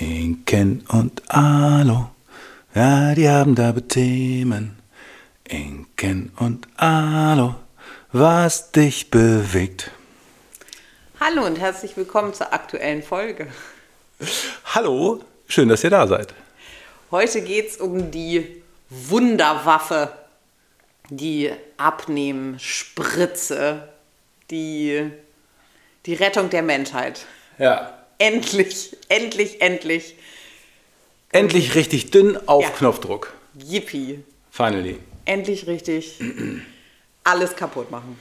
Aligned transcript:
Inken 0.00 0.84
und 0.88 1.22
Alo, 1.28 2.10
ja, 2.74 3.14
die 3.14 3.28
haben 3.28 3.54
da 3.54 3.70
Themen. 3.72 4.78
Inken 5.46 6.32
und 6.38 6.66
Alo, 6.76 7.56
was 8.10 8.72
dich 8.72 9.10
bewegt. 9.10 9.90
Hallo 11.20 11.44
und 11.44 11.60
herzlich 11.60 11.98
willkommen 11.98 12.32
zur 12.32 12.54
aktuellen 12.54 13.02
Folge. 13.02 13.48
Hallo, 14.74 15.22
schön, 15.46 15.68
dass 15.68 15.84
ihr 15.84 15.90
da 15.90 16.06
seid. 16.06 16.32
Heute 17.10 17.42
geht 17.42 17.68
es 17.68 17.76
um 17.76 18.10
die 18.10 18.62
Wunderwaffe, 18.88 20.12
die 21.10 21.52
Abnehmspritze, 21.76 23.86
die, 24.50 25.10
die 26.06 26.14
Rettung 26.14 26.48
der 26.48 26.62
Menschheit. 26.62 27.26
Ja. 27.58 27.99
Endlich, 28.20 28.94
endlich, 29.08 29.62
endlich. 29.62 30.14
Endlich 31.32 31.74
richtig 31.74 32.10
dünn 32.10 32.36
auf 32.46 32.62
Ja. 32.64 32.68
Knopfdruck. 32.70 33.32
Yippie. 33.58 34.22
Finally. 34.50 34.98
Endlich 35.24 35.66
richtig 35.66 36.20
alles 37.24 37.56
kaputt 37.56 37.90
machen. 37.90 38.20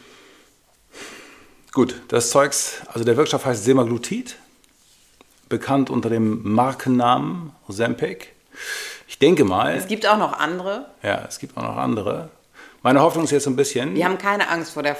Gut, 1.73 2.02
das 2.07 2.30
Zeugs, 2.30 2.77
also 2.88 3.04
der 3.04 3.17
Wirkstoff 3.17 3.43
heißt 3.45 3.66
Semaglutid, 3.66 4.38
bekannt 5.49 5.90
unter 5.90 6.09
dem 6.09 6.41
Markennamen 6.49 7.52
Ozempic. 7.68 8.27
Ich 9.05 9.20
denke 9.20 9.43
mal, 9.43 9.76
Es 9.76 9.88
gibt 9.88 10.07
auch 10.07 10.18
noch 10.18 10.31
andere. 10.31 10.85
ja, 11.04 11.26
es 11.27 11.40
gibt 11.40 11.57
auch 11.57 11.63
noch 11.63 11.76
andere. 11.77 12.29
Meine 12.84 13.02
Hoffnung 13.02 13.26
ist 13.26 13.31
jetzt 13.31 13.43
so 13.43 13.49
ein 13.49 13.57
bisschen, 13.57 13.95
Wir 13.95 14.05
haben 14.05 14.18
keine 14.18 14.48
Angst 14.49 14.71
vor 14.71 14.81
der 14.84 14.95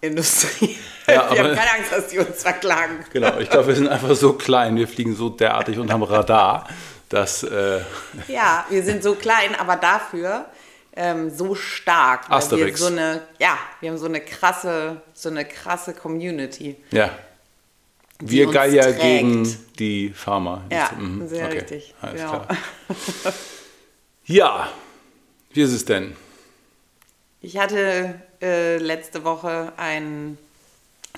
Pharmaindustrie. 0.00 0.76
Ja, 1.06 1.14
Wir 1.14 1.22
aber- 1.22 1.38
haben 1.50 1.56
keine 1.56 1.72
Angst, 1.78 1.92
dass 1.92 2.06
die 2.08 2.18
uns 2.18 2.42
verklagen. 2.42 3.04
genau, 3.12 3.38
ich 3.38 3.50
glaube, 3.50 3.68
wir 3.68 3.74
sind 3.74 3.88
einfach 3.88 4.14
so 4.14 4.32
klein, 4.34 4.76
wir 4.76 4.88
fliegen 4.88 5.14
so 5.14 5.28
derartig 5.28 5.78
unterm 5.78 6.02
Radar, 6.02 6.68
dass, 7.08 7.42
äh, 7.42 7.80
Ja, 8.28 8.64
wir 8.70 8.82
sind 8.82 9.02
so 9.02 9.14
klein, 9.14 9.54
aber 9.54 9.76
dafür 9.76 10.46
ähm, 10.96 11.30
so 11.30 11.54
stark. 11.54 12.24
Weil 12.24 12.30
wir 12.30 12.36
Asterix. 12.36 12.80
so 12.80 12.86
eine, 12.86 13.22
ja, 13.38 13.58
wir 13.80 13.90
haben 13.90 13.98
so 13.98 14.06
eine 14.06 14.20
krasse, 14.20 15.00
so 15.14 15.28
eine 15.28 15.44
krasse 15.44 15.94
Community. 15.94 16.76
ja, 16.90 17.10
wir 18.22 18.50
Geier 18.50 18.82
trägt. 18.84 19.00
gegen 19.00 19.58
die 19.78 20.10
Pharma. 20.10 20.62
Ja, 20.70 20.90
Mhm, 20.98 21.26
sehr 21.28 21.46
okay, 21.46 21.58
richtig. 21.58 21.94
Alles 22.02 22.20
Ja. 22.20 22.28
klar. 22.28 22.48
Ja, 24.26 24.68
wie 25.52 25.62
ist 25.62 25.72
es 25.72 25.84
denn? 25.84 26.14
Ich 27.40 27.56
hatte 27.58 28.14
äh, 28.42 28.78
letzte 28.78 29.24
Woche 29.24 29.72
ein 29.76 30.38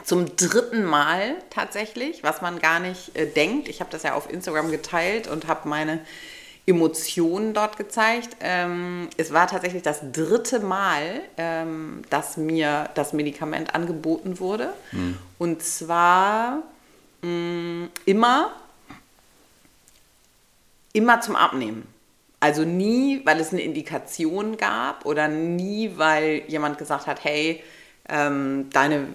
zum 0.04 0.36
dritten 0.36 0.84
Mal 0.84 1.36
tatsächlich, 1.50 2.22
was 2.22 2.40
man 2.42 2.58
gar 2.58 2.80
nicht 2.80 3.14
äh, 3.16 3.26
denkt. 3.26 3.68
Ich 3.68 3.80
habe 3.80 3.90
das 3.90 4.02
ja 4.02 4.14
auf 4.14 4.30
Instagram 4.30 4.70
geteilt 4.70 5.28
und 5.28 5.46
habe 5.46 5.68
meine 5.68 6.00
Emotionen 6.66 7.54
dort 7.54 7.76
gezeigt. 7.76 8.36
Ähm, 8.40 9.08
es 9.16 9.32
war 9.32 9.48
tatsächlich 9.48 9.82
das 9.82 10.00
dritte 10.12 10.60
Mal, 10.60 11.20
ähm, 11.36 12.02
dass 12.08 12.36
mir 12.36 12.88
das 12.94 13.12
Medikament 13.12 13.74
angeboten 13.74 14.38
wurde. 14.38 14.72
Und 15.38 15.62
zwar 15.62 16.62
mh, 17.22 17.88
immer, 18.04 18.52
immer 20.92 21.20
zum 21.20 21.36
Abnehmen. 21.36 21.91
Also 22.42 22.64
nie, 22.64 23.20
weil 23.24 23.38
es 23.38 23.52
eine 23.52 23.62
Indikation 23.62 24.56
gab 24.56 25.06
oder 25.06 25.28
nie, 25.28 25.92
weil 25.94 26.42
jemand 26.48 26.76
gesagt 26.76 27.06
hat, 27.06 27.22
hey, 27.22 27.62
ähm, 28.08 28.68
deine, 28.72 29.06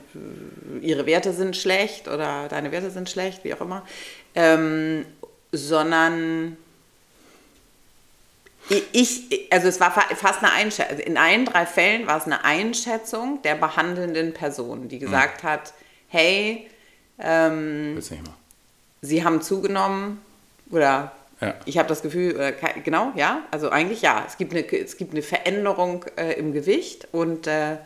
ihre 0.80 1.06
Werte 1.06 1.34
sind 1.34 1.58
schlecht 1.58 2.08
oder 2.08 2.47
deine 2.47 2.72
Werte 2.72 2.89
sind 2.89 3.09
schlecht, 3.09 3.44
wie 3.44 3.53
auch 3.53 3.59
immer, 3.59 3.86
ähm, 4.34 5.06
sondern 5.52 6.56
ich, 8.94 9.50
also 9.52 9.67
es 9.67 9.81
war 9.81 9.91
fa- 9.91 10.16
fast 10.16 10.41
eine 10.41 10.53
Einschätzung, 10.53 10.91
also 10.91 11.03
in 11.03 11.17
allen 11.17 11.44
drei 11.44 11.66
Fällen 11.66 12.08
war 12.08 12.17
es 12.19 12.23
eine 12.23 12.45
Einschätzung 12.45 13.41
der 13.41 13.56
behandelnden 13.56 14.34
Person, 14.34 14.88
die 14.88 15.00
gesagt 15.00 15.44
hat, 15.44 15.74
hey, 16.07 16.69
ähm, 17.19 17.96
sie 19.01 19.25
haben 19.25 19.41
zugenommen 19.41 20.22
oder 20.72 21.12
Ja. 21.40 21.53
ich 21.66 21.78
habe 21.78 21.88
das 21.88 22.02
Gefühl, 22.02 22.34
ke- 22.34 22.81
genau, 22.84 23.12
ja, 23.16 23.44
also 23.52 23.70
eigentlich 23.70 24.02
ja, 24.02 24.24
es 24.28 24.38
gibt 24.38 24.53
eine, 24.53 24.66
es 24.72 24.98
gibt 24.98 25.12
eine 25.12 25.22
Veränderung 25.22 26.03
äh, 26.18 26.34
im 26.34 26.52
Gewicht 26.52 27.08
und 27.12 27.46
äh, 27.46 27.78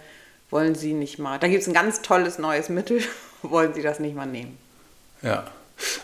wollen 0.49 0.73
sie 0.75 0.93
nicht 0.93 1.19
mal, 1.19 1.37
da 1.37 1.47
gibt 1.47 1.61
es 1.61 1.67
ein 1.67 1.73
ganz 1.73 2.01
tolles 2.01 2.39
neues 2.39 2.69
Mittel, 2.69 3.01
wollen 3.41 3.73
sie 3.73 3.81
das 3.81 3.99
nicht 3.99 4.15
mal 4.15 4.25
nehmen. 4.25 4.57
Ja, 5.21 5.45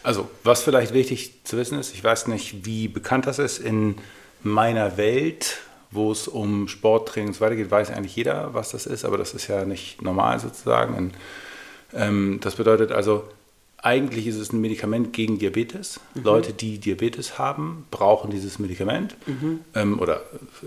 also 0.03 0.30
was 0.44 0.62
vielleicht 0.63 0.94
wichtig 0.94 1.35
zu 1.46 1.56
wissen 1.58 1.80
ist, 1.80 1.94
ich 1.94 2.03
weiß 2.03 2.28
nicht, 2.28 2.66
wie 2.66 2.88
bekannt 2.90 3.28
das 3.28 3.40
ist, 3.40 3.59
in 3.59 3.96
meiner 4.44 4.97
Welt, 4.97 5.59
wo 5.91 6.12
es 6.12 6.28
um 6.28 6.68
Sporttraining 6.68 7.29
und 7.29 7.34
so 7.34 7.40
weiter 7.41 7.56
geht, 7.56 7.72
weiß 7.72 7.91
eigentlich 7.91 8.16
jeder, 8.16 8.53
was 8.53 8.72
das 8.72 8.85
ist, 8.85 9.06
aber 9.06 9.18
das 9.18 9.34
ist 9.34 9.47
ja 9.47 9.64
nicht 9.64 10.02
normal 10.02 10.40
sozusagen. 10.40 10.96
Und, 10.96 11.14
ähm, 11.94 12.40
das 12.41 12.56
bedeutet 12.56 12.91
also, 12.91 13.24
eigentlich 13.87 14.27
ist 14.27 14.35
es 14.35 14.51
ein 14.51 14.59
Medikament 14.59 15.13
gegen 15.13 15.39
Diabetes. 15.39 16.01
Leute, 16.13 16.51
die 16.51 16.77
Diabetes 16.77 17.39
haben, 17.39 17.85
brauchen 17.89 18.29
dieses 18.29 18.59
Medikament 18.59 19.15
ähm, 19.73 19.99
oder 19.99 20.23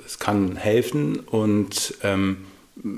es 0.06 0.18
kann 0.18 0.56
helfen 0.56 1.20
und 1.20 1.94
ähm, 2.02 2.46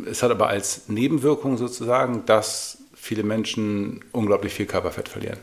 es 0.08 0.22
hat 0.22 0.30
aber 0.30 0.46
als 0.46 0.88
Nebenwirkung 0.88 1.58
sozusagen, 1.58 2.24
dass 2.24 2.78
viele 2.94 3.24
Menschen 3.24 4.04
unglaublich 4.12 4.54
viel 4.54 4.66
Körperfett 4.66 5.08
verlieren. 5.08 5.38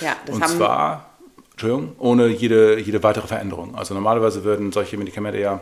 Ja, 0.00 0.16
das 0.24 0.36
Und 0.36 0.42
haben 0.42 0.56
zwar, 0.56 1.10
Entschuldigung, 1.50 1.92
ohne 1.98 2.28
jede, 2.28 2.80
jede 2.80 3.02
weitere 3.02 3.26
Veränderung. 3.26 3.74
Also 3.74 3.92
normalerweise 3.92 4.42
würden 4.42 4.72
solche 4.72 4.96
Medikamente 4.96 5.38
ja 5.38 5.60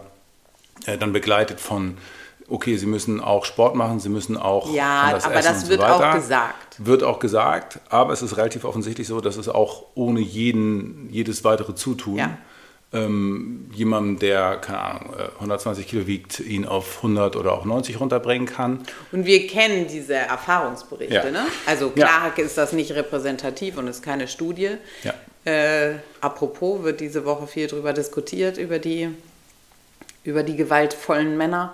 äh, 0.87 0.97
dann 0.97 1.13
begleitet 1.13 1.59
von, 1.59 1.97
okay, 2.49 2.77
sie 2.77 2.87
müssen 2.87 3.21
auch 3.21 3.45
Sport 3.45 3.75
machen, 3.75 3.99
sie 4.01 4.09
müssen 4.09 4.37
auch 4.37 4.73
Ja, 4.73 5.03
anders 5.03 5.25
aber 5.25 5.35
das 5.41 5.69
wird 5.69 5.81
so 5.81 5.87
auch 5.87 6.15
gesagt. 6.15 6.77
Wird 6.79 7.03
auch 7.03 7.19
gesagt, 7.19 7.81
aber 7.89 8.13
es 8.13 8.23
ist 8.23 8.37
relativ 8.37 8.65
offensichtlich 8.65 9.07
so, 9.09 9.21
dass 9.21 9.37
es 9.37 9.49
auch 9.49 9.85
ohne 9.95 10.21
jeden, 10.21 11.09
jedes 11.11 11.43
weitere 11.45 11.75
Zutun 11.75 12.17
Ja. 12.17 12.39
ähm, 12.93 13.69
jemandem, 13.75 14.19
der, 14.21 14.57
keine 14.59 14.79
Ahnung, 14.81 15.15
äh, 15.19 15.29
120 15.41 15.87
Kilo 15.89 16.07
wiegt, 16.07 16.39
ihn 16.41 16.65
auf 16.67 16.99
100 16.99 17.35
oder 17.37 17.53
auch 17.53 17.65
90 17.65 17.99
runterbringen 18.01 18.47
kann. 18.47 18.81
Und 19.13 19.27
wir 19.27 19.47
kennen 19.49 19.87
diese 19.89 20.15
Erfahrungsberichte, 20.15 21.15
Ja. 21.15 21.31
ne? 21.31 21.47
Also 21.67 21.91
klar 21.91 22.39
ist 22.39 22.57
das 22.57 22.73
nicht 22.73 22.93
repräsentativ 22.93 23.77
und 23.79 23.89
ist 23.89 24.03
keine 24.03 24.29
Studie. 24.29 24.77
Ja. 25.03 25.15
Äh, 25.45 25.97
apropos 26.21 26.83
wird 26.85 27.01
diese 27.01 27.25
Woche 27.25 27.47
viel 27.47 27.67
darüber 27.67 27.93
diskutiert, 27.93 28.57
über 28.59 28.79
die, 28.79 29.09
über 30.25 30.43
die 30.43 30.57
gewaltvollen 30.57 31.37
Männer 31.37 31.73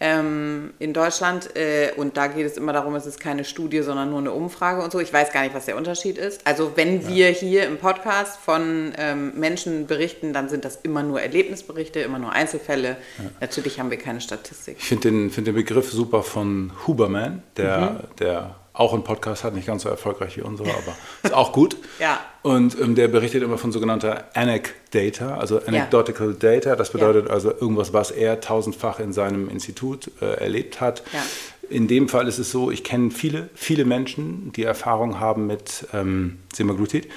ähm, 0.00 0.72
in 0.78 0.92
Deutschland. 0.94 1.54
Äh, 1.56 1.92
und 1.96 2.16
da 2.16 2.26
geht 2.26 2.46
es 2.46 2.56
immer 2.56 2.72
darum, 2.72 2.94
es 2.94 3.06
ist 3.06 3.20
keine 3.20 3.44
Studie, 3.44 3.82
sondern 3.82 4.10
nur 4.10 4.18
eine 4.18 4.32
Umfrage 4.32 4.82
und 4.82 4.90
so. 4.90 4.98
Ich 4.98 5.12
weiß 5.12 5.32
gar 5.32 5.42
nicht, 5.42 5.54
was 5.54 5.66
der 5.66 5.76
Unterschied 5.76 6.16
ist. 6.18 6.46
Also 6.46 6.72
wenn 6.76 7.06
wir 7.06 7.28
hier 7.28 7.66
im 7.66 7.76
Podcast 7.78 8.38
von 8.40 8.92
ähm, 8.96 9.32
Menschen 9.38 9.86
berichten, 9.86 10.32
dann 10.32 10.48
sind 10.48 10.64
das 10.64 10.76
immer 10.82 11.02
nur 11.02 11.20
Erlebnisberichte, 11.20 12.00
immer 12.00 12.18
nur 12.18 12.32
Einzelfälle. 12.32 12.96
Natürlich 13.40 13.78
haben 13.78 13.90
wir 13.90 13.98
keine 13.98 14.20
Statistik. 14.20 14.76
Ich 14.78 14.84
finde 14.86 15.10
den, 15.10 15.30
find 15.30 15.46
den 15.46 15.54
Begriff 15.54 15.90
super 15.92 16.22
von 16.22 16.72
Huberman, 16.86 17.42
der, 17.56 17.80
Mhm. 17.80 18.16
der 18.18 18.54
auch 18.72 18.92
einen 18.94 19.04
Podcast 19.04 19.44
hat, 19.44 19.54
nicht 19.54 19.66
ganz 19.66 19.82
so 19.82 19.88
erfolgreich 19.88 20.36
wie 20.36 20.42
unsere, 20.42 20.70
aber 20.70 20.96
ist 21.22 21.34
auch 21.34 21.52
gut. 21.52 21.76
Ja. 21.98 22.20
Und 22.42 22.78
ähm, 22.80 22.94
der 22.94 23.08
berichtet 23.08 23.42
immer 23.42 23.58
von 23.58 23.72
sogenannter 23.72 24.24
Anecdata, 24.34 25.36
also 25.36 25.60
Anecdotal 25.66 26.34
Data. 26.34 26.76
Das 26.76 26.90
bedeutet 26.92 27.28
also 27.28 27.50
irgendwas, 27.50 27.92
was 27.92 28.10
er 28.10 28.40
tausendfach 28.40 29.00
in 29.00 29.12
seinem 29.12 29.48
Institut 29.48 30.10
äh, 30.22 30.34
erlebt 30.34 30.80
hat. 30.80 31.02
Ja. 31.12 31.22
In 31.68 31.86
dem 31.88 32.08
Fall 32.08 32.26
ist 32.26 32.38
es 32.38 32.50
so, 32.50 32.70
ich 32.70 32.82
kenne 32.82 33.10
viele, 33.10 33.48
viele 33.54 33.84
Menschen, 33.84 34.52
die 34.56 34.64
Erfahrung 34.64 35.20
haben 35.20 35.46
mit 35.46 35.86
ähm, 35.92 36.38
Semaglutid. 36.52 37.08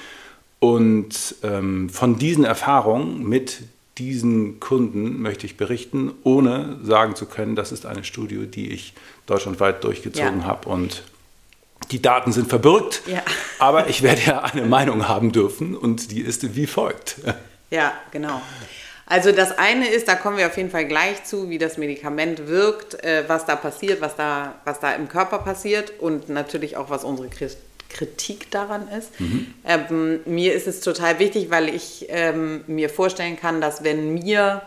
Und 0.60 1.34
ähm, 1.42 1.90
von 1.90 2.18
diesen 2.18 2.44
Erfahrungen 2.44 3.28
mit 3.28 3.62
diesen 3.98 4.60
Kunden 4.60 5.20
möchte 5.22 5.46
ich 5.46 5.56
berichten, 5.56 6.12
ohne 6.24 6.78
sagen 6.82 7.14
zu 7.14 7.26
können, 7.26 7.54
das 7.54 7.70
ist 7.70 7.86
eine 7.86 8.02
Studie, 8.02 8.46
die 8.46 8.70
ich 8.72 8.94
deutschlandweit 9.26 9.84
durchgezogen 9.84 10.40
Ja. 10.40 10.46
habe. 10.46 10.68
Und 10.68 11.04
die 11.90 12.00
Daten 12.02 12.32
sind 12.32 12.48
verbürgt, 12.48 13.02
Ja. 13.06 13.22
aber 13.58 13.88
ich 13.88 14.02
werde 14.02 14.20
ja 14.26 14.40
eine 14.42 14.62
Meinung 14.62 15.08
haben 15.08 15.32
dürfen 15.32 15.76
und 15.76 16.10
die 16.10 16.20
ist 16.20 16.54
wie 16.56 16.66
folgt. 16.66 17.16
Ja, 17.70 17.92
genau. 18.10 18.40
Also 19.06 19.32
das 19.32 19.58
eine 19.58 19.88
ist, 19.88 20.08
da 20.08 20.14
kommen 20.14 20.38
wir 20.38 20.46
auf 20.46 20.56
jeden 20.56 20.70
Fall 20.70 20.86
gleich 20.86 21.24
zu, 21.24 21.50
wie 21.50 21.58
das 21.58 21.76
Medikament 21.76 22.46
wirkt, 22.48 23.02
äh, 23.04 23.24
was 23.26 23.44
da 23.44 23.54
passiert, 23.56 24.00
was 24.00 24.16
da, 24.16 24.54
was 24.64 24.80
da 24.80 24.92
im 24.92 25.08
Körper 25.08 25.38
passiert 25.40 25.92
und 26.00 26.28
natürlich 26.30 26.76
auch, 26.76 26.88
was 26.90 27.04
unsere 27.04 27.28
Kri- 27.28 27.54
Kritik 27.90 28.50
daran 28.50 28.88
ist. 28.88 29.10
Ähm, 29.64 30.20
mir 30.24 30.52
ist 30.54 30.66
es 30.66 30.80
total 30.80 31.18
wichtig, 31.20 31.50
weil 31.50 31.68
ich 31.68 32.06
ähm, 32.08 32.64
mir 32.66 32.88
vorstellen 32.88 33.38
kann, 33.38 33.60
dass 33.60 33.84
wenn 33.84 34.14
mir 34.14 34.62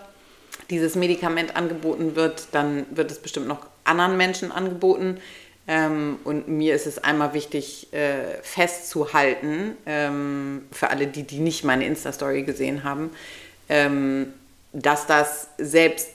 dieses 0.70 0.96
Medikament 0.96 1.56
angeboten 1.58 2.16
wird, 2.16 2.48
dann 2.54 2.86
wird 2.92 3.12
es 3.12 3.20
bestimmt 3.20 3.48
noch 3.48 3.66
anderen 3.84 4.16
Menschen 4.18 4.52
angeboten. 4.52 5.18
Ähm, 5.68 6.20
und 6.24 6.48
mir 6.48 6.74
ist 6.76 6.88
es 6.88 6.98
einmal 6.98 7.34
wichtig 7.34 7.92
äh, 7.92 8.42
festzuhalten, 8.42 9.76
ähm, 9.86 10.66
für 10.72 10.90
alle, 10.90 11.08
die, 11.08 11.24
die 11.24 11.40
nicht 11.40 11.66
meine 11.66 11.86
Insta-Story 11.86 12.44
gesehen 12.44 12.86
haben, 12.86 13.12
ähm, 13.68 14.34
dass 14.72 15.08
das 15.08 15.50
selbst 15.58 16.10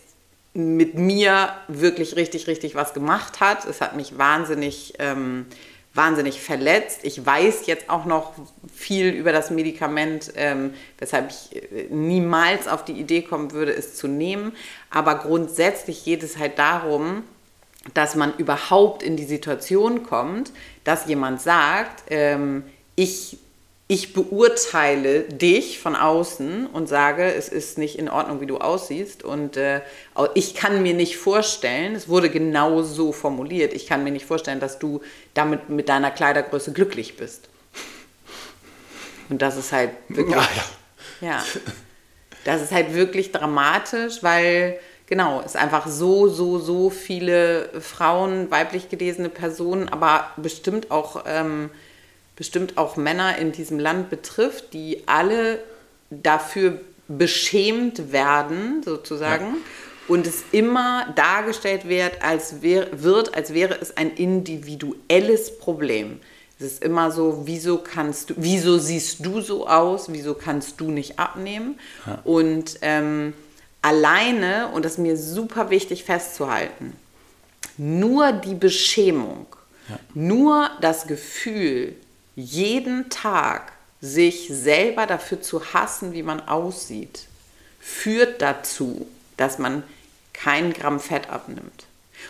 mit 0.55 0.95
mir 0.95 1.51
wirklich 1.69 2.17
richtig, 2.17 2.47
richtig 2.47 2.75
was 2.75 2.95
gemacht 2.95 3.41
hat. 3.41 3.67
Es 3.67 3.81
hat 3.81 3.97
mich 3.97 4.17
wahnsinnig, 4.19 4.95
ähm, 4.99 5.47
wahnsinnig 5.95 6.41
verletzt. 6.41 7.01
Ich 7.03 7.25
weiß 7.25 7.67
jetzt 7.67 7.91
auch 7.91 8.07
noch 8.07 8.33
viel 8.75 9.11
über 9.11 9.33
das 9.33 9.51
Medikament, 9.51 10.33
ähm, 10.37 10.73
weshalb 10.99 11.31
ich 11.31 11.57
äh, 11.57 11.87
niemals 11.91 12.69
auf 12.69 12.85
die 12.85 12.93
Idee 12.93 13.21
kommen 13.21 13.53
würde, 13.53 13.73
es 13.73 13.97
zu 13.97 14.09
nehmen. 14.09 14.53
Aber 14.91 15.17
grundsätzlich 15.17 16.05
geht 16.05 16.23
es 16.23 16.39
halt 16.39 16.59
darum, 16.59 17.25
dass 17.95 18.15
man 18.15 18.33
überhaupt 18.37 19.03
in 19.03 19.17
die 19.17 19.25
Situation 19.25 20.03
kommt, 20.05 20.53
dass 20.85 21.07
jemand 21.07 21.41
sagt, 21.41 22.05
ähm, 22.11 22.65
ich 22.95 23.39
ich 23.93 24.15
beurteile 24.15 25.25
dich 25.25 25.79
von 25.79 25.95
außen 25.97 26.67
und 26.67 26.89
sage, 26.89 27.25
es 27.25 27.51
ist 27.51 27.77
nicht 27.77 27.99
in 27.99 28.09
Ordnung, 28.09 28.41
wie 28.41 28.47
du 28.47 28.57
aussiehst. 28.57 29.23
Und 29.23 29.59
äh, 29.59 29.83
ich 30.33 30.55
kann 30.55 30.83
mir 30.83 30.95
nicht 30.95 31.19
vorstellen, 31.19 31.95
es 31.95 32.09
wurde 32.09 32.31
genau 32.31 32.81
so 32.83 33.13
formuliert, 33.13 33.75
ich 33.75 33.87
kann 33.87 34.03
mir 34.03 34.11
nicht 34.11 34.25
vorstellen, 34.25 34.61
dass 34.61 34.79
du 34.79 35.03
damit 35.35 35.69
mit 35.69 35.91
deiner 35.91 36.11
Kleidergröße 36.11 36.73
glücklich 36.73 37.19
bist. 37.19 37.51
Und 39.29 39.43
das 39.43 39.59
ist 39.59 39.73
halt 39.73 39.91
wirklich. 40.09 40.37
Ja, 40.37 40.49
ja. 41.21 41.29
ja. 41.29 41.45
Das 42.45 42.63
ist 42.63 42.73
halt 42.73 42.95
wirklich 42.95 43.31
dramatisch, 43.31 44.23
weil 44.23 44.79
genau, 45.13 45.43
es 45.45 45.57
einfach 45.57 45.89
so, 45.89 46.29
so, 46.29 46.59
so 46.59 46.89
viele 46.89 47.69
Frauen, 47.83 48.51
weiblich 48.51 48.89
gelesene 48.89 49.29
Personen, 49.29 49.91
aber 49.91 50.31
bestimmt 50.39 50.91
auch. 50.91 51.25
Ähm, 51.27 51.69
bestimmt 52.35 52.79
auch 52.79 52.97
Männer 52.97 53.37
in 53.37 53.53
diesem 53.53 53.79
Land 53.79 54.09
betrifft, 54.09 54.73
die 54.73 55.03
alle 55.05 55.59
dafür 56.09 56.81
beschämt 57.07 58.11
werden, 58.11 58.83
sozusagen. 58.83 59.45
Ja. 59.45 59.55
Und 60.09 60.27
es 60.27 60.43
immer 60.51 61.13
dargestellt 61.15 61.87
wird 61.87 62.23
als, 62.23 62.63
wär, 62.63 62.89
wird, 62.91 63.37
als 63.37 63.53
wäre 63.53 63.79
es 63.79 63.99
ein 63.99 64.13
individuelles 64.13 65.59
Problem. 65.59 66.21
Es 66.59 66.65
ist 66.65 66.83
immer 66.83 67.11
so, 67.11 67.43
wieso 67.45 67.77
kannst 67.77 68.31
du, 68.31 68.35
wieso 68.39 68.79
siehst 68.79 69.25
du 69.27 69.43
so 69.43 69.69
aus, 69.69 70.11
wieso 70.11 70.33
kannst 70.33 70.81
du 70.81 70.91
nicht 70.91 71.19
abnehmen? 71.19 71.79
Ja. 72.07 72.19
Und 72.25 72.79
ähm, 72.81 73.35
alleine, 73.83 74.69
und 74.69 74.85
das 74.85 74.93
ist 74.93 74.99
mir 74.99 75.17
super 75.17 75.71
wichtig 75.71 76.05
festzuhalten, 76.05 76.97
nur 77.77 78.33
die 78.33 78.55
Beschämung, 78.55 79.47
ja. 79.89 79.99
nur 80.15 80.71
das 80.81 81.07
Gefühl, 81.07 81.95
jeden 82.37 83.11
Tag 83.11 83.73
sich 84.01 84.49
selber 84.49 85.07
dafür 85.07 85.41
zu 85.43 85.75
hassen, 85.75 86.13
wie 86.13 86.23
man 86.23 86.41
aussieht, 86.49 87.27
führt 87.81 88.41
dazu, 88.43 89.07
dass 89.37 89.59
man 89.59 89.83
kein 90.33 90.73
Gramm 90.73 91.01
Fett 91.01 91.31
abnimmt. 91.31 91.87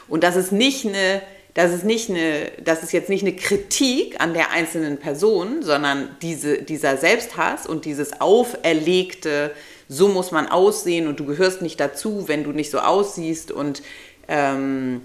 Und 0.08 0.24
das 0.24 0.36
ist 0.36 0.52
nicht 0.52 0.86
eine, 0.86 1.22
das 1.54 1.72
ist 1.72 1.84
nicht 1.84 2.10
eine, 2.10 2.50
das 2.64 2.82
ist 2.82 2.92
jetzt 2.92 3.08
nicht 3.08 3.22
eine 3.22 3.36
Kritik 3.36 4.20
an 4.20 4.34
der 4.34 4.50
einzelnen 4.50 4.98
Person, 4.98 5.62
sondern 5.62 6.16
diese, 6.22 6.62
dieser 6.62 6.96
Selbsthass 6.96 7.66
und 7.66 7.84
dieses 7.84 8.20
auferlegte, 8.20 9.52
so 9.92 10.08
muss 10.08 10.30
man 10.30 10.48
aussehen 10.48 11.06
und 11.06 11.20
du 11.20 11.26
gehörst 11.26 11.60
nicht 11.60 11.78
dazu, 11.78 12.26
wenn 12.26 12.44
du 12.44 12.52
nicht 12.52 12.70
so 12.70 12.78
aussiehst 12.78 13.52
und 13.52 13.82
ähm, 14.26 15.02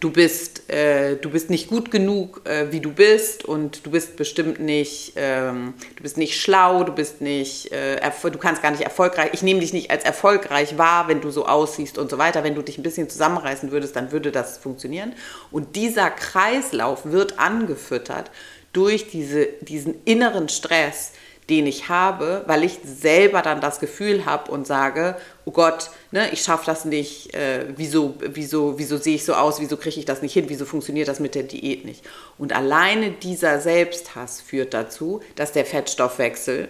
du 0.00 0.10
bist, 0.10 0.70
äh, 0.70 1.16
du 1.16 1.30
bist 1.30 1.50
nicht 1.50 1.68
gut 1.68 1.90
genug, 1.90 2.40
äh, 2.44 2.72
wie 2.72 2.80
du 2.80 2.92
bist 2.92 3.44
und 3.44 3.84
du 3.84 3.90
bist 3.90 4.16
bestimmt 4.16 4.58
nicht, 4.58 5.12
ähm, 5.16 5.74
du 5.96 6.02
bist 6.02 6.16
nicht 6.16 6.40
schlau, 6.40 6.82
du 6.84 6.92
bist 6.92 7.20
nicht, 7.20 7.70
äh, 7.72 8.00
du 8.22 8.38
kannst 8.38 8.62
gar 8.62 8.70
nicht 8.70 8.82
erfolgreich, 8.82 9.30
ich 9.32 9.42
nehme 9.42 9.60
dich 9.60 9.74
nicht 9.74 9.90
als 9.90 10.04
erfolgreich 10.04 10.78
wahr, 10.78 11.08
wenn 11.08 11.20
du 11.20 11.30
so 11.30 11.46
aussiehst 11.46 11.98
und 11.98 12.10
so 12.10 12.16
weiter. 12.16 12.42
Wenn 12.42 12.54
du 12.54 12.62
dich 12.62 12.78
ein 12.78 12.82
bisschen 12.82 13.10
zusammenreißen 13.10 13.70
würdest, 13.70 13.96
dann 13.96 14.12
würde 14.12 14.32
das 14.32 14.58
funktionieren. 14.58 15.12
Und 15.50 15.76
dieser 15.76 16.10
Kreislauf 16.10 17.04
wird 17.04 17.38
angefüttert 17.38 18.30
durch 18.72 19.08
diese, 19.08 19.46
diesen 19.60 19.94
inneren 20.04 20.48
Stress, 20.48 21.12
den 21.48 21.66
ich 21.66 21.88
habe, 21.88 22.42
weil 22.46 22.64
ich 22.64 22.80
selber 22.84 23.40
dann 23.40 23.60
das 23.60 23.78
Gefühl 23.78 24.26
habe 24.26 24.50
und 24.50 24.66
sage, 24.66 25.16
oh 25.44 25.52
Gott, 25.52 25.90
ne, 26.10 26.28
ich 26.32 26.42
schaffe 26.42 26.66
das 26.66 26.84
nicht, 26.84 27.34
äh, 27.34 27.66
wieso, 27.76 28.16
wieso, 28.18 28.78
wieso 28.78 28.96
sehe 28.96 29.14
ich 29.14 29.24
so 29.24 29.34
aus, 29.34 29.60
wieso 29.60 29.76
kriege 29.76 30.00
ich 30.00 30.04
das 30.04 30.22
nicht 30.22 30.32
hin, 30.32 30.46
wieso 30.48 30.64
funktioniert 30.64 31.06
das 31.06 31.20
mit 31.20 31.36
der 31.36 31.44
Diät 31.44 31.84
nicht. 31.84 32.02
Und 32.36 32.52
alleine 32.52 33.12
dieser 33.12 33.60
Selbsthass 33.60 34.40
führt 34.40 34.74
dazu, 34.74 35.20
dass 35.36 35.52
der 35.52 35.64
Fettstoffwechsel 35.64 36.68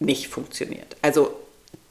nicht 0.00 0.28
funktioniert. 0.28 0.96
Also 1.02 1.36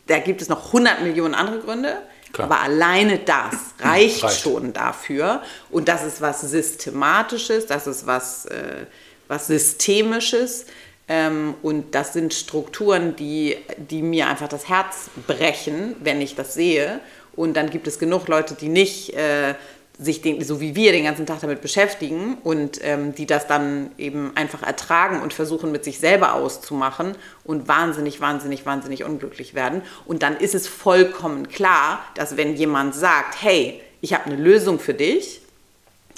da 0.07 0.19
gibt 0.19 0.41
es 0.41 0.49
noch 0.49 0.67
100 0.67 1.03
Millionen 1.03 1.35
andere 1.35 1.59
Gründe, 1.59 1.97
Klar. 2.33 2.47
aber 2.47 2.61
alleine 2.61 3.17
das 3.19 3.55
reicht, 3.79 4.23
reicht, 4.23 4.41
schon 4.41 4.73
dafür. 4.73 5.41
Und 5.71 5.87
das 5.87 6.03
ist 6.03 6.19
was 6.19 6.41
Systematisches, 6.41 7.65
das 7.65 7.87
ist 7.87 8.05
was, 8.05 8.45
äh, 8.47 8.85
was 9.29 9.47
Systemisches 9.47 10.65
ähm, 11.07 11.53
und 11.61 11.93
das 11.93 12.13
sind 12.13 12.33
Strukturen, 12.33 13.15
die, 13.15 13.57
die 13.77 14.01
mir 14.01 14.27
einfach 14.27 14.47
das 14.47 14.67
Herz 14.67 15.09
brechen, 15.27 15.95
wenn 15.99 16.21
ich 16.21 16.35
das 16.35 16.53
sehe. 16.53 16.99
Und 17.35 17.55
dann 17.55 17.69
gibt 17.69 17.87
es 17.87 17.99
genug 17.99 18.27
Leute, 18.27 18.55
die 18.55 18.69
nicht 18.69 19.13
äh, 19.13 19.55
sich 19.99 20.21
den, 20.21 20.43
so 20.43 20.59
wie 20.59 20.75
wir 20.75 20.91
den 20.91 21.03
ganzen 21.03 21.25
Tag 21.25 21.41
damit 21.41 21.61
beschäftigen 21.61 22.37
und 22.43 22.79
ähm, 22.83 23.13
die 23.15 23.25
das 23.25 23.47
dann 23.47 23.91
eben 23.97 24.35
einfach 24.35 24.63
ertragen 24.63 25.21
und 25.21 25.33
versuchen 25.33 25.71
mit 25.71 25.83
sich 25.83 25.99
selber 25.99 26.33
auszumachen 26.33 27.15
und 27.43 27.67
wahnsinnig, 27.67 28.19
wahnsinnig, 28.19 28.65
wahnsinnig 28.65 29.03
unglücklich 29.03 29.53
werden. 29.53 29.83
Und 30.05 30.23
dann 30.23 30.37
ist 30.37 30.55
es 30.55 30.67
vollkommen 30.67 31.47
klar, 31.47 32.03
dass 32.15 32.35
wenn 32.35 32.55
jemand 32.55 32.95
sagt, 32.95 33.41
hey, 33.41 33.79
ich 34.01 34.13
habe 34.13 34.25
eine 34.25 34.35
Lösung 34.35 34.79
für 34.79 34.93
dich 34.93 35.41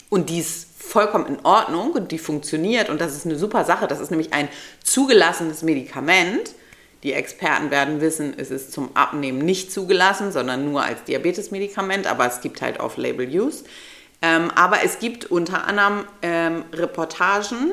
und 0.10 0.30
die 0.30 0.40
ist 0.40 0.67
vollkommen 0.88 1.28
in 1.28 1.46
Ordnung 1.46 1.92
und 1.92 2.12
die 2.12 2.18
funktioniert 2.18 2.90
und 2.90 3.02
das 3.02 3.16
ist 3.16 3.26
eine 3.26 3.38
super 3.38 3.66
Sache. 3.66 3.88
Das 3.88 4.00
ist 4.00 4.10
nämlich 4.10 4.34
ein 4.34 4.48
zugelassenes 4.84 5.62
Medikament. 5.62 6.54
Die 7.04 7.14
Experten 7.14 7.70
werden 7.70 8.02
wissen, 8.02 8.34
es 8.38 8.50
ist 8.50 8.72
zum 8.72 8.96
Abnehmen 8.96 9.40
nicht 9.40 9.72
zugelassen, 9.72 10.32
sondern 10.32 10.66
nur 10.66 10.84
als 10.84 11.04
Diabetesmedikament, 11.04 12.08
aber 12.08 12.26
es 12.26 12.42
gibt 12.42 12.62
halt 12.62 12.80
Off-Label-Use. 12.80 13.66
Ähm, 14.22 14.50
aber 14.56 14.84
es 14.84 14.98
gibt 15.00 15.26
unter 15.26 15.66
anderem 15.66 16.06
ähm, 16.24 16.64
Reportagen 16.74 17.72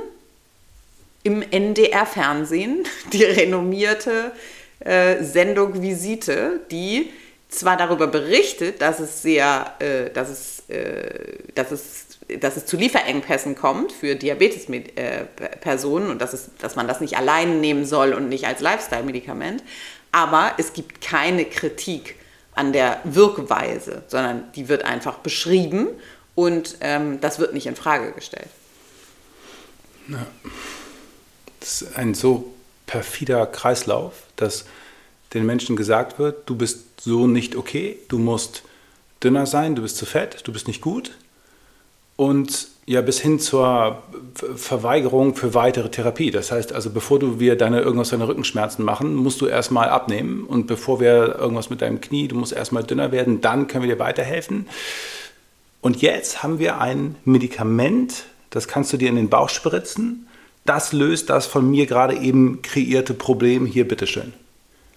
im 1.22 1.40
NDR-Fernsehen, 1.40 2.84
die 3.12 3.24
renommierte 3.24 4.32
äh, 4.80 5.22
Sendung 5.24 5.80
Visite, 5.80 6.60
die 6.70 7.10
zwar 7.48 7.76
darüber 7.76 8.06
berichtet, 8.06 8.82
dass 8.82 9.00
es 9.00 9.22
sehr, 9.22 9.74
äh, 9.78 10.10
dass 10.10 10.28
es, 10.28 10.68
äh, 10.68 11.38
dass 11.54 11.70
es 11.70 12.13
dass 12.40 12.56
es 12.56 12.66
zu 12.66 12.76
Lieferengpässen 12.76 13.54
kommt 13.54 13.92
für 13.92 14.14
Diabetes-Personen 14.14 16.10
und 16.10 16.20
dass, 16.20 16.32
es, 16.32 16.50
dass 16.58 16.76
man 16.76 16.88
das 16.88 17.00
nicht 17.00 17.16
allein 17.16 17.60
nehmen 17.60 17.84
soll 17.84 18.12
und 18.12 18.28
nicht 18.28 18.46
als 18.46 18.60
Lifestyle-Medikament. 18.60 19.62
Aber 20.12 20.52
es 20.58 20.72
gibt 20.72 21.00
keine 21.00 21.44
Kritik 21.44 22.16
an 22.54 22.72
der 22.72 23.00
Wirkweise, 23.04 24.02
sondern 24.08 24.50
die 24.52 24.68
wird 24.68 24.84
einfach 24.84 25.18
beschrieben 25.18 25.88
und 26.34 26.78
ähm, 26.80 27.20
das 27.20 27.38
wird 27.38 27.52
nicht 27.52 27.66
in 27.66 27.76
Frage 27.76 28.12
gestellt. 28.12 28.48
Ja. 30.08 30.26
Das 31.60 31.82
ist 31.82 31.96
ein 31.96 32.14
so 32.14 32.54
perfider 32.86 33.46
Kreislauf, 33.46 34.22
dass 34.36 34.66
den 35.32 35.46
Menschen 35.46 35.76
gesagt 35.76 36.18
wird, 36.18 36.48
du 36.48 36.56
bist 36.56 37.00
so 37.00 37.26
nicht 37.26 37.56
okay, 37.56 37.98
du 38.08 38.18
musst 38.18 38.62
dünner 39.22 39.46
sein, 39.46 39.74
du 39.74 39.82
bist 39.82 39.96
zu 39.96 40.06
fett, 40.06 40.46
du 40.46 40.52
bist 40.52 40.68
nicht 40.68 40.80
gut, 40.80 41.12
und 42.16 42.68
ja 42.86 43.00
bis 43.00 43.20
hin 43.20 43.40
zur 43.40 44.02
Verweigerung 44.56 45.34
für 45.34 45.54
weitere 45.54 45.90
Therapie. 45.90 46.30
Das 46.30 46.52
heißt 46.52 46.72
also, 46.72 46.90
bevor 46.90 47.18
du 47.18 47.40
wir 47.40 47.56
deine 47.56 47.80
irgendwas 47.80 48.10
deine 48.10 48.28
Rückenschmerzen 48.28 48.84
machen, 48.84 49.14
musst 49.14 49.40
du 49.40 49.46
erstmal 49.46 49.88
abnehmen 49.88 50.44
und 50.44 50.66
bevor 50.66 51.00
wir 51.00 51.36
irgendwas 51.38 51.70
mit 51.70 51.82
deinem 51.82 52.00
Knie, 52.00 52.28
du 52.28 52.36
musst 52.36 52.52
erstmal 52.52 52.84
dünner 52.84 53.12
werden, 53.12 53.40
dann 53.40 53.66
können 53.66 53.84
wir 53.84 53.94
dir 53.94 54.00
weiterhelfen. 54.00 54.68
Und 55.80 56.02
jetzt 56.02 56.42
haben 56.42 56.58
wir 56.58 56.80
ein 56.80 57.16
Medikament, 57.24 58.24
das 58.50 58.68
kannst 58.68 58.92
du 58.92 58.96
dir 58.96 59.08
in 59.08 59.16
den 59.16 59.28
Bauch 59.28 59.48
spritzen. 59.48 60.28
Das 60.64 60.92
löst 60.92 61.28
das 61.28 61.46
von 61.46 61.70
mir 61.70 61.86
gerade 61.86 62.16
eben 62.16 62.62
kreierte 62.62 63.12
Problem 63.12 63.66
hier, 63.66 63.86
bitteschön. 63.86 64.32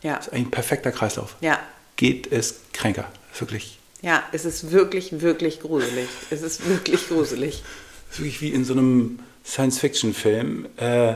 Ja. 0.02 0.16
Das 0.16 0.28
ist 0.28 0.34
ein 0.34 0.50
perfekter 0.50 0.92
Kreislauf. 0.92 1.36
Ja. 1.42 1.60
Geht 1.98 2.32
es 2.32 2.62
kränker. 2.72 3.06
Wirklich 3.38 3.80
ja, 4.02 4.24
es 4.32 4.46
ist 4.46 4.72
wirklich, 4.72 5.22
wirklich 5.22 5.60
gruselig. 5.60 6.08
Es 6.30 6.42
ist 6.42 6.68
wirklich 6.68 7.08
gruselig. 7.08 7.64
Es 8.10 8.16
ist 8.16 8.20
wirklich 8.20 8.42
wie 8.42 8.50
in 8.50 8.64
so 8.64 8.74
einem 8.74 9.20
Science-Fiction-Film, 9.46 10.68
äh, 10.78 11.16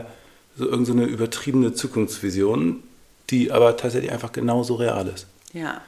so 0.56 0.68
irgendeine 0.68 1.04
so 1.04 1.08
übertriebene 1.08 1.74
Zukunftsvision, 1.74 2.82
die 3.30 3.52
aber 3.52 3.76
tatsächlich 3.76 4.12
einfach 4.12 4.32
genauso 4.32 4.74
real 4.74 5.06
ist. 5.08 5.26
Ja. 5.52 5.80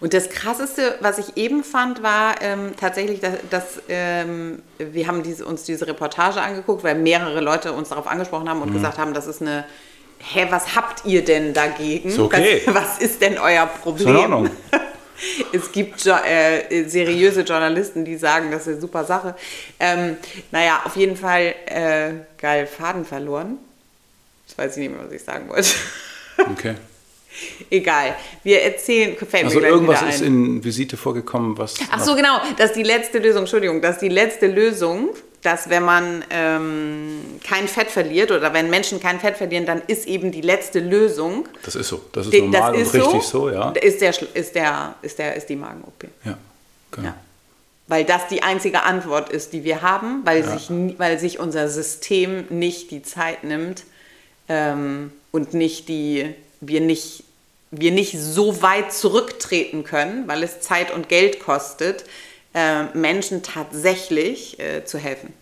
Und 0.00 0.14
das 0.14 0.30
Krasseste, 0.30 0.94
was 1.00 1.18
ich 1.18 1.36
eben 1.36 1.62
fand, 1.62 2.02
war 2.02 2.40
ähm, 2.40 2.72
tatsächlich, 2.78 3.20
dass, 3.20 3.34
dass 3.50 3.82
ähm, 3.88 4.62
wir 4.78 5.06
haben 5.06 5.22
diese, 5.22 5.44
uns 5.44 5.64
diese 5.64 5.86
Reportage 5.86 6.40
angeguckt, 6.40 6.82
weil 6.82 6.94
mehrere 6.94 7.40
Leute 7.40 7.72
uns 7.72 7.90
darauf 7.90 8.06
angesprochen 8.06 8.48
haben 8.48 8.62
und 8.62 8.70
mhm. 8.70 8.74
gesagt 8.74 8.96
haben, 8.96 9.12
das 9.12 9.26
ist 9.26 9.42
eine, 9.42 9.64
hä, 10.18 10.46
was 10.48 10.74
habt 10.76 11.04
ihr 11.04 11.24
denn 11.24 11.52
dagegen? 11.52 12.08
Ist 12.08 12.18
okay. 12.18 12.62
Was, 12.66 12.74
was 12.74 12.98
ist 13.00 13.20
denn 13.20 13.36
euer 13.36 13.66
Problem? 13.66 14.08
Ist 14.08 14.14
in 14.14 14.16
Ordnung. 14.16 14.50
es 15.52 15.72
gibt 15.72 16.04
äh, 16.06 16.84
seriöse 16.88 17.42
Journalisten, 17.42 18.04
die 18.04 18.16
sagen, 18.16 18.50
das 18.50 18.62
ist 18.62 18.68
eine 18.68 18.80
super 18.80 19.04
Sache. 19.04 19.34
Ähm, 19.80 20.16
naja, 20.50 20.82
auf 20.84 20.96
jeden 20.96 21.16
Fall 21.16 21.54
äh, 21.66 22.12
geil 22.38 22.66
Faden 22.66 23.04
verloren. 23.04 23.58
Das 24.46 24.58
weiß 24.58 24.76
ich 24.76 24.88
nicht 24.88 24.96
mehr, 24.96 25.04
was 25.06 25.12
ich 25.12 25.22
sagen 25.22 25.48
wollte. 25.48 25.68
Okay. 26.38 26.74
Egal. 27.70 28.14
Wir 28.42 28.62
erzählen. 28.62 29.16
also 29.18 29.60
irgendwas 29.60 30.02
ist 30.02 30.20
in 30.20 30.62
Visite 30.62 30.96
vorgekommen, 30.96 31.56
was. 31.56 31.74
Ach 31.90 32.02
so, 32.02 32.14
genau. 32.14 32.40
Das 32.56 32.70
ist 32.70 32.76
die 32.76 32.82
letzte 32.82 33.18
Lösung. 33.18 33.42
Entschuldigung, 33.42 33.80
das 33.80 33.96
ist 33.96 34.02
die 34.02 34.08
letzte 34.08 34.46
Lösung, 34.46 35.10
dass 35.46 35.70
wenn 35.70 35.84
man 35.84 36.24
ähm, 36.30 37.38
kein 37.44 37.68
Fett 37.68 37.88
verliert 37.88 38.32
oder 38.32 38.52
wenn 38.52 38.68
Menschen 38.68 39.00
kein 39.00 39.20
Fett 39.20 39.36
verlieren, 39.36 39.64
dann 39.64 39.80
ist 39.86 40.06
eben 40.06 40.32
die 40.32 40.40
letzte 40.40 40.80
Lösung. 40.80 41.48
Das 41.62 41.76
ist 41.76 41.88
so. 41.88 42.02
Das 42.12 42.26
ist 42.26 42.32
die, 42.32 42.42
normal 42.42 42.72
das 42.72 42.82
ist 42.82 42.94
und 42.94 43.00
richtig 43.02 43.22
so, 43.22 43.48
so, 43.48 43.50
ja. 43.50 43.70
Ist 43.70 44.00
der, 44.00 44.10
ist 44.34 44.54
der, 44.56 44.94
ist 45.02 45.18
der, 45.18 45.36
ist 45.36 45.48
die 45.48 45.56
Magen-OP. 45.56 46.04
Ja, 46.24 46.36
genau. 46.90 47.06
Ja. 47.08 47.14
Weil 47.86 48.04
das 48.04 48.26
die 48.26 48.42
einzige 48.42 48.82
Antwort 48.82 49.28
ist, 49.28 49.52
die 49.52 49.62
wir 49.62 49.82
haben, 49.82 50.22
weil, 50.24 50.40
ja. 50.40 50.58
sich, 50.58 50.68
weil 50.98 51.20
sich 51.20 51.38
unser 51.38 51.68
System 51.68 52.46
nicht 52.50 52.90
die 52.90 53.04
Zeit 53.04 53.44
nimmt 53.44 53.84
ähm, 54.48 55.12
und 55.30 55.54
nicht 55.54 55.88
die, 55.88 56.34
wir 56.60 56.80
nicht 56.80 57.22
wir 57.70 57.90
nicht 57.90 58.18
so 58.18 58.62
weit 58.62 58.92
zurücktreten 58.92 59.84
können, 59.84 60.28
weil 60.28 60.42
es 60.42 60.60
Zeit 60.60 60.92
und 60.92 61.08
Geld 61.08 61.40
kostet, 61.40 62.04
äh, 62.56 62.84
Menschen 62.94 63.42
tatsächlich 63.42 64.58
äh, 64.58 64.84
zu 64.84 64.98
helfen. 64.98 65.34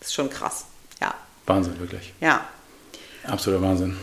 Das 0.00 0.08
ist 0.08 0.14
schon 0.14 0.30
krass. 0.30 0.64
Ja. 1.00 1.14
Wahnsinn, 1.46 1.78
wirklich. 1.78 2.14
Ja. 2.20 2.48
Absoluter 3.24 3.62
Wahnsinn. 3.62 3.96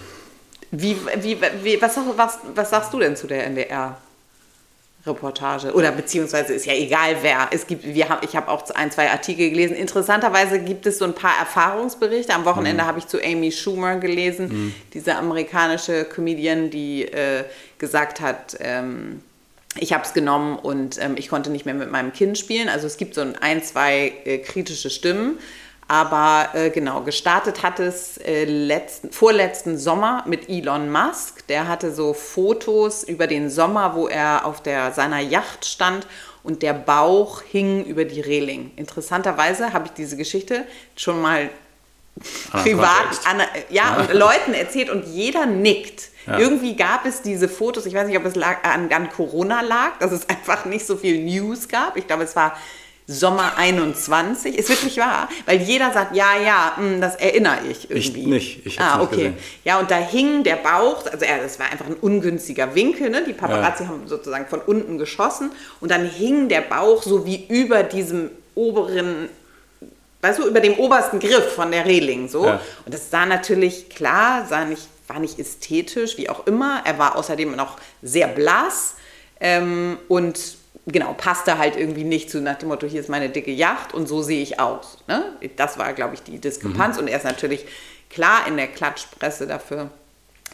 Wie, 0.69 0.95
wie, 1.17 1.37
wie, 1.63 1.81
was, 1.81 1.97
was, 2.15 2.37
was 2.55 2.69
sagst 2.69 2.93
du 2.93 2.99
denn 2.99 3.15
zu 3.15 3.27
der 3.27 3.45
NDR? 3.47 3.97
Reportage 5.03 5.73
oder 5.73 5.91
beziehungsweise 5.91 6.53
ist 6.53 6.67
ja 6.67 6.73
egal 6.73 7.17
wer. 7.23 7.47
Es 7.49 7.65
gibt, 7.65 7.83
wir 7.83 8.07
haben, 8.07 8.19
ich 8.23 8.35
habe 8.35 8.49
auch 8.49 8.69
ein, 8.69 8.91
zwei 8.91 9.09
Artikel 9.09 9.49
gelesen. 9.49 9.75
Interessanterweise 9.75 10.59
gibt 10.59 10.85
es 10.85 10.99
so 10.99 11.05
ein 11.05 11.15
paar 11.15 11.39
Erfahrungsberichte. 11.39 12.31
Am 12.35 12.45
Wochenende 12.45 12.83
mhm. 12.83 12.87
habe 12.87 12.99
ich 12.99 13.07
zu 13.07 13.19
Amy 13.19 13.51
Schumer 13.51 13.95
gelesen, 13.95 14.49
mhm. 14.49 14.75
diese 14.93 15.15
amerikanische 15.15 16.05
Comedian, 16.05 16.69
die 16.69 17.05
äh, 17.05 17.45
gesagt 17.79 18.21
hat, 18.21 18.55
ähm, 18.59 19.23
ich 19.79 19.93
habe 19.93 20.03
es 20.03 20.13
genommen 20.13 20.57
und 20.57 20.97
ähm, 20.99 21.15
ich 21.17 21.29
konnte 21.29 21.49
nicht 21.49 21.65
mehr 21.65 21.73
mit 21.73 21.91
meinem 21.91 22.11
Kind 22.13 22.37
spielen. 22.37 22.69
Also 22.69 22.87
es 22.87 22.97
gibt 22.97 23.15
so 23.15 23.21
ein, 23.21 23.35
ein 23.37 23.63
zwei 23.63 24.13
äh, 24.25 24.37
kritische 24.39 24.89
Stimmen. 24.89 25.39
Aber 25.87 26.49
äh, 26.53 26.69
genau, 26.69 27.01
gestartet 27.01 27.63
hat 27.63 27.81
es 27.81 28.17
äh, 28.17 28.45
letzten, 28.45 29.11
vorletzten 29.11 29.77
Sommer 29.77 30.23
mit 30.25 30.47
Elon 30.47 30.89
Musk. 30.89 31.45
Der 31.47 31.67
hatte 31.67 31.93
so 31.93 32.13
Fotos 32.13 33.03
über 33.03 33.27
den 33.27 33.49
Sommer, 33.49 33.93
wo 33.95 34.07
er 34.07 34.45
auf 34.45 34.63
der, 34.63 34.93
seiner 34.93 35.19
Yacht 35.19 35.65
stand 35.65 36.07
und 36.43 36.61
der 36.61 36.73
Bauch 36.73 37.41
hing 37.41 37.83
über 37.83 38.05
die 38.05 38.21
Reling. 38.21 38.71
Interessanterweise 38.77 39.73
habe 39.73 39.87
ich 39.87 39.91
diese 39.91 40.15
Geschichte 40.15 40.65
schon 40.95 41.21
mal 41.21 41.49
privat 42.51 43.25
an, 43.25 43.39
ja, 43.39 43.45
ja. 43.69 43.97
Und 43.97 44.13
Leuten 44.13 44.53
erzählt 44.53 44.89
und 44.89 45.05
jeder 45.07 45.45
nickt. 45.45 46.10
Ja. 46.27 46.39
Irgendwie 46.39 46.75
gab 46.75 47.05
es 47.05 47.21
diese 47.21 47.49
Fotos, 47.49 47.85
ich 47.85 47.93
weiß 47.93 48.07
nicht, 48.07 48.17
ob 48.17 48.25
es 48.25 48.35
lag, 48.35 48.63
an, 48.63 48.91
an 48.91 49.09
Corona 49.09 49.61
lag, 49.61 49.97
dass 49.99 50.11
es 50.11 50.29
einfach 50.29 50.65
nicht 50.65 50.85
so 50.85 50.95
viel 50.95 51.23
News 51.23 51.67
gab. 51.67 51.97
Ich 51.97 52.07
glaube, 52.07 52.23
es 52.23 52.35
war 52.35 52.55
Sommer 53.07 53.57
21. 53.57 54.57
Ist 54.57 54.69
wirklich 54.69 54.97
wahr, 54.97 55.27
weil 55.45 55.61
jeder 55.61 55.91
sagt, 55.91 56.15
ja, 56.15 56.37
ja, 56.37 56.73
hm, 56.77 57.01
das 57.01 57.15
erinnere 57.15 57.59
ich 57.69 57.89
irgendwie. 57.89 58.21
Ich 58.21 58.27
nicht. 58.27 58.65
Ich 58.65 58.79
ah, 58.79 59.01
okay. 59.01 59.15
Gesehen. 59.15 59.33
Ja, 59.63 59.79
und 59.79 59.91
da 59.91 59.97
hing 59.97 60.43
der 60.43 60.57
Bauch, 60.57 61.05
also 61.11 61.25
ja, 61.25 61.37
das 61.37 61.59
war 61.59 61.69
einfach 61.71 61.87
ein 61.87 61.95
ungünstiger 61.95 62.73
Winkel. 62.75 63.09
Ne? 63.09 63.23
Die 63.25 63.33
Paparazzi 63.33 63.83
ja. 63.83 63.89
haben 63.89 64.07
sozusagen 64.07 64.45
von 64.47 64.61
unten 64.61 64.97
geschossen 64.97 65.51
und 65.79 65.91
dann 65.91 66.05
hing 66.05 66.47
der 66.47 66.61
Bauch 66.61 67.03
so 67.03 67.25
wie 67.25 67.45
über 67.47 67.83
diesem 67.83 68.29
oberen 68.55 69.29
weißt 70.21 70.39
du, 70.39 70.47
über 70.47 70.59
dem 70.59 70.75
obersten 70.77 71.19
Griff 71.19 71.53
von 71.55 71.71
der 71.71 71.85
Reling 71.85 72.29
so. 72.29 72.45
Ja. 72.45 72.61
Und 72.85 72.93
das 72.93 73.09
sah 73.09 73.25
natürlich 73.25 73.89
klar, 73.89 74.45
sah 74.47 74.65
nicht, 74.65 74.87
war 75.11 75.19
nicht 75.19 75.39
ästhetisch, 75.39 76.17
wie 76.17 76.29
auch 76.29 76.47
immer. 76.47 76.81
Er 76.85 76.97
war 76.97 77.17
außerdem 77.17 77.55
noch 77.55 77.77
sehr 78.01 78.27
blass 78.27 78.95
ähm, 79.39 79.97
und 80.07 80.39
genau, 80.87 81.13
passte 81.13 81.57
halt 81.57 81.75
irgendwie 81.75 82.03
nicht 82.03 82.29
zu 82.29 82.41
nach 82.41 82.57
dem 82.57 82.69
Motto, 82.69 82.87
hier 82.87 83.01
ist 83.01 83.09
meine 83.09 83.29
dicke 83.29 83.51
Yacht 83.51 83.93
und 83.93 84.07
so 84.07 84.21
sehe 84.21 84.41
ich 84.41 84.59
aus. 84.59 84.97
Ne? 85.07 85.23
Das 85.57 85.77
war, 85.77 85.93
glaube 85.93 86.13
ich, 86.13 86.23
die 86.23 86.39
Diskrepanz. 86.39 86.95
Mhm. 86.95 87.03
Und 87.03 87.07
er 87.09 87.17
ist 87.17 87.25
natürlich 87.25 87.65
klar 88.09 88.47
in 88.47 88.57
der 88.57 88.67
Klatschpresse 88.67 89.47
dafür 89.47 89.89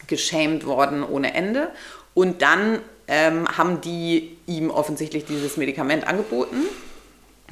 geschämt 0.06 0.66
worden 0.66 1.04
ohne 1.04 1.34
Ende. 1.34 1.70
Und 2.14 2.42
dann 2.42 2.80
ähm, 3.06 3.46
haben 3.56 3.80
die 3.80 4.36
ihm 4.46 4.70
offensichtlich 4.70 5.24
dieses 5.24 5.56
Medikament 5.56 6.06
angeboten. 6.06 6.56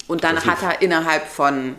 Und 0.08 0.24
dann 0.24 0.44
hat 0.44 0.62
er 0.62 0.82
innerhalb 0.82 1.26
von 1.26 1.76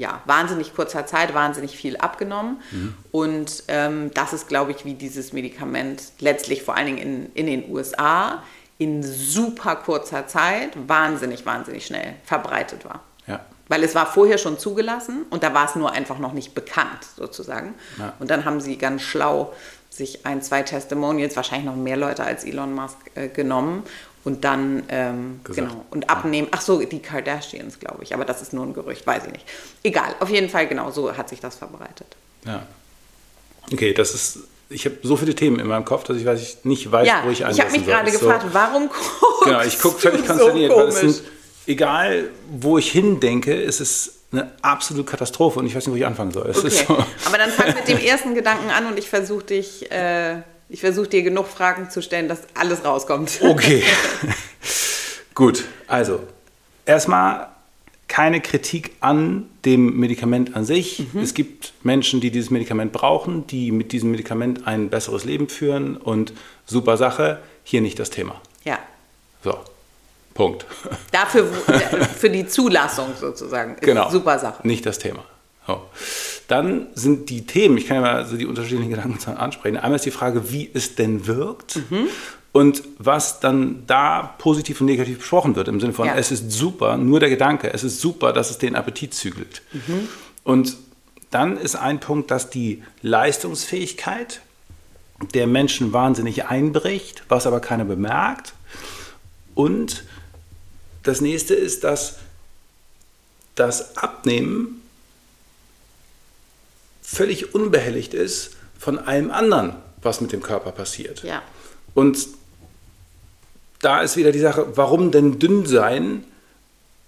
ja, 0.00 0.22
wahnsinnig 0.24 0.74
kurzer 0.74 1.04
Zeit 1.04 1.34
wahnsinnig 1.34 1.76
viel 1.76 1.98
abgenommen. 1.98 2.62
Mhm. 2.70 2.94
Und 3.12 3.64
ähm, 3.68 4.10
das 4.14 4.32
ist, 4.32 4.48
glaube 4.48 4.70
ich, 4.70 4.86
wie 4.86 4.94
dieses 4.94 5.34
Medikament 5.34 6.02
letztlich 6.20 6.62
vor 6.62 6.74
allen 6.74 6.86
Dingen 6.86 6.98
in, 6.98 7.32
in 7.34 7.46
den 7.46 7.70
USA 7.70 8.42
in 8.78 9.02
super 9.02 9.76
kurzer 9.76 10.26
Zeit 10.26 10.70
wahnsinnig, 10.88 11.44
wahnsinnig 11.44 11.84
schnell 11.84 12.14
verbreitet 12.24 12.86
war. 12.86 13.02
Ja. 13.26 13.40
Weil 13.68 13.84
es 13.84 13.94
war 13.94 14.06
vorher 14.06 14.38
schon 14.38 14.58
zugelassen 14.58 15.26
und 15.28 15.42
da 15.42 15.52
war 15.52 15.66
es 15.66 15.76
nur 15.76 15.92
einfach 15.92 16.18
noch 16.18 16.32
nicht 16.32 16.54
bekannt, 16.54 17.04
sozusagen. 17.14 17.74
Ja. 17.98 18.14
Und 18.18 18.30
dann 18.30 18.46
haben 18.46 18.62
sie 18.62 18.78
ganz 18.78 19.02
schlau 19.02 19.52
sich 19.90 20.24
ein, 20.24 20.40
zwei 20.40 20.62
Testimonials, 20.62 21.36
wahrscheinlich 21.36 21.66
noch 21.66 21.76
mehr 21.76 21.98
Leute 21.98 22.24
als 22.24 22.44
Elon 22.44 22.72
Musk, 22.74 22.96
äh, 23.16 23.28
genommen 23.28 23.82
und 24.24 24.44
dann 24.44 24.82
ähm, 24.88 25.40
genau 25.44 25.84
und 25.90 26.10
abnehmen. 26.10 26.48
Ach 26.50 26.60
so, 26.60 26.80
die 26.80 27.00
Kardashians, 27.00 27.78
glaube 27.78 28.02
ich, 28.02 28.14
aber 28.14 28.24
das 28.24 28.42
ist 28.42 28.52
nur 28.52 28.66
ein 28.66 28.74
Gerücht, 28.74 29.06
weiß 29.06 29.24
ich 29.26 29.32
nicht. 29.32 29.46
Egal, 29.82 30.14
auf 30.20 30.30
jeden 30.30 30.48
Fall 30.48 30.66
genau 30.66 30.90
so 30.90 31.16
hat 31.16 31.28
sich 31.28 31.40
das 31.40 31.56
verbreitet. 31.56 32.16
Ja. 32.44 32.66
Okay, 33.72 33.92
das 33.94 34.14
ist 34.14 34.40
ich 34.72 34.84
habe 34.84 34.96
so 35.02 35.16
viele 35.16 35.34
Themen 35.34 35.58
in 35.58 35.66
meinem 35.66 35.84
Kopf, 35.84 36.04
dass 36.04 36.16
ich 36.16 36.24
weiß, 36.24 36.58
nicht 36.62 36.90
weiß, 36.90 37.06
ja, 37.06 37.22
wo 37.24 37.30
ich 37.30 37.44
ansetzen 37.44 37.58
Ich 37.58 37.74
habe 37.74 37.78
mich 37.78 37.86
gerade 37.86 38.10
gefragt, 38.12 38.42
so, 38.42 38.54
warum 38.54 38.88
guckst 38.88 39.10
Genau, 39.44 39.62
ich 39.62 39.80
gucke 39.80 39.98
völlig 39.98 40.26
konsterniert, 40.26 40.72
so 40.92 41.22
egal 41.66 42.30
wo 42.50 42.78
ich 42.78 42.90
hindenke, 42.90 43.54
ist 43.54 43.80
es 43.80 44.20
eine 44.32 44.52
absolute 44.62 45.10
Katastrophe 45.10 45.58
und 45.58 45.66
ich 45.66 45.74
weiß 45.74 45.86
nicht, 45.86 45.92
wo 45.92 45.96
ich 45.96 46.06
anfangen 46.06 46.30
soll. 46.30 46.50
Okay. 46.56 46.70
So. 46.70 46.94
Aber 47.26 47.38
dann 47.38 47.50
fang 47.50 47.74
mit 47.74 47.88
dem 47.88 47.98
ersten 47.98 48.34
Gedanken 48.34 48.70
an 48.70 48.86
und 48.86 48.98
ich 48.98 49.08
versuche 49.08 49.44
dich, 49.44 49.90
äh, 49.90 50.42
ich 50.70 50.80
versuche 50.80 51.08
dir 51.08 51.22
genug 51.22 51.48
Fragen 51.48 51.90
zu 51.90 52.00
stellen, 52.00 52.28
dass 52.28 52.42
alles 52.54 52.84
rauskommt. 52.84 53.40
Okay. 53.42 53.82
Gut, 55.34 55.64
also 55.86 56.20
erstmal 56.86 57.48
keine 58.06 58.40
Kritik 58.40 58.92
an 59.00 59.48
dem 59.64 59.98
Medikament 59.98 60.56
an 60.56 60.64
sich. 60.64 61.06
Mhm. 61.12 61.20
Es 61.20 61.34
gibt 61.34 61.72
Menschen, 61.82 62.20
die 62.20 62.30
dieses 62.30 62.50
Medikament 62.50 62.92
brauchen, 62.92 63.46
die 63.46 63.70
mit 63.72 63.92
diesem 63.92 64.10
Medikament 64.10 64.66
ein 64.66 64.90
besseres 64.90 65.24
Leben 65.24 65.48
führen 65.48 65.96
und 65.96 66.32
super 66.66 66.96
Sache. 66.96 67.40
Hier 67.64 67.80
nicht 67.80 67.98
das 67.98 68.10
Thema. 68.10 68.40
Ja. 68.64 68.78
So. 69.44 69.58
Punkt. 70.34 70.66
Dafür 71.10 71.46
für 72.16 72.30
die 72.30 72.46
Zulassung 72.46 73.08
sozusagen. 73.18 73.76
genau. 73.80 74.10
Super 74.10 74.38
Sache. 74.38 74.66
Nicht 74.66 74.86
das 74.86 74.98
Thema. 74.98 75.24
So. 75.66 75.82
Dann 76.48 76.88
sind 76.94 77.30
die 77.30 77.46
Themen, 77.46 77.76
ich 77.76 77.86
kann 77.86 77.96
ja 77.96 78.02
mal 78.02 78.26
so 78.26 78.36
die 78.36 78.46
unterschiedlichen 78.46 78.90
Gedanken 78.90 79.30
ansprechen. 79.36 79.76
Einmal 79.76 79.96
ist 79.96 80.06
die 80.06 80.10
Frage, 80.10 80.52
wie 80.52 80.70
es 80.72 80.96
denn 80.96 81.26
wirkt. 81.26 81.76
Mhm 81.90 82.08
und 82.52 82.82
was 82.98 83.40
dann 83.40 83.84
da 83.86 84.34
positiv 84.38 84.80
und 84.80 84.88
negativ 84.88 85.18
besprochen 85.18 85.54
wird, 85.54 85.68
im 85.68 85.80
Sinne 85.80 85.92
von, 85.92 86.06
ja. 86.06 86.16
es 86.16 86.32
ist 86.32 86.50
super, 86.50 86.96
nur 86.96 87.20
der 87.20 87.28
Gedanke, 87.28 87.72
es 87.72 87.84
ist 87.84 88.00
super, 88.00 88.32
dass 88.32 88.50
es 88.50 88.58
den 88.58 88.74
Appetit 88.74 89.14
zügelt. 89.14 89.62
Mhm. 89.72 90.08
Und 90.42 90.76
dann 91.30 91.56
ist 91.56 91.76
ein 91.76 92.00
Punkt, 92.00 92.30
dass 92.30 92.50
die 92.50 92.82
Leistungsfähigkeit 93.02 94.40
der 95.34 95.46
Menschen 95.46 95.92
wahnsinnig 95.92 96.46
einbricht, 96.46 97.22
was 97.28 97.46
aber 97.46 97.60
keiner 97.60 97.84
bemerkt. 97.84 98.54
Und 99.54 100.04
das 101.04 101.20
nächste 101.20 101.54
ist, 101.54 101.84
dass 101.84 102.16
das 103.54 103.96
Abnehmen 103.96 104.79
völlig 107.12 107.54
unbehelligt 107.54 108.14
ist 108.14 108.52
von 108.78 108.98
allem 108.98 109.30
anderen, 109.30 109.74
was 110.02 110.20
mit 110.20 110.32
dem 110.32 110.42
Körper 110.42 110.72
passiert. 110.72 111.22
Ja. 111.22 111.42
Und 111.94 112.28
da 113.80 114.00
ist 114.00 114.16
wieder 114.16 114.32
die 114.32 114.40
Sache, 114.40 114.66
warum 114.74 115.10
denn 115.10 115.38
dünn 115.38 115.66
sein 115.66 116.24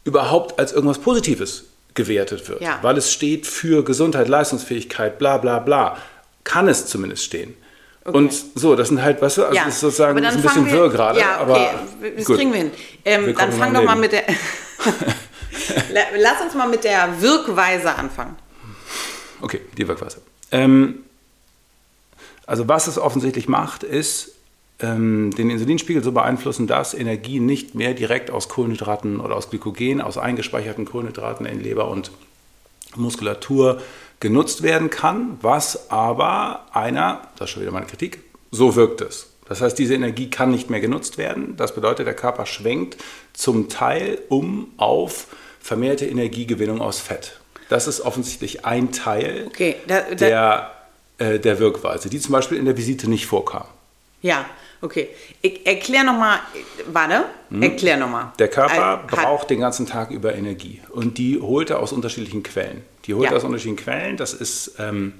überhaupt 0.04 0.58
als 0.58 0.72
irgendwas 0.72 0.98
Positives 0.98 1.64
gewertet 1.94 2.48
wird. 2.48 2.60
Ja. 2.62 2.78
Weil 2.82 2.96
es 2.96 3.12
steht 3.12 3.46
für 3.46 3.84
Gesundheit, 3.84 4.28
Leistungsfähigkeit, 4.28 5.18
bla 5.18 5.38
bla 5.38 5.58
bla. 5.60 5.96
Kann 6.44 6.66
es 6.66 6.86
zumindest 6.86 7.24
stehen. 7.24 7.54
Okay. 8.04 8.16
Und 8.16 8.34
so, 8.56 8.74
das 8.74 8.88
sind 8.88 9.00
halt, 9.00 9.22
weißt 9.22 9.38
du, 9.38 9.44
also 9.44 9.54
ja, 9.54 9.66
ist 9.66 9.78
sozusagen 9.78 10.18
ist 10.18 10.34
ein 10.34 10.42
bisschen 10.42 10.70
wirr 10.72 10.90
gerade. 10.90 11.20
Ja, 11.20 11.46
okay, 11.46 11.68
das 12.16 12.24
gut. 12.24 12.36
kriegen 12.36 12.52
wir 12.52 12.58
hin. 12.58 12.70
Ähm, 13.04 13.34
dann 13.36 13.52
fang 13.52 13.72
doch 13.72 13.84
mal 13.84 13.94
mit 13.94 14.10
der. 14.10 14.24
Lass 16.18 16.40
uns 16.42 16.54
mal 16.54 16.68
mit 16.68 16.82
der 16.82 17.20
Wirkweise 17.20 17.94
anfangen. 17.94 18.36
Okay, 19.42 19.60
die 19.76 19.86
Wirkweise. 19.86 20.22
Ähm, 20.50 21.00
also, 22.46 22.68
was 22.68 22.86
es 22.86 22.98
offensichtlich 22.98 23.48
macht, 23.48 23.82
ist, 23.82 24.32
ähm, 24.80 25.30
den 25.36 25.50
Insulinspiegel 25.50 26.02
so 26.02 26.12
beeinflussen, 26.12 26.66
dass 26.66 26.94
Energie 26.94 27.40
nicht 27.40 27.74
mehr 27.74 27.94
direkt 27.94 28.30
aus 28.30 28.48
Kohlenhydraten 28.48 29.20
oder 29.20 29.36
aus 29.36 29.50
Glykogen, 29.50 30.00
aus 30.00 30.18
eingespeicherten 30.18 30.84
Kohlenhydraten 30.84 31.46
in 31.46 31.60
Leber 31.62 31.88
und 31.88 32.10
Muskulatur 32.96 33.80
genutzt 34.20 34.62
werden 34.62 34.90
kann, 34.90 35.38
was 35.40 35.90
aber 35.90 36.66
einer, 36.72 37.22
das 37.36 37.48
ist 37.48 37.54
schon 37.54 37.62
wieder 37.62 37.72
meine 37.72 37.86
Kritik, 37.86 38.20
so 38.50 38.76
wirkt 38.76 39.00
es. 39.00 39.28
Das 39.48 39.60
heißt, 39.60 39.78
diese 39.78 39.94
Energie 39.94 40.30
kann 40.30 40.50
nicht 40.50 40.70
mehr 40.70 40.80
genutzt 40.80 41.18
werden. 41.18 41.56
Das 41.56 41.74
bedeutet, 41.74 42.06
der 42.06 42.14
Körper 42.14 42.46
schwenkt 42.46 42.96
zum 43.32 43.68
Teil 43.68 44.18
um 44.28 44.72
auf 44.76 45.26
vermehrte 45.60 46.06
Energiegewinnung 46.06 46.80
aus 46.80 47.00
Fett. 47.00 47.41
Das 47.72 47.86
ist 47.86 48.02
offensichtlich 48.02 48.66
ein 48.66 48.92
Teil 48.92 49.44
okay, 49.46 49.76
da, 49.86 50.02
da, 50.02 50.14
der, 50.14 50.70
äh, 51.16 51.38
der 51.38 51.58
Wirkweise, 51.58 52.10
die 52.10 52.20
zum 52.20 52.32
Beispiel 52.32 52.58
in 52.58 52.66
der 52.66 52.76
Visite 52.76 53.08
nicht 53.08 53.24
vorkam. 53.24 53.64
Ja, 54.20 54.44
okay. 54.82 55.08
Ich 55.40 55.66
erklär 55.66 56.04
nochmal, 56.04 56.40
warte, 56.88 57.24
hm. 57.48 57.62
erklär 57.62 57.96
nochmal. 57.96 58.32
Der 58.38 58.48
Körper 58.48 59.04
äh, 59.04 59.10
braucht 59.10 59.48
den 59.48 59.60
ganzen 59.60 59.86
Tag 59.86 60.10
über 60.10 60.34
Energie 60.34 60.82
und 60.90 61.16
die 61.16 61.40
holt 61.40 61.70
er 61.70 61.78
aus 61.78 61.94
unterschiedlichen 61.94 62.42
Quellen. 62.42 62.84
Die 63.06 63.14
holt 63.14 63.24
ja. 63.24 63.30
er 63.30 63.38
aus 63.38 63.44
unterschiedlichen 63.44 63.82
Quellen, 63.82 64.18
das 64.18 64.34
ist 64.34 64.74
ähm, 64.78 65.14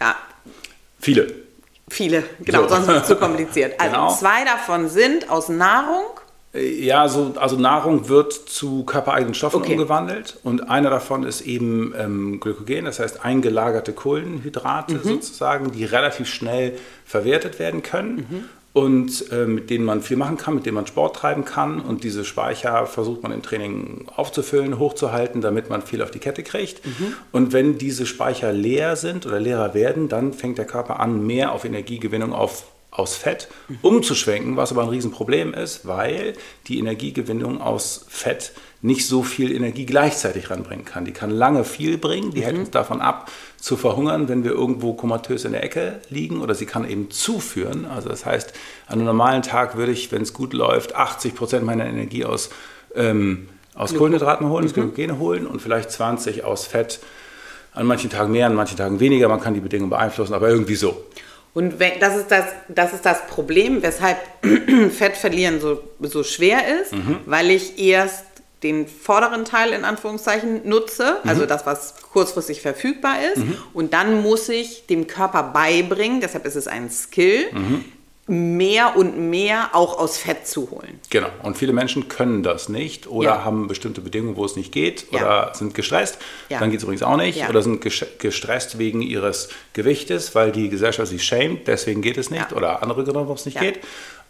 ja. 0.00 0.16
viele. 0.98 1.32
Viele, 1.88 2.24
genau, 2.40 2.62
so. 2.62 2.70
sonst 2.70 2.88
ist 2.88 3.02
es 3.02 3.06
zu 3.06 3.16
kompliziert. 3.20 3.78
Also 3.78 3.94
genau. 3.94 4.12
zwei 4.12 4.44
davon 4.44 4.88
sind 4.88 5.30
aus 5.30 5.48
Nahrung. 5.48 6.06
Äh, 6.54 6.84
ja, 6.84 7.08
so, 7.08 7.34
also 7.36 7.56
Nahrung 7.56 8.08
wird 8.08 8.32
zu 8.32 8.84
körpereigenen 8.84 9.34
Stoffen 9.34 9.62
okay. 9.62 9.72
umgewandelt 9.72 10.38
und 10.42 10.68
einer 10.68 10.90
davon 10.90 11.24
ist 11.24 11.42
eben 11.42 11.94
ähm, 11.98 12.40
Glykogen, 12.40 12.84
das 12.84 12.98
heißt 12.98 13.24
eingelagerte 13.24 13.92
Kohlenhydrate 13.92 14.94
mhm. 14.94 15.02
sozusagen, 15.02 15.72
die 15.72 15.84
relativ 15.84 16.28
schnell 16.28 16.78
verwertet 17.04 17.58
werden 17.58 17.82
können. 17.82 18.26
Mhm 18.28 18.44
und 18.72 19.30
äh, 19.30 19.44
mit 19.44 19.68
denen 19.68 19.84
man 19.84 20.00
viel 20.00 20.16
machen 20.16 20.38
kann, 20.38 20.54
mit 20.54 20.64
denen 20.64 20.76
man 20.76 20.86
Sport 20.86 21.16
treiben 21.16 21.44
kann. 21.44 21.80
Und 21.80 22.04
diese 22.04 22.24
Speicher 22.24 22.86
versucht 22.86 23.22
man 23.22 23.32
im 23.32 23.42
Training 23.42 24.06
aufzufüllen, 24.16 24.78
hochzuhalten, 24.78 25.42
damit 25.42 25.68
man 25.68 25.82
viel 25.82 26.02
auf 26.02 26.10
die 26.10 26.18
Kette 26.18 26.42
kriegt. 26.42 26.84
Mhm. 26.86 27.14
Und 27.32 27.52
wenn 27.52 27.76
diese 27.76 28.06
Speicher 28.06 28.52
leer 28.52 28.96
sind 28.96 29.26
oder 29.26 29.40
leerer 29.40 29.74
werden, 29.74 30.08
dann 30.08 30.32
fängt 30.32 30.56
der 30.56 30.64
Körper 30.64 31.00
an, 31.00 31.26
mehr 31.26 31.52
auf 31.52 31.64
Energiegewinnung 31.64 32.32
auf, 32.32 32.64
aus 32.92 33.16
Fett 33.16 33.48
umzuschwenken, 33.80 34.56
was 34.56 34.70
aber 34.70 34.82
ein 34.82 34.90
Riesenproblem 34.90 35.54
ist, 35.54 35.86
weil 35.86 36.34
die 36.68 36.78
Energiegewinnung 36.78 37.60
aus 37.60 38.04
Fett 38.08 38.52
nicht 38.82 39.06
so 39.06 39.22
viel 39.22 39.50
Energie 39.50 39.86
gleichzeitig 39.86 40.50
ranbringen 40.50 40.84
kann. 40.84 41.06
Die 41.06 41.12
kann 41.12 41.30
lange 41.30 41.64
viel 41.64 41.96
bringen, 41.96 42.32
die 42.32 42.40
mhm. 42.40 42.44
hält 42.44 42.58
uns 42.58 42.70
davon 42.70 43.00
ab, 43.00 43.30
zu 43.56 43.76
verhungern, 43.78 44.28
wenn 44.28 44.44
wir 44.44 44.50
irgendwo 44.50 44.92
komatös 44.92 45.44
in 45.46 45.52
der 45.52 45.64
Ecke 45.64 46.00
liegen 46.10 46.40
oder 46.40 46.54
sie 46.54 46.66
kann 46.66 46.88
eben 46.88 47.10
zuführen. 47.10 47.86
Also 47.86 48.10
das 48.10 48.26
heißt, 48.26 48.52
an 48.86 48.98
einem 48.98 49.06
normalen 49.06 49.42
Tag 49.42 49.76
würde 49.76 49.92
ich, 49.92 50.12
wenn 50.12 50.22
es 50.22 50.34
gut 50.34 50.52
läuft, 50.52 50.94
80 50.94 51.34
Prozent 51.34 51.64
meiner 51.64 51.86
Energie 51.86 52.26
aus, 52.26 52.50
ähm, 52.94 53.48
aus 53.74 53.94
Kohlenhydraten 53.94 54.48
holen, 54.48 54.66
aus 54.66 54.72
mhm. 54.72 54.92
Glykogene 54.92 55.18
holen 55.18 55.46
und 55.46 55.62
vielleicht 55.62 55.90
20 55.90 56.44
aus 56.44 56.66
Fett. 56.66 57.00
An 57.72 57.86
manchen 57.86 58.10
Tagen 58.10 58.32
mehr, 58.32 58.48
an 58.48 58.54
manchen 58.54 58.76
Tagen 58.76 59.00
weniger. 59.00 59.28
Man 59.28 59.40
kann 59.40 59.54
die 59.54 59.60
Bedingungen 59.60 59.88
beeinflussen, 59.88 60.34
aber 60.34 60.50
irgendwie 60.50 60.74
so. 60.74 61.06
Und 61.54 61.78
wenn, 61.78 62.00
das, 62.00 62.16
ist 62.16 62.30
das, 62.30 62.46
das 62.68 62.94
ist 62.94 63.04
das 63.04 63.26
Problem, 63.26 63.82
weshalb 63.82 64.18
Fett 64.90 65.16
verlieren 65.16 65.60
so, 65.60 65.82
so 66.00 66.24
schwer 66.24 66.80
ist, 66.80 66.92
mhm. 66.92 67.18
weil 67.26 67.50
ich 67.50 67.78
erst 67.78 68.24
den 68.62 68.86
vorderen 68.86 69.44
Teil 69.44 69.72
in 69.72 69.84
Anführungszeichen 69.84 70.66
nutze, 70.66 71.18
mhm. 71.22 71.28
also 71.28 71.46
das, 71.46 71.66
was 71.66 71.96
kurzfristig 72.12 72.62
verfügbar 72.62 73.16
ist. 73.34 73.38
Mhm. 73.38 73.56
Und 73.74 73.92
dann 73.92 74.22
muss 74.22 74.48
ich 74.48 74.86
dem 74.86 75.06
Körper 75.06 75.42
beibringen, 75.42 76.20
deshalb 76.20 76.46
ist 76.46 76.56
es 76.56 76.68
ein 76.68 76.90
Skill, 76.90 77.52
mhm. 77.52 77.84
Mehr 78.32 78.96
und 78.96 79.18
mehr 79.30 79.70
auch 79.74 79.98
aus 79.98 80.16
Fett 80.16 80.46
zu 80.46 80.70
holen. 80.70 81.00
Genau. 81.10 81.28
Und 81.42 81.58
viele 81.58 81.74
Menschen 81.74 82.08
können 82.08 82.42
das 82.42 82.70
nicht 82.70 83.06
oder 83.06 83.28
ja. 83.28 83.44
haben 83.44 83.68
bestimmte 83.68 84.00
Bedingungen, 84.00 84.36
wo 84.36 84.44
es 84.46 84.56
nicht 84.56 84.72
geht 84.72 85.06
oder 85.12 85.20
ja. 85.48 85.54
sind 85.54 85.74
gestresst. 85.74 86.16
Ja. 86.48 86.58
Dann 86.58 86.70
geht 86.70 86.78
es 86.78 86.84
übrigens 86.84 87.02
auch 87.02 87.18
nicht. 87.18 87.46
Oder 87.46 87.60
sind 87.62 87.82
gestresst 88.18 88.78
wegen 88.78 89.02
ihres 89.02 89.50
Gewichtes, 89.74 90.34
weil 90.34 90.50
die 90.50 90.70
Gesellschaft 90.70 91.10
sie 91.10 91.18
schämt, 91.18 91.68
deswegen 91.68 92.00
geht 92.00 92.16
es 92.16 92.30
nicht. 92.30 92.54
Oder 92.54 92.82
andere 92.82 93.04
Gründe, 93.04 93.20
warum 93.20 93.36
es 93.36 93.44
nicht 93.44 93.60
geht. 93.60 93.80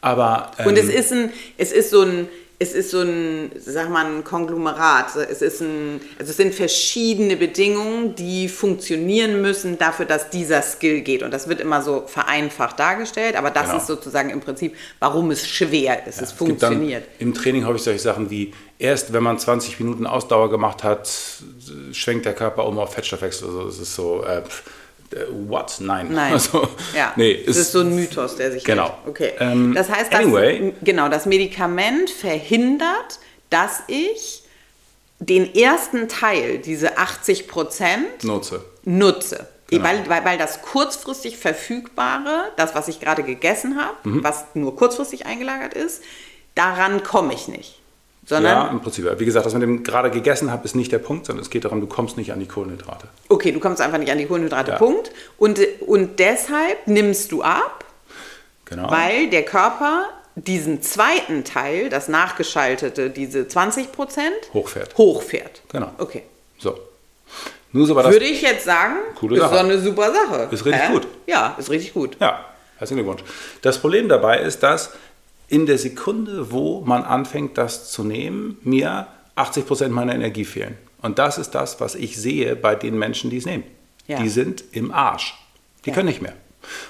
Aber, 0.00 0.50
ähm, 0.58 0.66
und 0.66 0.76
es 0.76 0.88
ähm, 0.88 0.96
ist, 0.96 1.12
ein, 1.12 1.32
es 1.56 1.70
ist 1.70 1.90
so 1.90 2.02
ein 2.02 2.28
es 2.62 2.74
ist 2.74 2.90
so 2.92 3.00
ein, 3.00 3.50
sag 3.58 3.90
mal, 3.90 4.06
ein 4.06 4.22
Konglomerat. 4.22 5.16
Es, 5.16 5.42
ist 5.42 5.60
ein, 5.60 6.00
also 6.18 6.30
es 6.30 6.36
sind 6.36 6.54
verschiedene 6.54 7.36
Bedingungen, 7.36 8.14
die 8.14 8.48
funktionieren 8.48 9.42
müssen 9.42 9.78
dafür, 9.78 10.06
dass 10.06 10.30
dieser 10.30 10.62
Skill 10.62 11.00
geht. 11.00 11.24
Und 11.24 11.32
das 11.32 11.48
wird 11.48 11.60
immer 11.60 11.82
so 11.82 12.04
vereinfacht 12.06 12.78
dargestellt, 12.78 13.34
aber 13.34 13.50
das 13.50 13.66
genau. 13.66 13.78
ist 13.78 13.88
sozusagen 13.88 14.30
im 14.30 14.40
Prinzip, 14.40 14.76
warum 15.00 15.32
es 15.32 15.46
schwer 15.46 16.06
ist. 16.06 16.18
Ja, 16.18 16.22
es, 16.22 16.30
es 16.30 16.32
funktioniert. 16.32 17.04
Im 17.18 17.34
Training 17.34 17.64
habe 17.64 17.76
ich 17.76 17.82
solche 17.82 17.98
Sachen 17.98 18.30
wie, 18.30 18.52
erst 18.78 19.12
wenn 19.12 19.24
man 19.24 19.38
20 19.38 19.80
Minuten 19.80 20.06
Ausdauer 20.06 20.48
gemacht 20.48 20.84
hat, 20.84 21.10
schwenkt 21.90 22.26
der 22.26 22.34
Körper 22.34 22.66
um 22.66 22.78
auf 22.78 22.94
Fettstoffwechsel. 22.94 23.48
Also 23.48 23.68
es 23.68 23.80
ist 23.80 23.94
so... 23.94 24.22
Äh, 24.24 24.38
äh, 24.38 24.42
what? 25.48 25.76
Nein. 25.80 26.08
Nein. 26.10 26.32
Also, 26.32 26.68
ja. 26.94 27.12
nee, 27.16 27.42
das 27.46 27.56
ist, 27.56 27.72
so 27.72 27.80
ein 27.80 27.94
Mythos, 27.94 28.36
der 28.36 28.52
sich 28.52 28.64
Genau. 28.64 28.84
Hält. 28.84 29.08
Okay. 29.08 29.32
Ähm, 29.38 29.74
das 29.74 29.90
heißt, 29.90 30.14
anyway. 30.14 30.72
genau, 30.82 31.08
das 31.08 31.26
Medikament 31.26 32.10
verhindert, 32.10 33.18
dass 33.50 33.82
ich 33.86 34.42
den 35.18 35.54
ersten 35.54 36.08
Teil, 36.08 36.58
diese 36.58 36.98
80 36.98 37.48
Prozent, 37.48 38.24
nutze. 38.24 38.64
nutze. 38.84 39.48
Genau. 39.68 39.84
Weil, 39.84 40.08
weil, 40.08 40.24
weil 40.24 40.38
das 40.38 40.62
kurzfristig 40.62 41.38
verfügbare, 41.38 42.52
das, 42.56 42.74
was 42.74 42.88
ich 42.88 43.00
gerade 43.00 43.22
gegessen 43.22 43.80
habe, 43.80 43.96
mhm. 44.08 44.24
was 44.24 44.44
nur 44.54 44.76
kurzfristig 44.76 45.24
eingelagert 45.26 45.74
ist, 45.74 46.02
daran 46.54 47.02
komme 47.02 47.32
ich 47.32 47.48
nicht. 47.48 47.81
Sondern 48.24 48.52
ja, 48.52 48.68
im 48.68 48.80
Prinzip. 48.80 49.18
Wie 49.18 49.24
gesagt, 49.24 49.46
was 49.46 49.52
mit 49.54 49.62
dem 49.62 49.82
gerade 49.82 50.10
gegessen 50.10 50.52
habe, 50.52 50.64
ist 50.64 50.76
nicht 50.76 50.92
der 50.92 50.98
Punkt, 50.98 51.26
sondern 51.26 51.42
es 51.42 51.50
geht 51.50 51.64
darum, 51.64 51.80
du 51.80 51.88
kommst 51.88 52.16
nicht 52.16 52.32
an 52.32 52.38
die 52.38 52.46
Kohlenhydrate. 52.46 53.08
Okay, 53.28 53.50
du 53.50 53.58
kommst 53.58 53.80
einfach 53.80 53.98
nicht 53.98 54.12
an 54.12 54.18
die 54.18 54.26
Kohlenhydrate, 54.26 54.72
ja. 54.72 54.78
Punkt. 54.78 55.10
Und, 55.38 55.58
und 55.80 56.20
deshalb 56.20 56.86
nimmst 56.86 57.32
du 57.32 57.42
ab, 57.42 57.84
genau. 58.64 58.90
weil 58.90 59.28
der 59.28 59.42
Körper 59.42 60.04
diesen 60.36 60.82
zweiten 60.82 61.44
Teil, 61.44 61.88
das 61.88 62.08
nachgeschaltete, 62.08 63.10
diese 63.10 63.48
20 63.48 63.92
Prozent, 63.92 64.34
hochfährt. 64.54 64.96
Hochfährt. 64.96 65.62
Genau. 65.70 65.90
Okay. 65.98 66.22
So. 66.58 66.78
Nur 67.72 67.86
so 67.86 67.96
war 67.96 68.04
das 68.04 68.12
Würde 68.12 68.26
ich 68.26 68.42
jetzt 68.42 68.64
sagen, 68.64 68.96
coole 69.18 69.36
ist 69.36 69.48
so 69.48 69.56
eine 69.56 69.78
super 69.78 70.12
Sache. 70.12 70.48
Ist 70.50 70.64
richtig 70.64 70.82
äh? 70.82 70.92
gut. 70.92 71.08
Ja, 71.26 71.56
ist 71.58 71.70
richtig 71.70 71.94
gut. 71.94 72.16
Ja, 72.20 72.44
herzlichen 72.76 73.02
Glückwunsch. 73.02 73.28
Das 73.62 73.78
Problem 73.78 74.08
dabei 74.08 74.40
ist, 74.40 74.62
dass 74.62 74.92
in 75.52 75.66
der 75.66 75.76
Sekunde, 75.76 76.50
wo 76.50 76.80
man 76.80 77.02
anfängt, 77.02 77.58
das 77.58 77.92
zu 77.92 78.04
nehmen, 78.04 78.56
mir 78.62 79.06
80 79.34 79.66
Prozent 79.66 79.92
meiner 79.92 80.14
Energie 80.14 80.46
fehlen. 80.46 80.78
Und 81.02 81.18
das 81.18 81.36
ist 81.36 81.50
das, 81.50 81.78
was 81.78 81.94
ich 81.94 82.16
sehe 82.16 82.56
bei 82.56 82.74
den 82.74 82.98
Menschen, 82.98 83.28
die 83.28 83.36
es 83.36 83.44
nehmen. 83.44 83.64
Ja. 84.06 84.18
Die 84.18 84.30
sind 84.30 84.64
im 84.72 84.92
Arsch. 84.92 85.34
Die 85.84 85.90
ja. 85.90 85.94
können 85.94 86.08
nicht 86.08 86.22
mehr. 86.22 86.32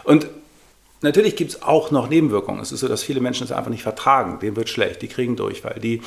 Und 0.04 0.28
natürlich 1.00 1.34
gibt 1.34 1.50
es 1.50 1.62
auch 1.62 1.90
noch 1.90 2.08
Nebenwirkungen. 2.08 2.60
Es 2.60 2.70
ist 2.70 2.78
so, 2.78 2.86
dass 2.86 3.02
viele 3.02 3.20
Menschen 3.20 3.42
es 3.42 3.50
einfach 3.50 3.70
nicht 3.70 3.82
vertragen. 3.82 4.38
Denen 4.38 4.54
wird 4.54 4.68
schlecht, 4.68 5.02
die 5.02 5.08
kriegen 5.08 5.34
Durchfall, 5.34 5.80
die 5.80 6.00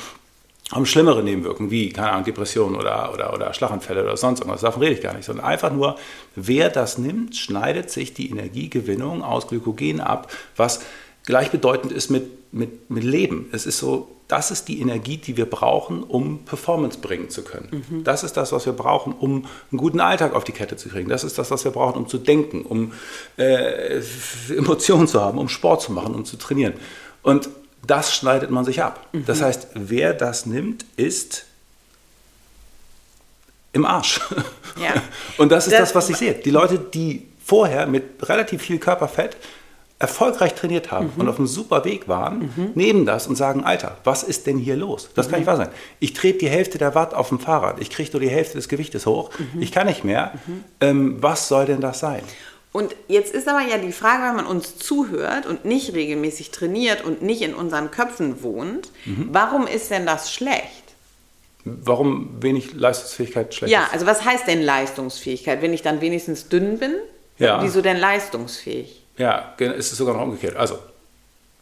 haben 0.72 0.86
schlimmere 0.86 1.22
Nebenwirkungen, 1.22 1.70
wie, 1.70 1.90
keine 1.90 2.10
Ahnung, 2.12 2.24
Depressionen 2.24 2.76
oder, 2.76 3.12
oder, 3.12 3.34
oder 3.34 3.52
Schlaganfälle 3.52 4.02
oder 4.02 4.16
sonst 4.16 4.40
irgendwas. 4.40 4.62
Davon 4.62 4.82
rede 4.82 4.94
ich 4.94 5.02
gar 5.02 5.12
nicht, 5.12 5.26
sondern 5.26 5.44
einfach 5.44 5.70
nur, 5.70 5.96
wer 6.34 6.70
das 6.70 6.96
nimmt, 6.96 7.36
schneidet 7.36 7.90
sich 7.90 8.14
die 8.14 8.30
Energiegewinnung 8.30 9.22
aus 9.22 9.46
Glykogen 9.46 10.00
ab, 10.00 10.32
was 10.56 10.80
gleichbedeutend 11.26 11.92
ist 11.92 12.10
mit 12.10 12.24
mit, 12.56 12.90
mit 12.90 13.04
Leben. 13.04 13.48
Es 13.52 13.66
ist 13.66 13.78
so, 13.78 14.08
das 14.28 14.50
ist 14.50 14.66
die 14.68 14.80
Energie, 14.80 15.18
die 15.18 15.36
wir 15.36 15.46
brauchen, 15.46 16.02
um 16.02 16.44
Performance 16.44 16.98
bringen 16.98 17.30
zu 17.30 17.42
können. 17.42 17.84
Mhm. 17.88 18.04
Das 18.04 18.24
ist 18.24 18.36
das, 18.36 18.50
was 18.50 18.66
wir 18.66 18.72
brauchen, 18.72 19.12
um 19.12 19.46
einen 19.70 19.78
guten 19.78 20.00
Alltag 20.00 20.34
auf 20.34 20.44
die 20.44 20.52
Kette 20.52 20.76
zu 20.76 20.88
kriegen. 20.88 21.08
Das 21.08 21.22
ist 21.22 21.38
das, 21.38 21.50
was 21.50 21.64
wir 21.64 21.70
brauchen, 21.70 21.98
um 21.98 22.08
zu 22.08 22.18
denken, 22.18 22.62
um 22.62 22.92
äh, 23.36 24.00
Emotionen 24.48 25.06
zu 25.06 25.20
haben, 25.20 25.38
um 25.38 25.48
Sport 25.48 25.82
zu 25.82 25.92
machen, 25.92 26.14
um 26.14 26.24
zu 26.24 26.36
trainieren. 26.36 26.74
Und 27.22 27.48
das 27.86 28.14
schneidet 28.14 28.50
man 28.50 28.64
sich 28.64 28.82
ab. 28.82 29.06
Mhm. 29.12 29.26
Das 29.26 29.42
heißt, 29.42 29.68
wer 29.74 30.14
das 30.14 30.46
nimmt, 30.46 30.84
ist 30.96 31.44
im 33.72 33.84
Arsch. 33.84 34.20
Ja. 34.80 34.94
Und 35.38 35.52
das 35.52 35.66
ist 35.66 35.72
das, 35.72 35.80
das, 35.80 35.94
was 35.94 36.10
ich 36.10 36.16
sehe. 36.16 36.34
Die 36.34 36.50
Leute, 36.50 36.78
die 36.78 37.28
vorher 37.44 37.86
mit 37.86 38.28
relativ 38.28 38.62
viel 38.62 38.78
Körperfett 38.78 39.36
erfolgreich 39.98 40.54
trainiert 40.54 40.90
haben 40.90 41.12
mhm. 41.14 41.20
und 41.22 41.28
auf 41.28 41.38
einem 41.38 41.46
super 41.46 41.84
Weg 41.84 42.06
waren, 42.06 42.50
mhm. 42.54 42.70
nehmen 42.74 43.06
das 43.06 43.26
und 43.26 43.36
sagen, 43.36 43.64
Alter, 43.64 43.96
was 44.04 44.22
ist 44.22 44.46
denn 44.46 44.58
hier 44.58 44.76
los? 44.76 45.08
Das 45.14 45.26
mhm. 45.26 45.30
kann 45.30 45.40
nicht 45.40 45.46
wahr 45.46 45.56
sein. 45.56 45.68
Ich 46.00 46.12
trete 46.12 46.38
die 46.38 46.48
Hälfte 46.50 46.76
der 46.76 46.94
Watt 46.94 47.14
auf 47.14 47.30
dem 47.30 47.38
Fahrrad, 47.38 47.80
ich 47.80 47.88
kriege 47.90 48.10
nur 48.12 48.20
die 48.20 48.28
Hälfte 48.28 48.54
des 48.54 48.68
Gewichtes 48.68 49.06
hoch, 49.06 49.30
mhm. 49.38 49.62
ich 49.62 49.72
kann 49.72 49.86
nicht 49.86 50.04
mehr. 50.04 50.32
Mhm. 50.46 50.64
Ähm, 50.80 51.16
was 51.20 51.48
soll 51.48 51.64
denn 51.66 51.80
das 51.80 52.00
sein? 52.00 52.22
Und 52.72 52.94
jetzt 53.08 53.32
ist 53.32 53.48
aber 53.48 53.62
ja 53.62 53.78
die 53.78 53.92
Frage, 53.92 54.24
wenn 54.24 54.36
man 54.36 54.46
uns 54.46 54.76
zuhört 54.76 55.46
und 55.46 55.64
nicht 55.64 55.94
regelmäßig 55.94 56.50
trainiert 56.50 57.02
und 57.02 57.22
nicht 57.22 57.40
in 57.40 57.54
unseren 57.54 57.90
Köpfen 57.90 58.42
wohnt, 58.42 58.90
Mhm. 59.06 59.30
warum 59.32 59.66
ist 59.66 59.90
denn 59.90 60.04
das 60.04 60.30
schlecht? 60.30 60.84
Warum 61.64 62.42
wenig 62.42 62.74
Leistungsfähigkeit 62.74 63.54
schlecht 63.54 63.72
Ja, 63.72 63.84
ist? 63.84 63.94
also 63.94 64.06
was 64.06 64.26
heißt 64.26 64.46
denn 64.46 64.60
Leistungsfähigkeit? 64.60 65.62
Wenn 65.62 65.72
ich 65.72 65.80
dann 65.80 66.02
wenigstens 66.02 66.50
dünn 66.50 66.78
bin? 66.78 66.92
Ja. 67.38 67.62
Wieso 67.62 67.80
denn 67.80 67.96
leistungsfähig? 67.96 69.05
Ja, 69.18 69.54
es 69.58 69.92
ist 69.92 69.96
sogar 69.96 70.14
noch 70.14 70.22
umgekehrt. 70.22 70.56
Also, 70.56 70.78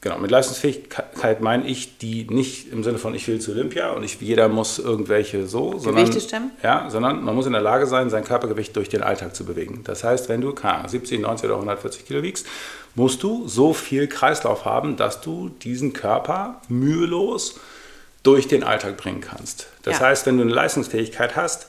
genau, 0.01 0.19
mit 0.19 0.31
Leistungsfähigkeit 0.31 1.41
meine 1.41 1.67
ich 1.67 1.99
die 1.99 2.27
nicht 2.29 2.73
im 2.73 2.83
Sinne 2.83 2.99
von 2.99 3.15
ich 3.15 3.27
will 3.29 3.41
zu 3.41 3.53
Olympia 3.53 3.91
und 3.93 4.03
ich, 4.03 4.21
jeder 4.21 4.49
muss 4.49 4.79
irgendwelche 4.79 5.47
so, 5.47 5.79
sondern, 5.79 6.05
Gewichte 6.05 6.21
stemmen? 6.21 6.51
Ja, 6.63 6.89
sondern 6.91 7.23
man 7.25 7.35
muss 7.35 7.47
in 7.47 7.53
der 7.53 7.63
Lage 7.63 7.87
sein, 7.87 8.11
sein 8.11 8.25
Körpergewicht 8.25 8.75
durch 8.77 8.89
den 8.89 9.03
Alltag 9.03 9.35
zu 9.37 9.45
bewegen. 9.45 9.83
Das 9.85 10.03
heißt, 10.05 10.29
wenn 10.29 10.41
du 10.41 10.53
keine 10.53 10.75
Ahnung, 10.79 10.89
70, 10.89 11.21
90 11.21 11.47
oder 11.47 11.55
140 11.55 12.05
Kilo 12.07 12.23
wiegst, 12.23 12.47
musst 12.97 13.23
du 13.23 13.47
so 13.49 13.73
viel 13.73 14.07
Kreislauf 14.09 14.65
haben, 14.65 14.97
dass 14.97 15.21
du 15.21 15.49
diesen 15.49 15.93
Körper 15.93 16.61
mühelos 16.69 17.59
durch 18.25 18.49
den 18.49 18.65
Alltag 18.65 18.97
bringen 18.97 19.21
kannst. 19.21 19.69
Das 19.83 19.99
Ja. 20.01 20.07
heißt, 20.07 20.27
wenn 20.27 20.37
du 20.39 20.43
eine 20.43 20.53
Leistungsfähigkeit 20.53 21.37
hast, 21.37 21.69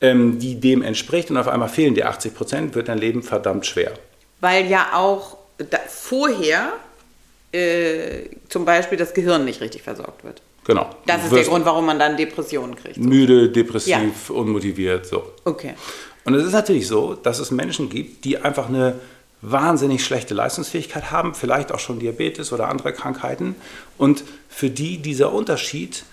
ähm, 0.00 0.38
die 0.38 0.60
dem 0.60 0.82
entspricht 0.82 1.30
und 1.30 1.36
auf 1.38 1.48
einmal 1.48 1.68
fehlen 1.68 1.94
dir 1.94 2.08
80 2.08 2.34
Prozent, 2.34 2.74
wird 2.74 2.88
dein 2.88 2.98
Leben 2.98 3.22
verdammt 3.22 3.64
schwer. 3.66 3.92
Weil 4.44 4.66
ja 4.66 4.88
auch 4.92 5.38
vorher 5.88 6.74
äh, 7.50 8.28
zum 8.50 8.66
Beispiel 8.66 8.98
das 8.98 9.14
Gehirn 9.14 9.46
nicht 9.46 9.62
richtig 9.62 9.80
versorgt 9.80 10.22
wird. 10.22 10.42
Genau. 10.66 10.90
Das 11.06 11.24
ist 11.24 11.32
der 11.32 11.44
Grund, 11.44 11.64
warum 11.64 11.86
man 11.86 11.98
dann 11.98 12.18
Depressionen 12.18 12.76
kriegt. 12.76 12.98
Müde, 12.98 13.48
depressiv, 13.48 14.28
unmotiviert, 14.28 15.06
so. 15.06 15.32
Okay. 15.46 15.72
Und 16.26 16.34
es 16.34 16.44
ist 16.44 16.52
natürlich 16.52 16.86
so, 16.86 17.14
dass 17.14 17.38
es 17.38 17.50
Menschen 17.50 17.88
gibt, 17.88 18.26
die 18.26 18.36
einfach 18.36 18.68
eine 18.68 19.00
wahnsinnig 19.40 20.04
schlechte 20.04 20.34
Leistungsfähigkeit 20.34 21.10
haben, 21.10 21.34
vielleicht 21.34 21.72
auch 21.72 21.78
schon 21.78 21.98
Diabetes 21.98 22.52
oder 22.52 22.68
andere 22.68 22.92
Krankheiten 22.92 23.56
und 23.96 24.24
für 24.50 24.68
die 24.68 24.98
dieser 24.98 25.32
Unterschied 25.32 26.04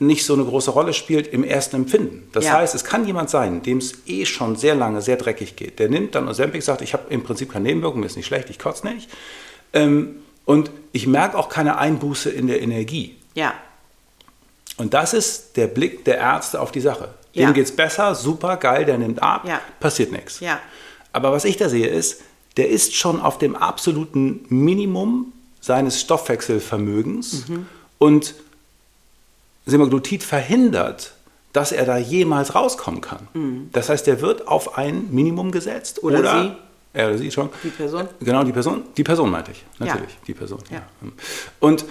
nicht 0.00 0.24
so 0.24 0.34
eine 0.34 0.44
große 0.44 0.70
Rolle 0.70 0.92
spielt 0.94 1.26
im 1.28 1.42
ersten 1.42 1.76
Empfinden. 1.76 2.28
Das 2.32 2.44
Ja. 2.44 2.52
heißt, 2.58 2.74
es 2.74 2.84
kann 2.84 3.04
jemand 3.06 3.30
sein, 3.30 3.62
dem 3.62 3.78
es 3.78 3.94
eh 4.06 4.24
schon 4.26 4.54
sehr 4.56 4.74
lange 4.76 5.02
sehr 5.02 5.16
dreckig 5.16 5.56
geht. 5.56 5.78
Der 5.80 5.88
nimmt 5.88 6.14
dann 6.14 6.28
Ozempic, 6.28 6.62
sagt, 6.62 6.82
ich 6.82 6.92
habe 6.92 7.04
im 7.12 7.22
Prinzip 7.24 7.52
keine 7.52 7.64
Nebenwirkungen, 7.64 8.00
mir 8.00 8.06
ist 8.06 8.16
nicht 8.16 8.26
schlecht, 8.26 8.48
ich 8.50 8.58
kotze 8.58 8.86
nicht. 8.86 9.08
Ähm, 9.72 10.16
und 10.44 10.70
ich 10.92 11.06
merke 11.06 11.36
auch 11.36 11.48
keine 11.48 11.78
Einbuße 11.78 12.30
in 12.30 12.46
der 12.46 12.62
Energie. 12.62 13.16
Ja. 13.34 13.54
Und 14.76 14.94
das 14.94 15.12
ist 15.14 15.56
der 15.56 15.66
Blick 15.66 16.04
der 16.04 16.18
Ärzte 16.18 16.60
auf 16.60 16.70
die 16.70 16.80
Sache. 16.80 17.08
Ja. 17.32 17.46
Dem 17.46 17.54
geht's 17.54 17.72
besser, 17.72 18.14
super, 18.14 18.56
geil, 18.56 18.84
der 18.84 18.98
nimmt 18.98 19.22
ab, 19.22 19.44
Ja. 19.46 19.60
passiert 19.80 20.12
nichts. 20.12 20.40
Ja. 20.40 20.60
Aber 21.12 21.32
was 21.32 21.44
ich 21.44 21.56
da 21.56 21.68
sehe 21.68 21.88
ist, 21.88 22.22
der 22.56 22.68
ist 22.68 22.94
schon 22.94 23.20
auf 23.20 23.38
dem 23.38 23.56
absoluten 23.56 24.44
Minimum 24.48 25.32
seines 25.60 26.00
Stoffwechselvermögens 26.00 27.48
Mhm. 27.48 27.66
und 27.98 28.34
Semaglutid 29.68 30.22
verhindert, 30.22 31.12
dass 31.52 31.72
er 31.72 31.84
da 31.84 31.96
jemals 31.96 32.54
rauskommen 32.54 33.00
kann. 33.00 33.28
Das 33.72 33.88
heißt, 33.88 34.06
der 34.06 34.20
wird 34.20 34.48
auf 34.48 34.78
ein 34.78 35.08
Minimum 35.10 35.50
gesetzt. 35.50 36.02
Mhm. 36.02 36.08
Oder 36.08 36.18
Oder, 36.20 36.42
sie. 36.42 36.52
Er 36.94 37.08
oder 37.08 37.18
sie 37.18 37.30
schon. 37.30 37.50
Die 37.62 37.68
Person? 37.68 38.08
Genau, 38.20 38.44
die 38.44 38.52
Person. 38.52 38.84
Die 38.96 39.04
Person 39.04 39.30
meinte 39.30 39.52
ich. 39.52 39.64
Ja. 39.78 39.86
Natürlich, 39.86 40.16
die 40.26 40.34
Person. 40.34 40.60
Ja. 40.70 40.82
Und 41.60 41.84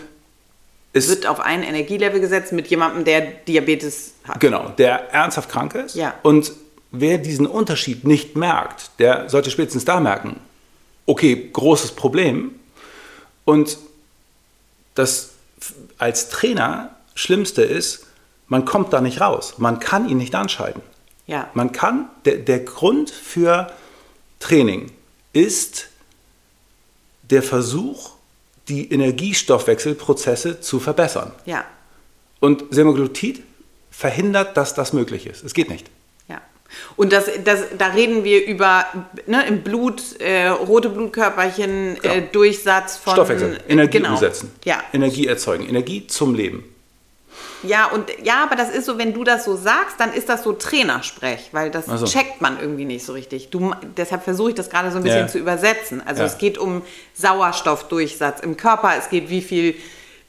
es 0.93 1.09
Wird 1.09 1.27
auf 1.27 1.39
ein 1.39 1.61
Energielevel 1.63 2.19
gesetzt 2.19 2.51
mit 2.53 2.67
jemandem, 2.67 3.05
der 3.05 3.21
Diabetes 3.21 4.13
hat. 4.27 4.39
Genau, 4.39 4.69
der 4.69 5.13
ernsthaft 5.13 5.49
krank 5.49 5.75
ist. 5.75 5.95
Ja. 5.95 6.15
Und 6.23 6.51
wer 6.91 7.19
diesen 7.19 7.45
Unterschied 7.45 8.05
nicht 8.05 8.35
merkt, 8.35 8.91
der 8.97 9.29
sollte 9.29 9.51
spätestens 9.51 9.85
da 9.85 9.99
merken, 9.99 10.39
okay, 11.05 11.49
großes 11.53 11.91
Problem. 11.91 12.55
Und 13.45 13.77
das 14.95 15.31
als 15.99 16.29
Trainer 16.29 16.96
Schlimmste 17.17 17.63
ist, 17.63 18.05
man 18.47 18.63
kommt 18.63 18.93
da 18.93 19.01
nicht 19.01 19.19
raus. 19.21 19.55
Man 19.57 19.79
kann 19.79 20.07
ihn 20.07 20.17
nicht 20.17 20.35
anschalten. 20.35 20.81
Ja. 21.25 21.49
Man 21.55 21.71
kann, 21.71 22.07
der, 22.25 22.37
der 22.37 22.59
Grund 22.59 23.09
für 23.09 23.71
Training 24.39 24.91
ist 25.33 25.87
der 27.23 27.41
Versuch, 27.41 28.11
die 28.69 28.91
Energiestoffwechselprozesse 28.91 30.61
zu 30.61 30.79
verbessern. 30.79 31.31
Ja. 31.45 31.65
Und 32.39 32.65
Semaglutid 32.69 33.41
verhindert, 33.89 34.55
dass 34.55 34.75
das 34.75 34.93
möglich 34.93 35.25
ist. 35.25 35.43
Es 35.43 35.53
geht 35.55 35.69
nicht. 35.69 35.89
Ja. 36.29 36.39
Und 36.97 37.11
das, 37.11 37.25
das, 37.43 37.61
da 37.77 37.87
reden 37.87 38.23
wir 38.23 38.45
über 38.45 38.85
ne, 39.25 39.45
im 39.47 39.63
Blut, 39.63 40.19
äh, 40.19 40.49
rote 40.49 40.89
Blutkörperchen, 40.89 41.97
äh, 41.97 41.99
Genau. 42.01 42.27
Durchsatz 42.31 42.97
von 42.97 43.13
Stoffwechsel, 43.13 43.59
Energie 43.67 43.97
genau. 43.97 44.11
umsetzen, 44.11 44.51
Ja. 44.65 44.83
Energie 44.93 45.25
erzeugen, 45.25 45.67
Energie 45.67 46.05
zum 46.05 46.35
Leben. 46.35 46.63
Ja, 47.63 47.87
und 47.87 48.05
ja, 48.23 48.43
aber 48.43 48.55
das 48.55 48.69
ist 48.69 48.85
so, 48.85 48.97
wenn 48.97 49.13
du 49.13 49.23
das 49.23 49.45
so 49.45 49.55
sagst, 49.55 49.99
dann 49.99 50.13
ist 50.13 50.29
das 50.29 50.43
so 50.43 50.53
Trainersprech, 50.53 51.49
weil 51.53 51.71
das 51.71 51.87
so. 51.87 52.05
checkt 52.05 52.39
man 52.41 52.59
irgendwie 52.59 52.85
nicht 52.85 53.03
so 53.05 53.13
richtig. 53.13 53.49
Du, 53.49 53.73
deshalb 53.97 54.23
versuche 54.23 54.49
ich 54.49 54.55
das 54.55 54.69
gerade 54.69 54.91
so 54.91 54.97
ein 54.97 55.03
bisschen 55.03 55.21
Ja. 55.21 55.27
zu 55.27 55.39
übersetzen. 55.39 56.01
Also 56.05 56.21
Ja. 56.21 56.27
es 56.27 56.37
geht 56.37 56.57
um 56.59 56.83
Sauerstoffdurchsatz 57.15 58.41
im 58.41 58.57
Körper, 58.57 58.91
es 58.97 59.09
geht 59.09 59.29
wie 59.29 59.41
viel 59.41 59.75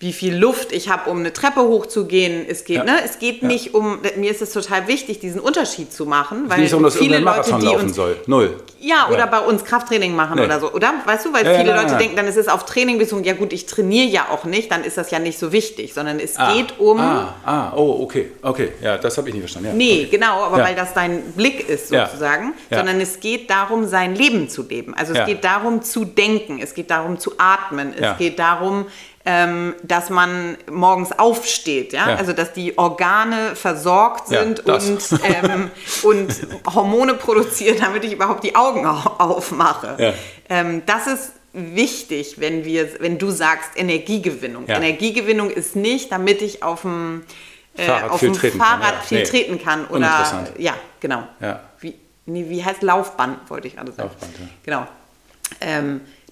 wie 0.01 0.13
viel 0.13 0.37
Luft 0.37 0.71
ich 0.71 0.89
habe, 0.89 1.11
um 1.11 1.19
eine 1.19 1.33
Treppe 1.33 1.61
hochzugehen. 1.61 2.47
Es 2.49 2.65
geht, 2.65 2.77
Ja. 2.77 2.85
ne, 2.85 2.93
es 3.05 3.19
geht 3.19 3.43
Ja. 3.43 3.49
nicht 3.49 3.75
um. 3.75 3.99
Mir 4.17 4.31
ist 4.31 4.41
es 4.41 4.53
total 4.53 4.87
wichtig, 4.87 5.19
diesen 5.19 5.41
Unterschied 5.41 5.93
zu 5.93 6.07
machen, 6.07 6.45
weil 6.49 6.61
nicht 6.61 6.73
um, 6.73 6.85
dass 6.85 6.97
viele 6.97 7.19
Leute, 7.19 7.53
die 7.59 7.65
laufen 7.67 7.87
uns 7.87 7.97
soll. 7.97 8.17
Null. 8.27 8.55
Ja, 8.81 9.09
oder 9.13 9.27
bei 9.27 9.41
uns 9.41 9.65
Krafttraining 9.65 10.15
machen 10.15 10.37
Nee. 10.39 10.45
oder 10.45 10.61
so. 10.61 10.73
Oder? 10.73 10.95
Weißt 11.05 11.27
du, 11.27 11.33
weil 11.33 11.45
Ja, 11.45 11.51
ja, 11.51 11.59
viele 11.59 11.75
Leute 11.75 11.97
denken, 11.97 12.15
dann 12.15 12.29
ist 12.29 12.37
es 12.37 12.47
auf 12.47 12.65
Training 12.65 12.99
bezogen, 12.99 13.25
ja 13.25 13.33
gut, 13.33 13.53
ich 13.53 13.67
trainiere 13.67 14.07
ja 14.07 14.27
auch 14.31 14.45
nicht, 14.45 14.71
dann 14.71 14.85
ist 14.85 14.97
das 14.99 15.11
ja 15.11 15.19
nicht 15.19 15.37
so 15.37 15.51
wichtig, 15.51 15.93
sondern 15.95 16.21
es 16.21 16.37
Ah. 16.37 16.53
geht 16.53 16.79
um. 16.79 17.01
Ah, 17.01 17.35
ah, 17.45 17.73
oh, 17.75 17.99
okay, 18.05 18.31
okay. 18.43 18.69
Ja, 18.81 18.99
das 18.99 19.19
habe 19.19 19.29
ich 19.31 19.35
nicht 19.35 19.43
verstanden. 19.43 19.71
Ja. 19.71 19.75
Nee, 19.75 20.03
okay. 20.07 20.09
genau, 20.17 20.45
aber 20.45 20.59
Ja. 20.59 20.65
weil 20.65 20.77
das 20.77 20.95
dein 20.95 21.23
Blick 21.33 21.69
ist 21.69 21.91
Ja. 21.91 22.07
sozusagen, 22.07 22.55
Ja. 22.71 22.79
sondern 22.79 23.01
es 23.01 23.19
geht 23.19 23.51
darum, 23.51 23.89
sein 23.89 24.15
Leben 24.15 24.49
zu 24.49 24.63
leben. 24.63 24.95
Also 24.95 25.11
es 25.11 25.19
Ja. 25.19 25.25
geht 25.25 25.43
darum 25.43 25.83
zu 25.83 26.05
denken, 26.05 26.61
es 26.63 26.73
geht 26.75 26.93
darum 26.93 27.19
zu 27.19 27.33
atmen, 27.37 27.93
es 27.97 28.01
Ja. 28.01 28.13
geht 28.15 28.39
darum, 28.39 28.87
ähm, 29.31 29.75
dass 29.83 30.09
man 30.09 30.57
morgens 30.71 31.13
aufsteht, 31.13 31.93
ja? 31.93 32.09
Ja. 32.13 32.17
also 32.17 32.33
dass 32.33 32.55
die 32.55 32.79
Organe 32.79 33.55
versorgt 33.57 34.31
Ja, 34.31 34.43
sind 34.43 34.63
das. 34.67 34.89
und, 34.89 35.21
ähm, 35.23 35.71
und 36.03 36.35
Hormone 36.75 37.13
produzieren, 37.15 37.77
damit 37.79 38.05
ich 38.05 38.13
überhaupt 38.15 38.43
die 38.43 38.57
Augen 38.57 38.87
au- 38.87 39.17
aufmache. 39.19 39.97
Ja. 39.99 40.15
Ähm, 40.49 40.83
das 40.87 41.07
ist 41.07 41.33
wichtig, 41.53 42.37
wenn 42.41 42.65
wir, 42.65 42.89
wenn 43.01 43.19
du 43.19 43.31
sagst 43.31 43.71
Energiegewinnung. 43.77 44.67
Ja. 44.67 44.77
Energiegewinnung 44.77 45.51
ist 45.51 45.77
nicht, 45.77 46.11
damit 46.11 46.41
ich 46.41 46.63
auf 46.63 46.83
dem 46.83 47.25
äh, 47.77 47.85
Fahrrad 47.85 48.11
auf 48.13 48.21
viel 48.21 48.33
treten 48.33 48.59
kann, 48.59 48.67
Fahrrad 48.81 48.95
ja. 48.95 49.01
viel 49.03 49.19
Nee. 49.19 49.25
treten 49.25 49.63
kann 49.63 49.87
oder 49.89 50.55
ja, 50.57 50.75
genau. 51.01 51.23
Ja. 51.41 51.61
Wie, 51.81 51.95
nee, 52.25 52.47
wie 52.49 52.65
heißt 52.65 52.83
Laufband, 52.83 53.51
wollte 53.51 53.69
ich 53.69 53.77
gerade 53.77 53.93
sagen. 53.93 54.09
Laufband, 54.09 54.39
ja. 54.39 54.47
Genau. 54.65 54.87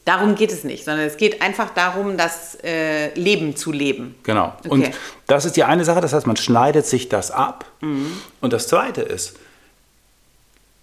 Darum 0.06 0.36
geht 0.36 0.52
es 0.52 0.62
nicht, 0.62 0.84
sondern 0.84 1.04
es 1.04 1.16
geht 1.16 1.42
einfach 1.42 1.70
darum, 1.70 2.16
das 2.16 2.56
äh, 2.62 3.12
Leben 3.14 3.56
zu 3.56 3.72
leben. 3.72 4.14
Genau. 4.22 4.54
Okay. 4.60 4.68
Und 4.68 4.90
das 5.26 5.44
ist 5.44 5.56
die 5.56 5.64
eine 5.64 5.84
Sache, 5.84 6.00
das 6.00 6.12
heißt, 6.12 6.28
man 6.28 6.36
schneidet 6.36 6.86
sich 6.86 7.08
das 7.08 7.32
ab. 7.32 7.64
Mhm. 7.80 8.12
Und 8.40 8.52
das 8.52 8.68
zweite 8.68 9.02
ist, 9.02 9.36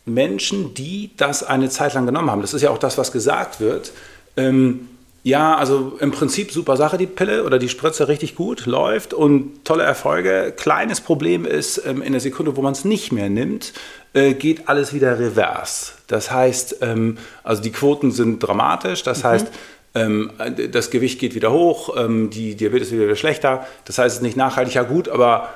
Menschen, 0.03 0.73
die 0.73 1.11
das 1.15 1.41
eine 1.41 1.69
Zeit 1.69 1.93
lang 1.93 2.05
genommen 2.05 2.29
haben, 2.29 2.41
das 2.41 2.53
ist 2.53 2.63
ja 2.63 2.69
auch 2.69 2.77
das, 2.77 2.97
was 2.97 3.13
gesagt 3.13 3.61
wird, 3.61 3.93
ähm, 4.35 4.89
ja, 5.23 5.55
also 5.55 5.97
im 6.01 6.11
Prinzip 6.11 6.51
super 6.51 6.75
Sache, 6.75 6.97
die 6.97 7.07
Pille 7.07 7.45
oder 7.45 7.57
die 7.57 7.69
Spritze 7.69 8.07
richtig 8.09 8.35
gut, 8.35 8.65
läuft 8.65 9.13
und 9.13 9.63
tolle 9.63 9.83
Erfolge. 9.83 10.53
Kleines 10.55 10.99
Problem 10.99 11.45
ist, 11.45 11.81
ähm, 11.85 12.01
in 12.01 12.11
der 12.11 12.21
Sekunde, 12.21 12.57
wo 12.57 12.61
man 12.61 12.73
es 12.73 12.83
nicht 12.83 13.13
mehr 13.13 13.29
nimmt, 13.29 13.71
äh, 14.13 14.33
geht 14.33 14.67
alles 14.67 14.93
wieder 14.93 15.17
revers. 15.19 15.93
Das 16.07 16.29
heißt, 16.29 16.77
ähm, 16.81 17.17
also 17.43 17.61
die 17.61 17.71
Quoten 17.71 18.11
sind 18.11 18.39
dramatisch, 18.39 19.03
das 19.03 19.23
heißt, 19.23 19.47
ähm, 19.95 20.31
das 20.71 20.89
Gewicht 20.89 21.19
geht 21.19 21.35
wieder 21.35 21.51
hoch, 21.51 21.95
die 22.31 22.55
Diabetes 22.55 22.91
wird 22.91 23.03
wieder 23.03 23.15
schlechter. 23.15 23.67
Das 23.85 23.99
heißt, 23.99 24.07
es 24.07 24.13
ist 24.15 24.23
nicht 24.23 24.35
nachhaltig, 24.35 24.73
ja 24.73 24.81
gut, 24.81 25.07
aber 25.07 25.49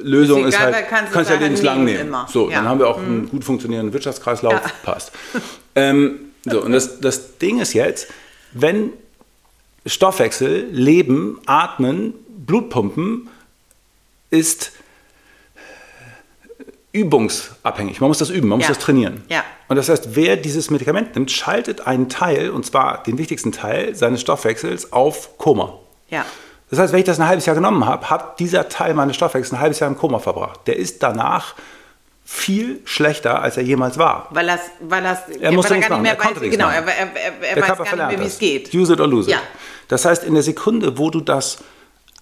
Lösung 0.00 0.42
Ist 0.42 0.50
ist, 0.50 0.54
egal, 0.54 0.66
halt, 0.66 0.74
weil 0.76 0.82
kannst 0.84 1.10
du 1.10 1.14
kannst 1.16 1.30
ja 1.32 1.36
lebenslang 1.36 1.84
nehmen 1.84 2.00
immer. 2.00 2.26
So, 2.30 2.48
Ja. 2.48 2.58
dann 2.58 2.68
haben 2.68 2.78
wir 2.78 2.86
auch 2.86 2.98
einen 2.98 3.28
gut 3.28 3.42
funktionierenden 3.44 3.92
Wirtschaftskreislauf, 3.92 4.52
Ja. 4.52 4.60
passt. 4.84 5.10
Ähm, 5.74 6.20
so, 6.44 6.62
und 6.62 6.70
das, 6.70 7.00
das 7.00 7.38
Ding 7.38 7.58
ist 7.60 7.72
jetzt, 7.72 8.06
wenn 8.52 8.92
Stoffwechsel, 9.86 10.68
Leben, 10.70 11.40
Atmen, 11.46 12.14
Blutpumpen 12.28 13.28
ist 14.30 14.72
übungsabhängig. 16.92 18.00
Man 18.00 18.08
muss 18.08 18.18
das 18.18 18.30
üben, 18.30 18.48
man 18.48 18.58
muss 18.58 18.68
Ja. 18.68 18.74
das 18.74 18.82
trainieren. 18.84 19.24
Ja. 19.28 19.44
Und 19.68 19.76
das 19.76 19.88
heißt, 19.88 20.14
wer 20.14 20.36
dieses 20.36 20.70
Medikament 20.70 21.14
nimmt, 21.14 21.30
schaltet 21.30 21.86
einen 21.86 22.08
Teil, 22.08 22.50
und 22.50 22.66
zwar 22.66 23.02
den 23.02 23.16
wichtigsten 23.18 23.50
Teil 23.52 23.94
seines 23.94 24.20
Stoffwechsels 24.20 24.92
auf 24.92 25.38
Koma. 25.38 25.78
Ja. 26.10 26.24
Das 26.70 26.78
heißt, 26.78 26.92
wenn 26.92 27.00
ich 27.00 27.06
das 27.06 27.18
ein 27.18 27.26
halbes 27.26 27.46
Jahr 27.46 27.56
genommen 27.56 27.86
habe, 27.86 28.08
hat 28.10 28.38
dieser 28.40 28.68
Teil 28.68 28.94
meines 28.94 29.16
Stoffwechsels 29.16 29.52
ein 29.54 29.60
halbes 29.60 29.80
Jahr 29.80 29.90
im 29.90 29.96
Koma 29.96 30.18
verbracht. 30.18 30.60
Der 30.66 30.76
ist 30.76 31.02
danach 31.02 31.54
viel 32.24 32.80
schlechter, 32.84 33.42
als 33.42 33.56
er 33.56 33.62
jemals 33.62 33.98
war. 33.98 34.28
Weil 34.30 34.46
das, 34.46 34.60
weil 34.80 35.02
das, 35.02 35.28
Er 35.28 35.52
musste 35.52 35.74
weil 35.74 35.80
gar 35.80 35.98
nicht 35.98 36.02
mehr 36.02 36.18
weiß, 36.18 36.40
genau, 36.50 36.68
er, 36.68 36.86
er, 36.86 37.56
er, 37.56 37.62
weiß 37.62 37.78
gar 37.78 37.84
nicht 37.84 37.96
mehr, 37.96 38.20
wie 38.20 38.26
es 38.26 38.38
geht. 38.38 38.72
Use 38.74 38.92
it 38.92 39.00
or 39.00 39.06
lose 39.06 39.30
Ja. 39.30 39.38
Das 39.92 40.06
heißt, 40.06 40.24
in 40.24 40.32
der 40.32 40.42
Sekunde, 40.42 40.96
wo 40.96 41.10
du 41.10 41.20
das 41.20 41.58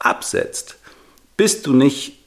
absetzt, 0.00 0.74
bist 1.36 1.68
du 1.68 1.72
nicht 1.72 2.18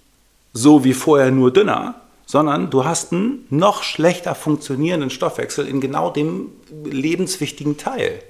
so 0.53 0.85
wie 0.85 0.93
vorher 0.93 1.31
nur 1.31 1.51
dünner, 1.51 1.95
sondern 2.25 2.69
du 2.69 2.85
hast 2.85 3.11
einen 3.11 3.45
noch 3.49 3.83
schlechter 3.83 4.35
funktionierenden 4.35 5.09
Stoffwechsel 5.09 5.67
in 5.67 5.81
genau 5.81 6.11
dem 6.11 6.49
lebenswichtigen 6.85 7.75
Teil. 7.75 8.23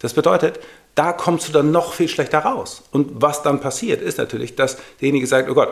Das 0.00 0.12
bedeutet, 0.12 0.58
da 0.96 1.12
kommst 1.12 1.46
du 1.46 1.52
dann 1.52 1.70
noch 1.70 1.92
viel 1.92 2.08
schlechter 2.08 2.40
raus. 2.40 2.82
Und 2.90 3.22
was 3.22 3.44
dann 3.44 3.60
passiert, 3.60 4.02
ist 4.02 4.18
natürlich, 4.18 4.56
dass 4.56 4.76
derjenige 5.00 5.28
sagt, 5.28 5.48
oh 5.48 5.54
Gott, 5.54 5.68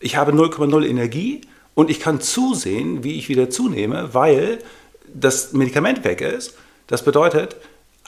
ich 0.00 0.16
habe 0.16 0.32
0,0 0.32 0.84
Energie 0.84 1.42
und 1.76 1.88
ich 1.88 2.00
kann 2.00 2.20
zusehen, 2.20 3.04
wie 3.04 3.16
ich 3.16 3.28
wieder 3.28 3.48
zunehme, 3.48 4.12
weil 4.12 4.58
das 5.06 5.52
Medikament 5.52 6.02
weg 6.02 6.20
ist. 6.20 6.54
Das 6.88 7.04
bedeutet, 7.04 7.54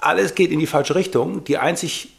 alles 0.00 0.34
geht 0.34 0.50
in 0.50 0.58
die 0.58 0.66
falsche 0.66 0.94
Richtung. 0.94 1.44
Die 1.44 1.58
einzig 1.58 2.10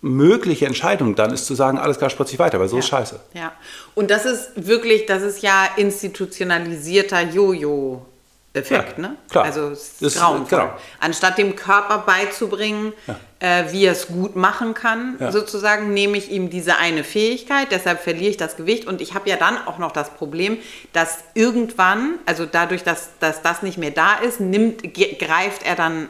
mögliche 0.00 0.66
Entscheidung 0.66 1.16
dann 1.16 1.32
ist 1.32 1.46
zu 1.46 1.54
sagen, 1.56 1.76
alles 1.78 1.98
klar, 1.98 2.08
spritze 2.10 2.32
ich 2.34 2.38
weiter, 2.38 2.60
weil 2.60 2.68
so 2.68 2.78
ist 2.78 2.86
scheiße. 2.88 3.18
Ja, 3.34 3.52
und 3.96 4.10
das 4.12 4.26
ist 4.26 4.50
wirklich, 4.54 5.06
das 5.06 5.22
ist 5.22 5.42
ja 5.42 5.66
institutionalisierter 5.76 7.22
Jojo-Effekt, 7.22 8.98
Ja, 8.98 9.02
ne? 9.08 9.16
klar. 9.28 9.44
Also 9.44 9.70
es 9.70 9.88
ist 9.94 10.02
Das- 10.02 10.14
grauenvoll. 10.18 10.58
genau. 10.60 10.72
Anstatt 11.00 11.36
dem 11.38 11.56
Körper 11.56 11.98
beizubringen, 12.06 12.92
äh, 13.40 13.64
wie 13.72 13.86
er 13.86 13.92
es 13.92 14.06
gut 14.06 14.36
machen 14.36 14.74
kann, 14.74 15.16
Ja. 15.18 15.32
sozusagen, 15.32 15.92
nehme 15.92 16.16
ich 16.16 16.30
ihm 16.30 16.48
diese 16.48 16.76
eine 16.76 17.02
Fähigkeit, 17.02 17.68
deshalb 17.72 18.00
verliere 18.00 18.30
ich 18.30 18.36
das 18.36 18.56
Gewicht 18.56 18.86
und 18.86 19.00
ich 19.00 19.14
habe 19.14 19.28
ja 19.28 19.36
dann 19.36 19.56
auch 19.66 19.78
noch 19.78 19.90
das 19.90 20.10
Problem, 20.10 20.58
dass 20.92 21.18
irgendwann, 21.34 22.14
also 22.24 22.46
dadurch, 22.46 22.84
dass, 22.84 23.10
dass 23.18 23.42
das 23.42 23.62
nicht 23.62 23.78
mehr 23.78 23.90
da 23.90 24.14
ist, 24.14 24.38
nimmt, 24.38 24.82
greift 24.94 25.64
er 25.64 25.74
dann 25.74 26.08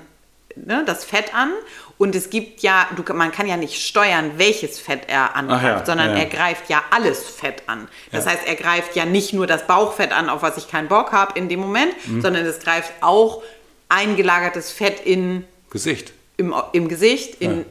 ne, 0.66 0.82
das 0.86 1.04
Fett 1.04 1.34
an 1.34 1.50
und 1.98 2.14
es 2.14 2.30
gibt 2.30 2.60
ja, 2.62 2.86
du, 2.96 3.12
man 3.14 3.32
kann 3.32 3.46
ja 3.46 3.56
nicht 3.56 3.82
steuern, 3.84 4.32
welches 4.36 4.78
Fett 4.78 5.02
er 5.08 5.34
angreift, 5.36 5.62
ja, 5.80 5.86
sondern 5.86 6.10
ja, 6.10 6.16
ja. 6.16 6.22
er 6.22 6.26
greift 6.28 6.68
ja 6.68 6.82
alles 6.90 7.24
Fett 7.24 7.62
an. 7.66 7.88
Das 8.12 8.26
heißt, 8.26 8.46
er 8.46 8.54
greift 8.54 8.94
ja 8.96 9.04
nicht 9.04 9.32
nur 9.32 9.46
das 9.46 9.66
Bauchfett 9.66 10.12
an, 10.12 10.28
auf 10.28 10.42
was 10.42 10.56
ich 10.56 10.68
keinen 10.70 10.88
Bock 10.88 11.12
habe 11.12 11.38
in 11.38 11.48
dem 11.48 11.60
Moment, 11.60 11.92
Mhm. 12.06 12.20
sondern 12.22 12.46
es 12.46 12.60
greift 12.60 12.92
auch 13.00 13.42
eingelagertes 13.88 14.70
Fett 14.70 15.00
in, 15.04 15.44
Gesicht. 15.70 16.12
im, 16.36 16.54
im 16.72 16.88
Gesicht, 16.88 17.40
in, 17.40 17.64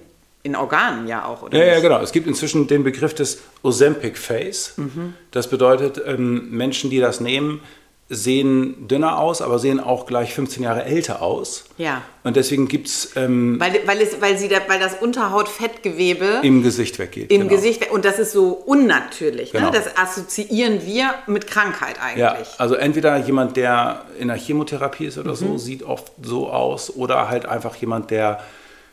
in 0.44 0.56
Organen 0.56 1.08
ja 1.08 1.26
auch, 1.26 1.42
oder 1.44 1.58
Ja, 1.58 1.74
ja, 1.76 1.80
genau. 1.80 2.00
Es 2.02 2.12
gibt 2.12 2.28
inzwischen 2.28 2.68
den 2.68 2.84
Begriff 2.84 3.14
des 3.14 3.40
Ozempic 3.64 4.18
Face. 4.18 4.74
Mhm. 4.78 5.14
Das 5.32 5.50
bedeutet, 5.50 6.02
ähm, 6.06 6.50
Menschen, 6.52 6.90
die 6.90 7.00
das 7.00 7.20
nehmen, 7.20 7.62
sehen 8.10 8.88
dünner 8.88 9.20
aus, 9.20 9.42
aber 9.42 9.60
sehen 9.60 9.82
auch 9.82 10.06
gleich 10.06 10.34
15 10.34 10.64
Jahre 10.64 10.86
älter 10.86 11.22
aus. 11.22 11.66
Ja. 11.78 12.04
Und 12.24 12.38
deswegen 12.38 12.70
gibt 12.70 12.88
es 12.88 13.12
ähm, 13.18 13.60
Weil, 13.60 13.82
weil, 13.86 14.00
es, 14.02 14.22
weil, 14.22 14.38
sie 14.38 14.48
da, 14.48 14.58
weil 14.70 14.80
das 14.80 14.96
Unterhautfettgewebe 15.02 16.40
im 16.44 16.64
Gesicht 16.64 17.00
weggeht. 17.00 17.32
im 17.32 17.42
genau. 17.42 17.54
Gesicht, 17.56 17.90
und 17.92 18.06
das 18.06 18.20
ist 18.20 18.32
so 18.32 18.50
unnatürlich, 18.50 19.52
Genau. 19.52 19.66
ne? 19.66 19.72
das 19.78 19.98
assoziieren 19.98 20.86
wir 20.86 21.14
mit 21.28 21.48
Krankheit 21.48 21.96
eigentlich. 22.02 22.20
Ja, 22.20 22.38
also 22.58 22.76
entweder 22.76 23.18
jemand, 23.18 23.58
der 23.58 24.04
in 24.20 24.30
der 24.30 24.38
Chemotherapie 24.38 25.06
ist 25.06 25.18
oder 25.18 25.32
Mhm. 25.32 25.36
so, 25.36 25.58
sieht 25.58 25.84
oft 25.84 26.12
so 26.22 26.50
aus, 26.50 26.96
oder 26.96 27.28
halt 27.30 27.46
einfach 27.46 27.76
jemand, 27.76 28.10
der 28.12 28.40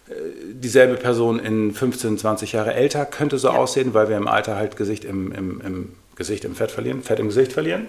äh, 0.08 0.12
dieselbe 0.52 0.96
Person 0.96 1.38
in 1.38 1.72
15, 1.72 2.18
20 2.18 2.52
Jahre 2.52 2.74
älter 2.74 3.06
könnte 3.06 3.38
so 3.38 3.48
Ja. 3.48 3.54
aussehen, 3.54 3.94
weil 3.94 4.08
wir 4.08 4.16
im 4.16 4.28
Alter 4.28 4.56
halt 4.56 4.76
Gesicht 4.76 5.04
im, 5.04 5.32
im, 5.32 5.60
im 5.64 5.92
Gesicht 6.16 6.44
im 6.44 6.54
Fett 6.54 6.70
verlieren, 6.72 7.02
Fett 7.02 7.20
im 7.20 7.28
Gesicht 7.28 7.52
verlieren. 7.52 7.86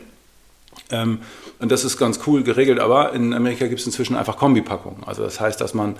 Ähm, 0.92 1.20
und 1.60 1.72
das 1.72 1.84
ist 1.84 1.98
ganz 1.98 2.20
cool 2.28 2.44
geregelt, 2.44 2.80
aber 2.80 3.14
in 3.14 3.34
Amerika 3.34 3.68
gibt 3.68 3.80
es 3.80 3.86
inzwischen 3.86 4.16
einfach 4.16 4.38
Kombipackungen. 4.38 5.04
Also 5.06 5.24
das 5.24 5.40
heißt, 5.40 5.60
dass 5.62 5.74
man 5.74 5.96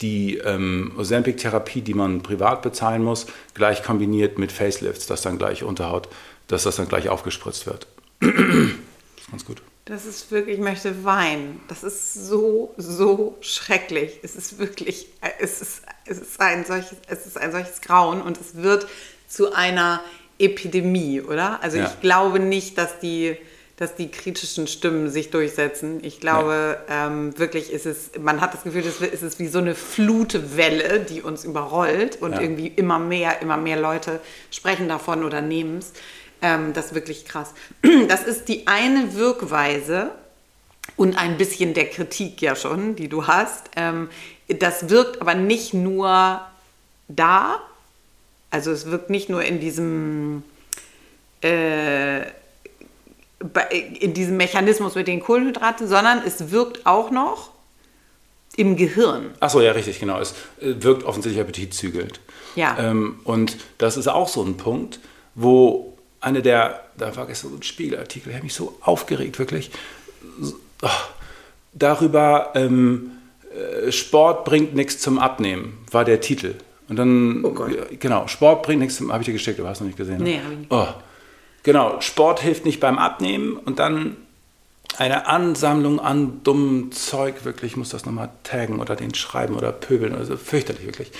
die 0.00 0.36
ähm, 0.38 0.92
Ozempic-Therapie, 0.96 1.80
die 1.80 1.94
man 1.94 2.22
privat 2.22 2.62
bezahlen 2.62 3.02
muss, 3.02 3.26
gleich 3.54 3.82
kombiniert 3.82 4.38
mit 4.38 4.52
Facelifts, 4.52 5.06
dass 5.06 5.22
dann 5.22 5.38
gleich 5.38 5.64
Unterhaut, 5.64 6.08
dass 6.46 6.62
das 6.62 6.76
dann 6.76 6.88
gleich 6.88 7.08
aufgespritzt 7.08 7.66
wird. 7.66 7.86
das 8.20 8.30
ist 8.30 9.30
ganz 9.30 9.44
gut. 9.44 9.62
Das 9.86 10.04
ist 10.04 10.30
wirklich, 10.30 10.58
ich 10.58 10.62
möchte 10.62 11.02
weinen. 11.04 11.60
Das 11.68 11.82
ist 11.82 12.12
so, 12.14 12.74
so 12.76 13.38
schrecklich. 13.40 14.20
Es 14.22 14.36
ist 14.36 14.58
wirklich, 14.58 15.08
es 15.40 15.62
ist, 15.62 15.82
es 16.04 16.18
ist, 16.18 16.40
ein, 16.40 16.64
solches, 16.66 16.98
es 17.08 17.26
ist 17.26 17.38
ein 17.38 17.50
solches 17.52 17.80
Grauen 17.80 18.20
und 18.20 18.38
es 18.38 18.56
wird 18.56 18.86
zu 19.28 19.52
einer 19.54 20.00
Epidemie, 20.38 21.22
oder? 21.22 21.62
Also 21.62 21.78
Ja. 21.78 21.86
ich 21.86 22.00
glaube 22.00 22.38
nicht, 22.38 22.76
dass 22.78 23.00
die, 23.00 23.36
dass 23.78 23.94
die 23.94 24.10
kritischen 24.10 24.66
Stimmen 24.66 25.08
sich 25.08 25.30
durchsetzen. 25.30 26.00
Ich 26.02 26.18
glaube 26.18 26.78
ähm, 26.88 27.38
wirklich, 27.38 27.72
ist 27.72 27.86
es, 27.86 28.10
man 28.20 28.40
hat 28.40 28.52
das 28.52 28.64
Gefühl, 28.64 28.82
es 28.84 29.22
ist 29.22 29.38
wie 29.38 29.46
so 29.46 29.58
eine 29.60 29.76
Flutwelle, 29.76 30.98
die 31.00 31.22
uns 31.22 31.44
überrollt 31.44 32.20
und 32.20 32.32
Ja. 32.32 32.40
irgendwie 32.40 32.66
immer 32.66 32.98
mehr, 32.98 33.40
immer 33.40 33.56
mehr 33.56 33.80
Leute 33.80 34.18
sprechen 34.50 34.88
davon 34.88 35.22
oder 35.22 35.40
nehmen 35.40 35.78
es. 35.78 35.92
Ähm, 36.42 36.72
das 36.72 36.86
ist 36.86 36.94
wirklich 36.94 37.24
krass. 37.24 37.54
Das 38.08 38.24
ist 38.24 38.48
die 38.48 38.66
eine 38.66 39.14
Wirkweise 39.14 40.10
und 40.96 41.16
ein 41.16 41.38
bisschen 41.38 41.72
der 41.72 41.86
Kritik 41.88 42.42
ja 42.42 42.56
schon, 42.56 42.96
die 42.96 43.08
du 43.08 43.28
hast. 43.28 43.70
Ähm, 43.76 44.08
das 44.48 44.88
wirkt 44.90 45.20
aber 45.20 45.34
nicht 45.36 45.72
nur 45.72 46.40
da, 47.06 47.60
also 48.50 48.72
es 48.72 48.86
wirkt 48.90 49.08
nicht 49.08 49.28
nur 49.28 49.44
in 49.44 49.60
diesem 49.60 50.42
äh, 51.42 52.22
in 54.00 54.14
diesem 54.14 54.36
Mechanismus 54.36 54.94
mit 54.94 55.06
den 55.06 55.20
Kohlenhydraten, 55.20 55.86
sondern 55.86 56.22
es 56.26 56.50
wirkt 56.50 56.86
auch 56.86 57.10
noch 57.10 57.50
im 58.56 58.76
Gehirn. 58.76 59.30
Achso, 59.38 59.60
ja, 59.60 59.72
richtig, 59.72 60.00
genau. 60.00 60.18
Es 60.18 60.32
äh, 60.60 60.74
wirkt 60.80 61.04
offensichtlich 61.04 61.40
appetitzügelnd. 61.40 62.18
Ja. 62.56 62.76
Ähm, 62.78 63.20
und 63.24 63.56
das 63.78 63.96
ist 63.96 64.08
auch 64.08 64.28
so 64.28 64.42
ein 64.42 64.56
Punkt, 64.56 64.98
wo 65.36 65.96
eine 66.20 66.42
der, 66.42 66.80
da 66.96 67.14
war 67.14 67.26
gestern 67.26 67.50
so 67.50 67.56
ein 67.56 67.62
Spiegelartikel, 67.62 68.30
der 68.30 68.38
hat 68.38 68.42
mich 68.42 68.54
so 68.54 68.76
aufgeregt, 68.80 69.38
wirklich, 69.38 69.70
ach, 70.82 71.10
darüber, 71.72 72.50
ähm, 72.56 73.12
äh, 73.86 73.92
Sport 73.92 74.44
bringt 74.44 74.74
nichts 74.74 74.98
zum 74.98 75.18
Abnehmen, 75.20 75.78
war 75.92 76.04
der 76.04 76.20
Titel. 76.20 76.54
Und 76.88 76.96
dann, 76.96 77.44
Oh 77.44 77.54
genau, 78.00 78.26
Sport 78.26 78.64
bringt 78.64 78.80
nichts 78.80 78.96
zum, 78.96 79.12
habe 79.12 79.22
ich 79.22 79.26
dir 79.26 79.32
geschickt, 79.32 79.58
du 79.60 79.66
hast 79.68 79.80
noch 79.80 79.86
nicht 79.86 79.98
gesehen. 79.98 80.18
ne? 80.18 80.24
Nee, 80.24 80.40
hab 80.44 80.50
ich 80.52 80.58
nicht. 80.58 80.72
Oh, 80.72 80.86
genau, 81.62 82.00
Sport 82.00 82.40
hilft 82.40 82.64
nicht 82.64 82.80
beim 82.80 82.98
Abnehmen 82.98 83.56
und 83.56 83.78
dann 83.78 84.16
eine 84.96 85.26
Ansammlung 85.26 86.00
an 86.00 86.42
dummem 86.42 86.90
Zeug, 86.92 87.44
wirklich, 87.44 87.72
ich 87.72 87.76
muss 87.76 87.90
das 87.90 88.04
nochmal 88.04 88.30
taggen 88.42 88.80
oder 88.80 88.96
den 88.96 89.14
schreiben 89.14 89.54
oder 89.54 89.70
pöbeln, 89.70 90.14
also 90.14 90.36
fürchterlich 90.36 90.86
wirklich. 90.86 91.12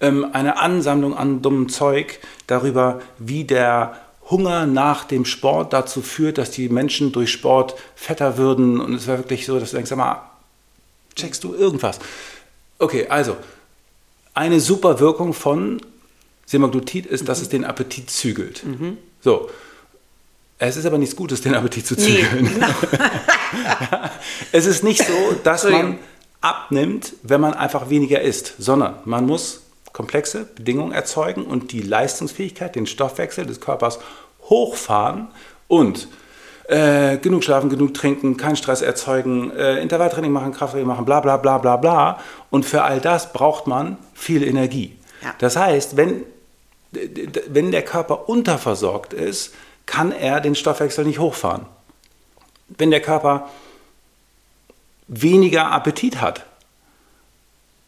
Ähm, 0.00 0.26
eine 0.32 0.58
Ansammlung 0.58 1.16
an 1.16 1.42
dummem 1.42 1.68
Zeug 1.68 2.18
darüber, 2.46 3.00
wie 3.18 3.44
der 3.44 3.96
Hunger 4.30 4.66
nach 4.66 5.04
dem 5.04 5.24
Sport 5.24 5.72
dazu 5.72 6.02
führt, 6.02 6.38
dass 6.38 6.50
die 6.50 6.68
Menschen 6.68 7.12
durch 7.12 7.30
Sport 7.30 7.76
fetter 7.94 8.38
würden 8.38 8.80
und 8.80 8.94
es 8.94 9.06
war 9.06 9.18
wirklich 9.18 9.46
so, 9.46 9.58
dass 9.60 9.70
du 9.70 9.76
denkst, 9.76 9.90
sag 9.90 9.98
mal, 9.98 10.22
checkst 11.14 11.44
du 11.44 11.54
irgendwas? 11.54 11.98
Okay, 12.78 13.06
also, 13.08 13.36
eine 14.34 14.60
super 14.60 15.00
Wirkung 15.00 15.32
von 15.32 15.80
Semaglutid 16.44 17.06
ist, 17.06 17.28
dass 17.28 17.40
es 17.40 17.48
den 17.48 17.64
Appetit 17.64 18.10
zügelt. 18.10 18.62
So. 19.22 19.50
Es 20.58 20.76
ist 20.76 20.86
aber 20.86 20.98
nichts 20.98 21.16
Gutes, 21.16 21.42
den 21.42 21.54
Appetit 21.54 21.86
zu 21.86 21.94
Nee, 21.94 22.22
zügeln. 22.22 22.48
genau. 22.54 22.66
Es 24.52 24.66
ist 24.66 24.82
nicht 24.82 25.04
so, 25.06 25.12
dass 25.44 25.64
man 25.68 25.98
abnimmt, 26.40 27.12
wenn 27.22 27.40
man 27.40 27.54
einfach 27.54 27.90
weniger 27.90 28.20
isst, 28.22 28.54
sondern 28.58 28.94
man 29.04 29.26
muss 29.26 29.62
komplexe 29.92 30.44
Bedingungen 30.44 30.92
erzeugen 30.92 31.44
und 31.44 31.72
die 31.72 31.80
Leistungsfähigkeit, 31.80 32.74
den 32.74 32.86
Stoffwechsel 32.86 33.46
des 33.46 33.60
Körpers 33.60 33.98
hochfahren 34.48 35.28
und 35.68 36.08
äh, 36.68 37.18
genug 37.18 37.44
schlafen, 37.44 37.70
genug 37.70 37.94
trinken, 37.94 38.36
keinen 38.36 38.56
Stress 38.56 38.82
erzeugen, 38.82 39.50
äh, 39.52 39.80
Intervalltraining 39.80 40.32
machen, 40.32 40.52
Krafttraining 40.52 40.86
machen, 40.88 41.04
bla 41.04 41.20
bla 41.20 41.36
bla 41.36 41.58
bla 41.58 41.76
bla. 41.76 42.20
Und 42.50 42.64
für 42.66 42.82
all 42.82 43.00
das 43.00 43.32
braucht 43.32 43.66
man 43.66 43.96
viel 44.14 44.42
Energie. 44.42 44.96
Ja. 45.22 45.34
Das 45.38 45.56
heißt, 45.56 45.96
wenn, 45.96 46.24
wenn 47.48 47.70
der 47.70 47.82
Körper 47.82 48.28
unterversorgt 48.28 49.12
ist, 49.12 49.54
kann 49.86 50.12
er 50.12 50.40
den 50.40 50.54
Stoffwechsel 50.54 51.04
nicht 51.04 51.18
hochfahren. 51.18 51.66
Wenn 52.68 52.90
der 52.90 53.00
Körper 53.00 53.48
weniger 55.08 55.70
Appetit 55.70 56.20
hat, 56.20 56.44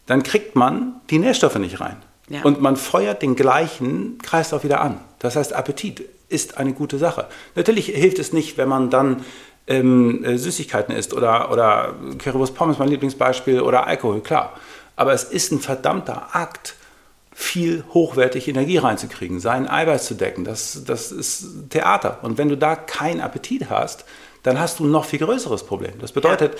dann 0.06 0.22
kriegt 0.22 0.56
man 0.56 1.00
die 1.10 1.18
Nährstoffe 1.18 1.56
nicht 1.56 1.80
rein. 1.80 1.96
Ja. 2.28 2.42
Und 2.42 2.60
man 2.60 2.76
feuert 2.76 3.22
den 3.22 3.36
gleichen 3.36 4.18
Kreislauf 4.18 4.64
wieder 4.64 4.80
an. 4.80 5.00
Das 5.18 5.36
heißt, 5.36 5.52
Appetit 5.52 6.02
ist 6.28 6.58
eine 6.58 6.72
gute 6.72 6.98
Sache. 6.98 7.26
Natürlich 7.54 7.86
hilft 7.86 8.18
es 8.18 8.32
nicht, 8.32 8.58
wenn 8.58 8.68
man 8.68 8.90
dann 8.90 9.24
ähm, 9.66 10.24
äh, 10.24 10.38
Süßigkeiten 10.38 10.94
isst 10.94 11.14
oder, 11.14 11.50
oder 11.50 11.94
Currywurst 12.18 12.54
Pommes, 12.54 12.78
mein 12.78 12.88
Lieblingsbeispiel, 12.88 13.60
oder 13.60 13.86
Alkohol, 13.86 14.20
klar. 14.20 14.54
Aber 14.96 15.12
es 15.12 15.24
ist 15.24 15.52
ein 15.52 15.60
verdammter 15.60 16.34
Akt, 16.34 16.74
viel 17.40 17.84
hochwertig 17.94 18.48
Energie 18.48 18.78
reinzukriegen, 18.78 19.38
seinen 19.38 19.68
Eiweiß 19.68 20.06
zu 20.06 20.14
decken. 20.14 20.42
Das, 20.44 20.82
das 20.84 21.12
ist 21.12 21.70
Theater. 21.70 22.18
Und 22.22 22.36
wenn 22.36 22.48
du 22.48 22.56
da 22.56 22.74
keinen 22.74 23.20
Appetit 23.20 23.70
hast, 23.70 24.04
dann 24.42 24.58
hast 24.58 24.80
du 24.80 24.84
ein 24.84 24.90
noch 24.90 25.04
viel 25.04 25.20
größeres 25.20 25.62
Problem. 25.62 25.92
Das 26.00 26.10
bedeutet, 26.10 26.58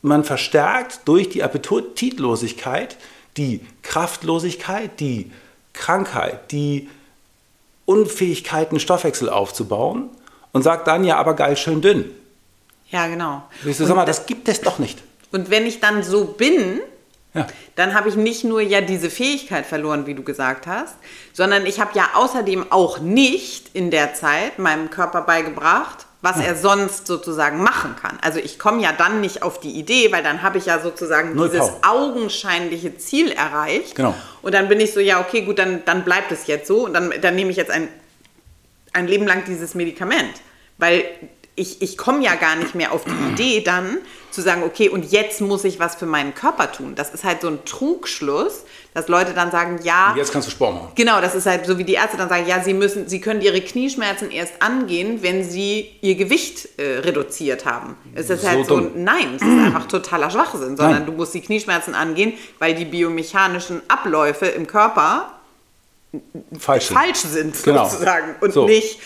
man 0.00 0.24
verstärkt 0.24 1.00
durch 1.04 1.28
die 1.28 1.42
Appetitlosigkeit 1.42 2.96
die 3.36 3.60
Kraftlosigkeit, 3.82 4.98
die 5.00 5.30
Krankheit, 5.74 6.50
die 6.50 6.88
Unfähigkeit, 7.84 8.70
einen 8.70 8.80
Stoffwechsel 8.80 9.28
aufzubauen 9.28 10.08
und 10.52 10.62
sagt 10.62 10.88
dann 10.88 11.04
ja, 11.04 11.18
aber 11.18 11.34
geil, 11.34 11.58
schön 11.58 11.82
dünn. 11.82 12.10
Ja, 12.90 13.06
genau. 13.06 13.42
So, 13.64 13.84
sag 13.84 13.96
mal, 13.96 14.06
das 14.06 14.24
gibt 14.24 14.48
es 14.48 14.62
doch 14.62 14.78
nicht. 14.78 14.98
Und 15.30 15.50
wenn 15.50 15.66
ich 15.66 15.78
dann 15.80 16.02
so 16.02 16.24
bin, 16.24 16.80
Ja. 17.34 17.46
dann 17.76 17.94
habe 17.94 18.08
ich 18.08 18.16
nicht 18.16 18.44
nur 18.44 18.62
ja 18.62 18.80
diese 18.80 19.10
Fähigkeit 19.10 19.66
verloren, 19.66 20.06
wie 20.06 20.14
du 20.14 20.22
gesagt 20.22 20.66
hast, 20.66 20.94
sondern 21.34 21.66
ich 21.66 21.78
habe 21.78 21.90
ja 21.94 22.10
außerdem 22.14 22.72
auch 22.72 23.00
nicht 23.00 23.74
in 23.74 23.90
der 23.90 24.14
Zeit 24.14 24.58
meinem 24.58 24.88
Körper 24.90 25.20
beigebracht, 25.20 26.06
was 26.20 26.40
er 26.40 26.56
sonst 26.56 27.06
sozusagen 27.06 27.62
machen 27.62 27.94
kann. 28.00 28.18
Also 28.22 28.40
ich 28.40 28.58
komme 28.58 28.82
ja 28.82 28.92
dann 28.92 29.20
nicht 29.20 29.42
auf 29.42 29.60
die 29.60 29.70
Idee, 29.70 30.10
weil 30.10 30.22
dann 30.22 30.42
habe 30.42 30.58
ich 30.58 30.66
ja 30.66 30.80
sozusagen 30.80 31.36
Null 31.36 31.48
dieses 31.48 31.68
Power. 31.68 31.80
augenscheinliche 31.82 32.96
Ziel 32.98 33.30
erreicht. 33.30 33.94
Genau. 33.94 34.14
Und 34.42 34.52
dann 34.52 34.68
bin 34.68 34.80
ich 34.80 34.92
so, 34.92 35.00
ja, 35.00 35.20
okay, 35.20 35.42
gut, 35.42 35.58
dann, 35.60 35.84
dann 35.84 36.04
bleibt 36.04 36.32
es 36.32 36.46
jetzt 36.48 36.66
so 36.66 36.86
und 36.86 36.94
dann, 36.94 37.12
dann 37.20 37.36
nehme 37.36 37.50
ich 37.50 37.56
jetzt 37.56 37.70
ein, 37.70 37.88
ein 38.92 39.06
Leben 39.06 39.26
lang 39.26 39.44
dieses 39.46 39.74
Medikament. 39.74 40.40
Weil 40.76 41.04
ich, 41.54 41.82
ich 41.82 41.96
komme 41.96 42.24
ja 42.24 42.34
gar 42.34 42.56
nicht 42.56 42.74
mehr 42.74 42.92
auf 42.92 43.04
die 43.04 43.32
Idee 43.32 43.60
dann 43.60 43.98
zu 44.30 44.42
sagen, 44.42 44.62
okay, 44.62 44.88
und 44.88 45.10
jetzt 45.10 45.40
muss 45.40 45.64
ich 45.64 45.78
was 45.80 45.94
für 45.96 46.06
meinen 46.06 46.34
Körper 46.34 46.70
tun. 46.72 46.94
Das 46.94 47.10
ist 47.14 47.24
halt 47.24 47.40
so 47.40 47.48
ein 47.48 47.64
Trugschluss, 47.64 48.64
dass 48.94 49.08
Leute 49.08 49.32
dann 49.34 49.50
sagen, 49.50 49.80
ja, 49.82 50.14
Jetzt 50.16 50.32
kannst 50.32 50.48
du 50.48 50.52
Sport 50.52 50.74
machen. 50.74 50.88
Genau, 50.94 51.20
das 51.20 51.34
ist 51.34 51.46
halt 51.46 51.66
so 51.66 51.78
wie 51.78 51.84
die 51.84 51.94
Ärzte 51.94 52.16
dann 52.16 52.28
sagen, 52.28 52.46
ja, 52.46 52.62
sie 52.62 52.74
müssen, 52.74 53.08
sie 53.08 53.20
können 53.20 53.40
ihre 53.40 53.60
Knieschmerzen 53.60 54.30
erst 54.30 54.54
angehen, 54.60 55.22
wenn 55.22 55.44
sie 55.48 55.90
ihr 56.00 56.14
Gewicht 56.16 56.68
äh, 56.78 56.98
reduziert 56.98 57.64
haben. 57.66 57.96
Es 58.14 58.28
ist 58.30 58.42
So 58.42 58.48
halt 58.48 58.66
so, 58.66 58.76
dumm. 58.80 58.90
nein, 58.96 59.34
es 59.36 59.42
ist 59.42 59.48
einfach 59.48 59.86
totaler 59.86 60.30
Schwachsinn, 60.30 60.76
sondern 60.76 60.90
Nein. 60.92 61.06
du 61.06 61.12
musst 61.12 61.34
die 61.34 61.40
Knieschmerzen 61.40 61.94
angehen, 61.94 62.32
weil 62.58 62.74
die 62.74 62.84
biomechanischen 62.84 63.82
Abläufe 63.88 64.46
im 64.46 64.66
Körper 64.66 65.32
Falsch. 66.58 66.86
sind. 66.86 66.96
falsch 66.96 67.18
sind, 67.18 67.62
Genau. 67.62 67.84
sozusagen. 67.88 68.34
Und 68.40 68.52
So. 68.52 68.66
nicht. 68.66 68.98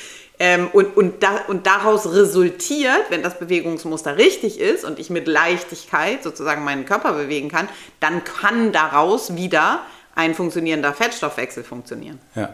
Ähm, 0.45 0.71
und, 0.73 0.97
und, 0.97 1.23
da, 1.23 1.43
und 1.47 1.69
daraus 1.69 2.05
resultiert, 2.13 3.11
wenn 3.11 3.23
das 3.23 3.39
Bewegungsmuster 3.39 4.17
richtig 4.19 4.59
ist 4.59 4.85
und 4.85 4.99
ich 4.99 5.09
mit 5.09 5.29
Leichtigkeit 5.29 6.25
sozusagen 6.25 6.65
meinen 6.65 6.85
Körper 6.85 7.13
bewegen 7.13 7.49
kann, 7.49 7.69
dann 8.01 8.25
kann 8.25 8.73
daraus 8.73 9.37
wieder 9.37 9.83
ein 10.17 10.35
funktionierender 10.35 10.93
Fettstoffwechsel 10.95 11.63
funktionieren, 11.63 12.19
Ja. 12.35 12.53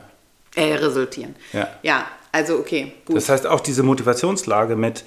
äh, 0.55 0.75
resultieren. 0.75 1.35
Ja. 1.55 1.67
ja, 1.83 2.07
also 2.31 2.57
okay, 2.59 2.93
gut. 3.07 3.17
Das 3.17 3.31
heißt 3.31 3.47
auch 3.47 3.61
diese 3.61 3.83
Motivationslage 3.83 4.77
mit, 4.77 5.03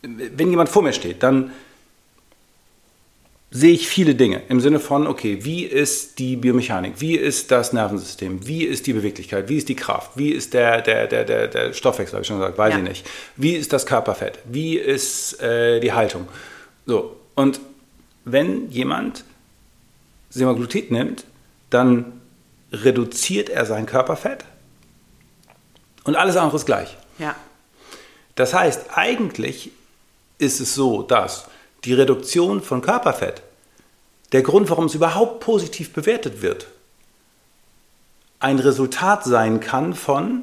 wenn 0.00 0.48
jemand 0.48 0.70
vor 0.70 0.80
mir 0.82 0.94
steht, 0.94 1.22
dann 1.22 1.52
sehe 3.52 3.72
ich 3.72 3.88
viele 3.88 4.14
Dinge 4.14 4.42
im 4.48 4.60
Sinne 4.60 4.78
von, 4.78 5.06
okay, 5.08 5.38
wie 5.44 5.64
ist 5.64 6.18
die 6.20 6.36
Biomechanik, 6.36 6.94
wie 7.00 7.16
ist 7.16 7.50
das 7.50 7.72
Nervensystem, 7.72 8.46
wie 8.46 8.62
ist 8.64 8.86
die 8.86 8.92
Beweglichkeit, 8.92 9.48
wie 9.48 9.56
ist 9.56 9.68
die 9.68 9.74
Kraft, 9.74 10.12
wie 10.14 10.30
ist 10.30 10.54
der, 10.54 10.80
der, 10.82 11.08
der, 11.08 11.24
der, 11.24 11.48
der 11.48 11.72
Stoffwechsel, 11.72 12.14
habe 12.14 12.22
ich 12.22 12.28
schon 12.28 12.38
gesagt, 12.38 12.58
weiß 12.58 12.74
Ja. 12.74 12.78
ich 12.78 12.84
nicht, 12.88 13.06
wie 13.36 13.54
ist 13.56 13.72
das 13.72 13.86
Körperfett, 13.86 14.38
wie 14.44 14.76
ist 14.78 15.40
äh, 15.42 15.80
die 15.80 15.92
Haltung. 15.92 16.28
So, 16.86 17.16
und 17.34 17.60
wenn 18.24 18.70
jemand 18.70 19.24
Semaglutid 20.30 20.92
nimmt, 20.92 21.24
dann 21.70 22.20
reduziert 22.72 23.48
er 23.48 23.66
sein 23.66 23.84
Körperfett 23.86 24.44
und 26.04 26.14
alles 26.14 26.36
andere 26.36 26.56
ist 26.56 26.66
gleich. 26.66 26.96
ja. 27.18 27.34
Das 28.36 28.54
heißt, 28.54 28.86
eigentlich 28.94 29.70
ist 30.38 30.60
es 30.60 30.74
so, 30.74 31.02
dass 31.02 31.46
die 31.84 31.94
Reduktion 31.94 32.62
von 32.62 32.82
Körperfett 32.82 33.42
der 34.32 34.42
Grund, 34.42 34.70
warum 34.70 34.84
es 34.84 34.94
überhaupt 34.94 35.40
positiv 35.40 35.92
bewertet 35.92 36.40
wird, 36.42 36.68
ein 38.38 38.58
Resultat 38.58 39.24
sein 39.24 39.60
kann 39.60 39.94
von 39.94 40.42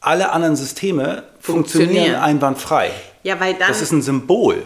alle 0.00 0.30
anderen 0.32 0.56
Systeme 0.56 1.22
funktionieren, 1.40 1.88
Funktionieren. 1.90 2.14
einwandfrei. 2.22 2.90
Ja, 3.22 3.38
weil 3.40 3.54
dann. 3.54 3.68
Das 3.68 3.80
ist 3.80 3.92
ein 3.92 4.02
Symbol. 4.02 4.62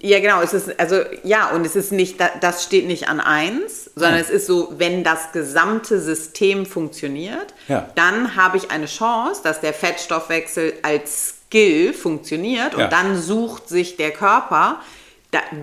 Ja, 0.00 0.18
genau. 0.20 0.40
Es 0.42 0.52
ist, 0.54 0.78
also, 0.80 1.00
ja, 1.24 1.50
und 1.50 1.64
es 1.64 1.76
ist 1.76 1.92
nicht, 1.92 2.20
da- 2.20 2.30
das 2.40 2.62
steht 2.64 2.86
nicht 2.86 3.08
an 3.08 3.20
eins, 3.20 3.86
sondern 3.94 4.12
Nein. 4.12 4.20
es 4.22 4.30
ist 4.30 4.46
so, 4.46 4.74
wenn 4.78 5.04
das 5.04 5.32
gesamte 5.32 6.00
System 6.00 6.66
funktioniert, 6.66 7.54
Ja. 7.68 7.88
dann 7.94 8.34
habe 8.36 8.56
ich 8.58 8.70
eine 8.70 8.86
Chance, 8.86 9.40
dass 9.44 9.60
der 9.60 9.72
Fettstoffwechsel 9.74 10.74
als 10.82 11.34
Skill 11.48 11.92
funktioniert 11.94 12.74
und 12.74 12.80
Ja. 12.80 12.88
dann 12.88 13.20
sucht 13.20 13.68
sich 13.68 13.96
der 13.96 14.10
Körper 14.10 14.80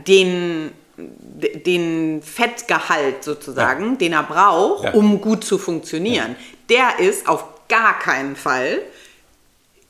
den, 0.07 0.71
den 0.97 2.21
Fettgehalt 2.23 3.23
sozusagen, 3.23 3.97
den 3.97 4.13
er 4.13 4.23
braucht, 4.23 4.83
Ja. 4.85 4.93
um 4.93 5.21
gut 5.21 5.43
zu 5.43 5.57
funktionieren. 5.57 6.35
Der 6.69 6.99
ist 6.99 7.27
auf 7.27 7.43
gar 7.67 7.99
keinen 7.99 8.35
Fall 8.35 8.79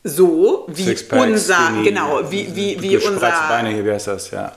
so 0.04 0.66
wie 0.68 0.84
Sixpack, 0.84 1.20
unser, 1.20 1.72
genau, 1.82 2.20
wie, 2.30 2.54
wie, 2.54 2.80
wie 2.80 2.96
unser 2.96 3.30
Beine, 3.48 3.84
wie 3.84 3.90
heißt 3.90 4.06
das? 4.06 4.30
Ja, 4.30 4.52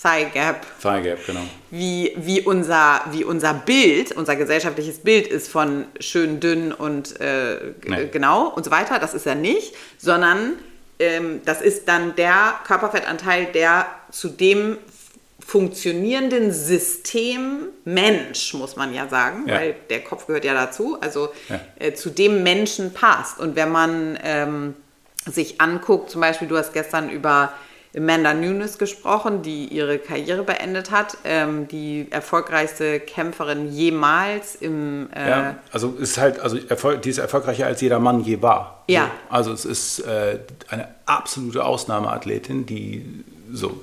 Thigh 0.00 0.32
Gap, 0.32 0.66
Thigh 0.82 1.02
Gap, 1.02 1.26
genau. 1.26 1.40
wie, 1.70 2.12
wie, 2.16 2.42
unser, 2.42 3.00
wie 3.12 3.24
unser 3.24 3.54
Bild, 3.54 4.12
unser 4.12 4.36
gesellschaftliches 4.36 4.98
Bild 4.98 5.26
ist 5.26 5.48
von 5.48 5.86
schön 6.00 6.38
dünn 6.40 6.72
und 6.72 7.18
äh, 7.20 7.72
Nee. 7.86 8.08
genau 8.12 8.48
und 8.48 8.64
so 8.64 8.70
weiter. 8.70 8.98
Das 8.98 9.14
ist 9.14 9.26
er 9.26 9.34
nicht, 9.34 9.74
sondern 9.98 10.52
ähm, 10.98 11.40
das 11.44 11.62
ist 11.62 11.88
dann 11.88 12.14
der 12.16 12.54
Körperfettanteil, 12.66 13.46
der 13.46 13.86
zu 14.10 14.28
dem 14.28 14.76
funktionierenden 15.38 16.52
System 16.52 17.68
Mensch, 17.84 18.52
muss 18.54 18.76
man 18.76 18.92
ja 18.92 19.08
sagen, 19.08 19.44
Ja. 19.46 19.54
weil 19.54 19.76
der 19.90 20.02
Kopf 20.02 20.26
gehört 20.26 20.44
ja 20.44 20.54
dazu, 20.54 20.98
also 21.00 21.28
Ja. 21.48 21.60
äh, 21.78 21.92
zu 21.94 22.10
dem 22.10 22.42
Menschen 22.42 22.92
passt. 22.92 23.38
Und 23.38 23.54
wenn 23.56 23.70
man 23.70 24.18
ähm, 24.24 24.74
sich 25.24 25.60
anguckt, 25.60 26.10
zum 26.10 26.20
Beispiel, 26.20 26.48
du 26.48 26.56
hast 26.58 26.72
gestern 26.72 27.10
über 27.10 27.52
Amanda 27.96 28.34
Nunes 28.34 28.76
gesprochen, 28.78 29.42
die 29.42 29.66
ihre 29.66 29.98
Karriere 29.98 30.42
beendet 30.42 30.90
hat, 30.90 31.16
ähm, 31.24 31.66
die 31.68 32.06
erfolgreichste 32.10 33.00
Kämpferin 33.00 33.72
jemals 33.72 34.54
im 34.56 35.08
äh, 35.14 35.28
Ja, 35.30 35.54
also 35.72 35.94
es 35.96 36.10
ist 36.10 36.18
halt, 36.18 36.40
also 36.40 36.56
die 36.58 37.08
ist 37.10 37.18
erfolgreicher 37.18 37.66
als 37.66 37.80
jeder 37.80 37.98
Mann 37.98 38.20
je 38.20 38.42
war. 38.42 38.84
Ja. 38.88 39.04
So, 39.30 39.34
also 39.34 39.52
es 39.52 39.64
ist 39.64 40.00
äh, 40.00 40.40
eine 40.68 40.88
absolute 41.06 41.64
Ausnahmeathletin, 41.64 42.66
die 42.66 43.24
so. 43.52 43.80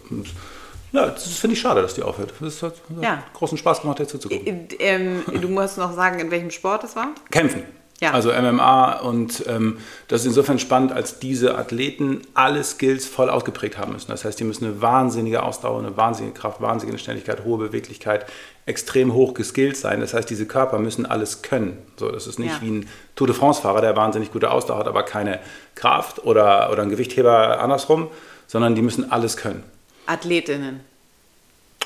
Ja, 0.91 1.07
das 1.07 1.25
finde 1.39 1.55
ich 1.55 1.61
schade, 1.61 1.81
dass 1.81 1.95
die 1.95 2.03
aufhört. 2.03 2.33
Das 2.39 2.61
hat, 2.61 2.73
hat 2.95 3.03
Ja. 3.03 3.23
großen 3.33 3.57
Spaß 3.57 3.81
gemacht, 3.81 3.97
dir 3.97 4.07
zuzugucken. 4.07 4.45
äh, 4.47 4.75
ähm, 4.79 5.23
du 5.41 5.47
musst 5.47 5.79
noch 5.79 5.93
sagen, 5.95 6.19
in 6.19 6.29
welchem 6.29 6.51
Sport 6.51 6.83
es 6.83 6.95
war? 6.95 7.09
Kämpfen. 7.31 7.63
Ja. 8.03 8.11
Also 8.11 8.31
MMA 8.33 8.99
und 8.99 9.45
ähm, 9.47 9.77
das 10.09 10.21
ist 10.21 10.27
insofern 10.27 10.59
spannend, 10.59 10.91
als 10.91 11.19
diese 11.19 11.57
Athleten 11.57 12.21
alle 12.33 12.63
Skills 12.63 13.05
voll 13.07 13.29
ausgeprägt 13.29 13.77
haben 13.77 13.93
müssen. 13.93 14.11
Das 14.11 14.25
heißt, 14.25 14.37
die 14.39 14.43
müssen 14.43 14.65
eine 14.65 14.81
wahnsinnige 14.81 15.41
Ausdauer, 15.41 15.79
eine 15.79 15.95
wahnsinnige 15.95 16.33
Kraft, 16.37 16.59
wahnsinnige 16.61 16.97
Schnelligkeit, 16.99 17.45
hohe 17.45 17.57
Beweglichkeit, 17.57 18.25
extrem 18.65 19.13
hoch 19.13 19.33
geskillt 19.33 19.77
sein. 19.77 20.01
Das 20.01 20.13
heißt, 20.13 20.29
diese 20.29 20.45
Körper 20.45 20.79
müssen 20.79 21.05
alles 21.05 21.41
können. 21.43 21.77
So, 21.97 22.11
das 22.11 22.27
ist 22.27 22.39
nicht 22.39 22.55
Ja. 22.55 22.61
wie 22.61 22.71
ein 22.71 22.89
Tour 23.15 23.27
de 23.27 23.35
France-Fahrer, 23.35 23.79
der 23.81 23.95
wahnsinnig 23.95 24.31
gute 24.31 24.51
Ausdauer 24.51 24.79
hat, 24.79 24.87
aber 24.87 25.03
keine 25.03 25.39
Kraft 25.75 26.25
oder, 26.25 26.71
oder 26.71 26.83
ein 26.83 26.89
Gewichtheber 26.89 27.61
andersrum, 27.61 28.09
sondern 28.47 28.75
die 28.75 28.81
müssen 28.81 29.11
alles 29.11 29.37
können. 29.37 29.63
Athletinnen. 30.07 30.81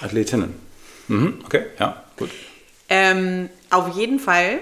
Athletinnen. 0.02 0.54
Mhm, 1.08 1.42
okay, 1.46 1.66
ja, 1.80 2.04
gut. 2.18 2.30
Ähm, 2.90 3.50
auf 3.70 3.96
jeden 3.96 4.20
Fall 4.20 4.60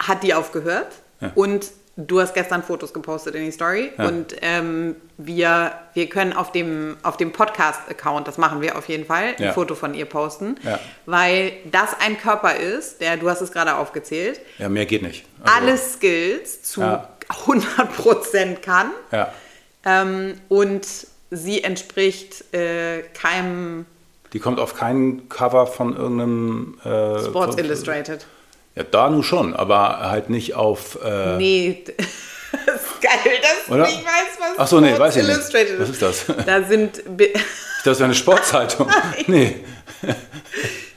hat 0.00 0.22
die 0.22 0.34
aufgehört 0.34 0.88
Ja. 1.20 1.32
und 1.34 1.70
du 2.00 2.20
hast 2.20 2.32
gestern 2.34 2.62
Fotos 2.62 2.92
gepostet 2.92 3.34
in 3.34 3.44
die 3.44 3.50
Story 3.50 3.90
Ja. 3.98 4.06
und 4.06 4.36
ähm, 4.40 4.94
wir, 5.16 5.72
wir 5.94 6.08
können 6.08 6.32
auf 6.32 6.52
dem, 6.52 6.96
auf 7.02 7.16
dem 7.16 7.32
Podcast-Account, 7.32 8.28
das 8.28 8.38
machen 8.38 8.60
wir 8.60 8.78
auf 8.78 8.88
jeden 8.88 9.04
Fall, 9.04 9.34
ein 9.36 9.42
Ja. 9.42 9.52
Foto 9.52 9.74
von 9.74 9.94
ihr 9.94 10.04
posten, 10.06 10.56
Ja. 10.62 10.78
weil 11.06 11.52
das 11.72 11.96
ein 12.00 12.16
Körper 12.18 12.54
ist, 12.56 13.00
der, 13.00 13.16
du 13.16 13.28
hast 13.28 13.40
es 13.40 13.50
gerade 13.50 13.74
aufgezählt, 13.76 14.40
Ja, 14.58 14.68
mehr 14.68 14.86
geht 14.86 15.02
nicht. 15.02 15.24
Also, 15.42 15.56
alle 15.56 15.76
Skills 15.76 16.62
zu 16.62 16.82
Ja. 16.82 17.08
100% 17.28 18.60
kann 18.62 18.90
ähm, 19.84 20.34
und 20.48 20.86
sie 21.30 21.62
entspricht 21.64 22.54
äh, 22.54 23.02
keinem 23.14 23.86
Die 24.32 24.38
kommt 24.38 24.60
auf 24.60 24.74
kein 24.74 25.28
Cover 25.28 25.66
von 25.66 25.96
irgendeinem 25.96 26.78
äh, 26.84 27.24
Sports 27.24 27.56
Illustrated. 27.58 28.26
Ja, 28.78 28.84
da 28.84 29.10
nun 29.10 29.24
schon, 29.24 29.56
aber 29.56 30.08
halt 30.08 30.30
nicht 30.30 30.54
auf. 30.54 30.98
Äh, 31.04 31.36
Nee, 31.36 31.82
das 32.66 32.76
ist 32.76 33.00
geil, 33.00 33.32
dass 33.42 33.66
du 33.66 33.74
Oder? 33.74 33.86
nicht 33.86 34.04
weißt, 34.04 34.38
was 34.38 34.48
Ach 34.56 34.66
so, 34.68 34.78
nee, 34.80 34.96
weiß 34.96 35.16
ich 35.16 35.22
nicht. 35.24 35.32
Illustrated 35.34 35.80
Was 35.80 35.88
ist 35.88 36.00
das? 36.00 36.24
Da 36.46 36.62
sind, 36.62 37.02
Das 37.84 37.98
wäre 37.98 38.04
eine 38.04 38.14
Sportzeitung. 38.14 38.88
nee. 39.26 39.56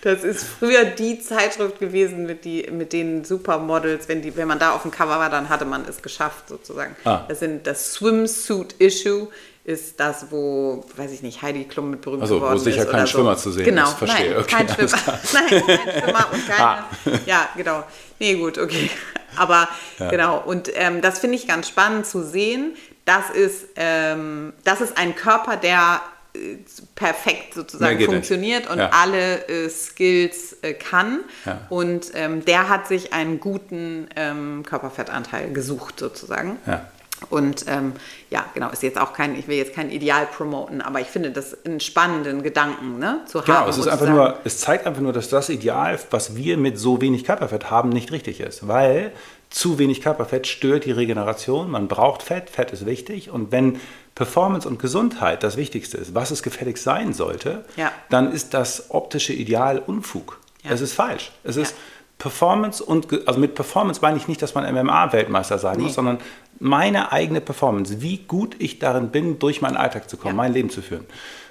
Das 0.03 0.23
ist 0.23 0.43
früher 0.43 0.85
die 0.85 1.21
Zeitschrift 1.21 1.79
gewesen 1.79 2.27
mit, 2.27 2.45
die, 2.45 2.69
mit 2.71 2.93
den 2.93 3.25
Supermodels. 3.25 4.07
Wenn, 4.07 4.21
die, 4.21 4.37
wenn 4.37 4.47
man 4.47 4.59
da 4.59 4.73
auf 4.73 4.83
dem 4.83 4.91
Cover 4.91 5.17
war, 5.17 5.31
dann 5.31 5.49
hatte 5.49 5.65
man 5.65 5.83
es 5.87 6.03
geschafft, 6.03 6.49
sozusagen. 6.49 6.95
Ah. 7.03 7.25
Das 7.27 7.39
sind 7.39 7.65
das 7.65 7.93
Swimsuit-Issue 7.93 9.27
ist 9.63 9.99
das, 9.99 10.27
wo, 10.31 10.83
weiß 10.95 11.11
ich 11.11 11.21
nicht, 11.21 11.41
Heidi 11.41 11.65
Klum 11.65 11.91
mit 11.91 12.01
berühmt 12.01 12.21
Also, 12.23 12.35
wo 12.35 12.39
geworden 12.41 12.59
sicher 12.59 12.81
ist. 12.83 12.85
kein 12.89 12.95
oder 13.01 13.07
so. 13.07 13.11
Schwimmer 13.11 13.37
zu 13.37 13.51
sehen 13.51 13.65
genau. 13.65 13.83
ist, 13.83 13.93
verstehe. 13.93 14.29
Nein, 14.31 14.39
Okay, 14.39 14.55
kein 14.55 14.69
Schwimmer. 14.69 15.19
Nein, 15.33 15.47
kein 15.49 16.01
Schwimmer 16.03 16.27
und 16.33 16.47
keine. 16.47 16.63
Ah. 16.63 16.85
Ja, 17.25 17.49
genau. 17.55 17.83
Nee, 18.19 18.35
gut, 18.35 18.57
okay. 18.57 18.89
Aber 19.37 19.67
genau. 19.97 20.39
Und 20.43 20.71
ähm, 20.75 21.01
das 21.01 21.19
finde 21.19 21.35
ich 21.37 21.47
ganz 21.47 21.67
spannend 21.69 22.05
zu 22.07 22.23
sehen. 22.23 22.75
Das 23.05 23.29
ist, 23.29 23.65
ähm, 23.75 24.53
das 24.63 24.81
ist 24.81 24.97
ein 24.97 25.15
Körper, 25.15 25.57
der 25.57 26.01
äh, 26.35 26.57
perfekt 26.95 27.53
sozusagen 27.53 27.97
geht 27.97 28.07
nicht. 28.07 28.15
funktioniert 28.15 28.69
und 28.69 28.79
Ja. 28.79 28.89
alle 28.93 29.47
äh, 29.47 29.69
Skills 29.69 30.57
äh, 30.63 30.73
kann. 30.73 31.19
Ja. 31.45 31.61
Und 31.69 32.11
ähm, 32.15 32.43
der 32.45 32.67
hat 32.67 32.87
sich 32.87 33.13
einen 33.13 33.39
guten 33.39 34.07
ähm, 34.15 34.63
Körperfettanteil 34.65 35.51
gesucht 35.53 35.99
sozusagen. 35.99 36.57
Ja. 36.65 36.85
Und 37.29 37.65
ähm, 37.67 37.93
ja, 38.29 38.45
genau, 38.53 38.69
ist 38.71 38.81
jetzt 38.83 38.99
auch 38.99 39.13
kein, 39.13 39.37
ich 39.37 39.47
will 39.47 39.55
jetzt 39.57 39.73
kein 39.75 39.91
Ideal 39.91 40.25
promoten, 40.25 40.81
aber 40.81 41.01
ich 41.01 41.07
finde 41.07 41.31
das 41.31 41.55
einen 41.65 41.79
spannenden 41.79 42.41
Gedanken 42.41 42.97
ne, 42.99 43.21
zu 43.27 43.39
haben. 43.39 43.45
Genau, 43.45 43.67
es 43.69 43.77
ist 43.77 43.87
einfach 43.87 44.05
sagen, 44.05 44.15
nur, 44.15 44.37
es 44.43 44.57
zeigt 44.59 44.87
einfach 44.87 45.01
nur, 45.01 45.13
dass 45.13 45.29
das 45.29 45.49
Ideal, 45.49 45.99
was 46.09 46.35
wir 46.35 46.57
mit 46.57 46.79
so 46.79 46.99
wenig 46.99 47.23
Körperfett 47.23 47.69
haben, 47.69 47.89
nicht 47.89 48.11
richtig 48.11 48.39
ist. 48.39 48.67
Weil 48.67 49.11
zu 49.49 49.77
wenig 49.77 50.01
Körperfett 50.01 50.47
stört 50.47 50.85
die 50.85 50.91
Regeneration. 50.91 51.69
Man 51.69 51.87
braucht 51.87 52.23
Fett, 52.23 52.49
Fett 52.49 52.71
ist 52.71 52.85
wichtig. 52.85 53.29
Und 53.29 53.51
wenn 53.51 53.79
Performance 54.15 54.67
und 54.67 54.79
Gesundheit 54.79 55.43
das 55.43 55.57
Wichtigste 55.57 55.97
ist, 55.97 56.15
was 56.15 56.31
es 56.31 56.41
gefälligst 56.41 56.83
sein 56.83 57.13
sollte, 57.13 57.65
Ja. 57.75 57.91
dann 58.09 58.31
ist 58.31 58.53
das 58.53 58.89
optische 58.89 59.33
Ideal 59.33 59.79
Unfug. 59.79 60.39
Ja. 60.63 60.71
Es 60.71 60.81
ist 60.81 60.93
falsch. 60.93 61.31
Es 61.43 61.55
Ja. 61.55 61.63
ist 61.63 61.75
Performance 62.21 62.83
und, 62.83 63.27
also 63.27 63.39
mit 63.39 63.55
Performance 63.55 63.99
meine 64.01 64.15
ich 64.17 64.27
nicht, 64.27 64.41
dass 64.43 64.53
man 64.53 64.63
MMA-Weltmeister 64.71 65.57
sein 65.57 65.77
Nee. 65.77 65.83
muss, 65.85 65.95
sondern 65.95 66.19
meine 66.59 67.11
eigene 67.11 67.41
Performance, 67.41 68.01
wie 68.01 68.17
gut 68.19 68.55
ich 68.59 68.77
darin 68.77 69.09
bin, 69.09 69.39
durch 69.39 69.59
meinen 69.61 69.75
Alltag 69.75 70.07
zu 70.07 70.17
kommen, 70.17 70.35
Ja. 70.35 70.37
mein 70.37 70.53
Leben 70.53 70.69
zu 70.69 70.83
führen. 70.83 71.05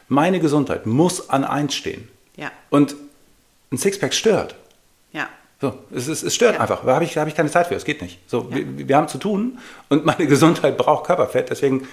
Meine 0.08 0.38
Gesundheit 0.38 0.86
muss 0.86 1.28
an 1.28 1.42
eins 1.44 1.74
stehen. 1.74 2.08
Ja, 2.36 2.52
Und 2.70 2.94
ein 3.72 3.78
Sixpack 3.78 4.14
stört. 4.14 4.54
ja, 5.12 5.28
So, 5.60 5.74
es, 5.92 6.06
ist, 6.06 6.22
es 6.22 6.34
stört 6.36 6.54
Ja. 6.54 6.60
einfach. 6.60 6.84
Da 6.84 6.94
habe 6.94 7.04
ich, 7.04 7.14
da 7.14 7.20
habe 7.20 7.30
ich 7.30 7.36
keine 7.36 7.50
Zeit 7.50 7.66
für. 7.66 7.74
Es 7.74 7.84
geht 7.84 8.00
nicht. 8.00 8.20
So, 8.28 8.54
wir, 8.54 8.64
wir 8.88 8.96
haben 8.96 9.08
zu 9.08 9.18
tun 9.18 9.58
und 9.88 10.04
meine 10.04 10.26
Gesundheit 10.28 10.78
braucht 10.78 11.04
Körperfett. 11.06 11.50
Deswegen 11.50 11.88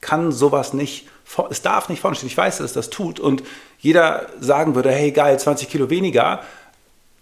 kann 0.00 0.32
sowas 0.32 0.72
nicht, 0.72 1.08
es 1.50 1.60
darf 1.60 1.90
nicht 1.90 2.00
vorne 2.00 2.16
stehen. 2.16 2.28
Ich 2.28 2.36
weiß, 2.38 2.56
dass 2.58 2.66
es 2.66 2.72
das 2.72 2.88
tut 2.88 3.20
und 3.20 3.42
jeder 3.80 4.28
sagen 4.40 4.74
würde, 4.74 4.90
hey 4.90 5.10
geil, 5.12 5.38
20 5.38 5.68
Kilo 5.68 5.90
weniger, 5.90 6.40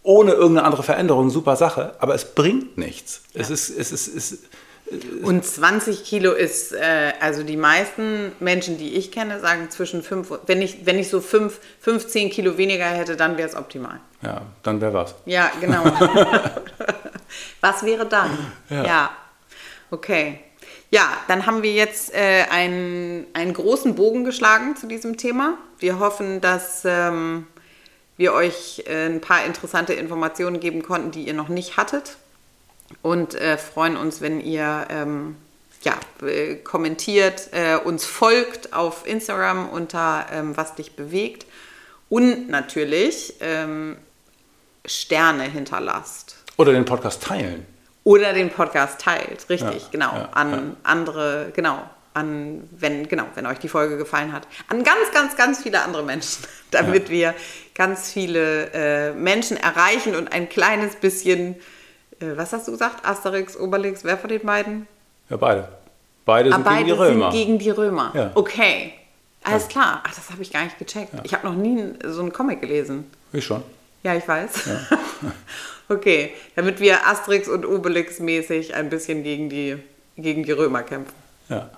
ohne 0.06 0.32
irgendeine 0.32 0.64
andere 0.64 0.84
Veränderung, 0.84 1.30
super 1.30 1.56
Sache, 1.56 1.94
aber 1.98 2.14
es 2.14 2.24
bringt 2.24 2.78
nichts. 2.78 3.22
Es 3.34 3.50
ist, 3.50 3.68
es 3.70 3.90
ist, 3.90 4.14
es, 4.14 4.38
Und 5.22 5.44
20 5.44 6.04
Kilo 6.04 6.32
ist, 6.32 6.72
äh, 6.72 7.12
also 7.20 7.42
die 7.42 7.56
meisten 7.56 8.30
Menschen, 8.38 8.78
die 8.78 8.94
ich 8.94 9.10
kenne, 9.10 9.40
sagen 9.40 9.68
zwischen 9.70 10.04
5 10.04 10.30
und, 10.30 10.40
wenn 10.46 10.62
ich, 10.62 10.86
wenn 10.86 10.96
ich 10.98 11.10
so 11.10 11.20
5, 11.20 11.58
15 11.80 12.30
Kilo 12.30 12.56
weniger 12.56 12.84
hätte, 12.84 13.16
dann 13.16 13.36
wäre 13.36 13.48
es 13.48 13.56
optimal. 13.56 13.98
ja, 14.22 14.42
dann 14.62 14.80
wäre 14.80 14.94
was. 14.94 15.16
Ja, 15.26 15.50
genau. 15.60 15.82
Was 17.60 17.82
wäre 17.84 18.06
dann? 18.06 18.30
Ja. 18.70 19.10
Okay. 19.90 20.38
Ja, 20.90 21.08
dann 21.26 21.46
haben 21.46 21.64
wir 21.64 21.72
jetzt 21.72 22.14
äh, 22.14 22.44
einen, 22.48 23.26
einen 23.34 23.52
großen 23.52 23.96
Bogen 23.96 24.24
geschlagen 24.24 24.76
zu 24.76 24.86
diesem 24.86 25.16
Thema. 25.16 25.58
Wir 25.80 25.98
hoffen, 25.98 26.40
dass 26.40 26.82
ähm, 26.84 27.48
wir 28.16 28.32
euch 28.32 28.84
äh, 28.86 29.06
ein 29.06 29.20
paar 29.20 29.44
interessante 29.44 29.92
Informationen 29.94 30.60
geben 30.60 30.82
konnten, 30.82 31.10
die 31.10 31.26
ihr 31.26 31.34
noch 31.34 31.48
nicht 31.48 31.76
hattet. 31.76 32.16
Und 33.02 33.34
äh, 33.34 33.58
freuen 33.58 33.96
uns, 33.96 34.20
wenn 34.20 34.40
ihr 34.40 34.86
ähm, 34.90 35.36
ja, 35.82 35.94
äh, 36.26 36.56
kommentiert, 36.56 37.48
äh, 37.52 37.76
uns 37.76 38.04
folgt 38.04 38.72
auf 38.72 39.06
Instagram 39.06 39.68
unter 39.68 40.26
ähm, 40.32 40.56
Was 40.56 40.74
dich 40.74 40.96
bewegt. 40.96 41.46
Und 42.08 42.48
natürlich 42.48 43.34
ähm, 43.40 43.96
Sterne 44.84 45.44
hinterlasst. 45.44 46.36
Oder 46.56 46.72
den 46.72 46.84
Podcast 46.84 47.22
teilen. 47.22 47.66
Oder 48.04 48.32
den 48.32 48.50
Podcast 48.50 49.00
teilt, 49.00 49.48
richtig, 49.50 49.82
Ja, 49.82 49.88
genau. 49.90 50.14
ja, 50.14 50.28
an 50.32 50.52
ja. 50.52 50.76
andere, 50.84 51.50
genau, 51.54 51.82
an, 52.14 52.68
wenn, 52.70 53.08
genau, 53.08 53.24
wenn 53.34 53.46
euch 53.46 53.58
die 53.58 53.68
Folge 53.68 53.96
gefallen 53.96 54.32
hat. 54.32 54.46
An 54.68 54.84
ganz, 54.84 55.10
ganz, 55.12 55.36
ganz 55.36 55.62
viele 55.62 55.82
andere 55.82 56.04
Menschen, 56.04 56.44
damit 56.70 57.10
wir 57.10 57.34
ganz 57.76 58.10
viele 58.10 58.70
äh, 58.72 59.12
Menschen 59.12 59.56
erreichen 59.56 60.16
und 60.16 60.32
ein 60.32 60.48
kleines 60.48 60.96
bisschen, 60.96 61.54
äh, 62.20 62.26
was 62.36 62.52
hast 62.52 62.66
du 62.66 62.72
gesagt? 62.72 63.04
Asterix, 63.06 63.56
Obelix, 63.56 64.02
wer 64.02 64.16
von 64.18 64.28
den 64.30 64.42
beiden? 64.42 64.88
Ja, 65.28 65.36
beide. 65.36 65.68
Beide 66.24 66.50
Ah, 66.52 66.54
sind 66.56 66.64
gegen 66.64 66.76
die 66.86 66.90
beide 66.92 66.98
Römer. 66.98 67.30
sind 67.30 67.38
gegen 67.38 67.58
die 67.58 67.70
Römer. 67.70 68.12
Ja. 68.14 68.30
Okay. 68.34 68.94
Alles 69.44 69.68
klar. 69.68 70.02
Ach, 70.04 70.12
das 70.12 70.30
habe 70.30 70.42
ich 70.42 70.52
gar 70.52 70.64
nicht 70.64 70.76
gecheckt. 70.76 71.12
Ich 71.22 71.32
habe 71.32 71.46
noch 71.46 71.54
nie 71.54 71.92
so 72.04 72.20
einen 72.20 72.32
Comic 72.32 72.60
gelesen. 72.62 73.08
ich 73.32 73.44
schon. 73.44 73.62
Ja, 74.02 74.14
ich 74.16 74.26
weiß. 74.26 74.50
okay, 75.88 76.32
damit 76.56 76.80
wir 76.80 77.06
Asterix 77.06 77.48
und 77.48 77.64
Obelix 77.64 78.18
mäßig 78.18 78.74
ein 78.74 78.88
bisschen 78.90 79.22
gegen 79.22 79.48
die, 79.48 79.76
gegen 80.16 80.42
die 80.42 80.52
Römer 80.52 80.82
kämpfen. 80.82 81.14
Ja. 81.48 81.70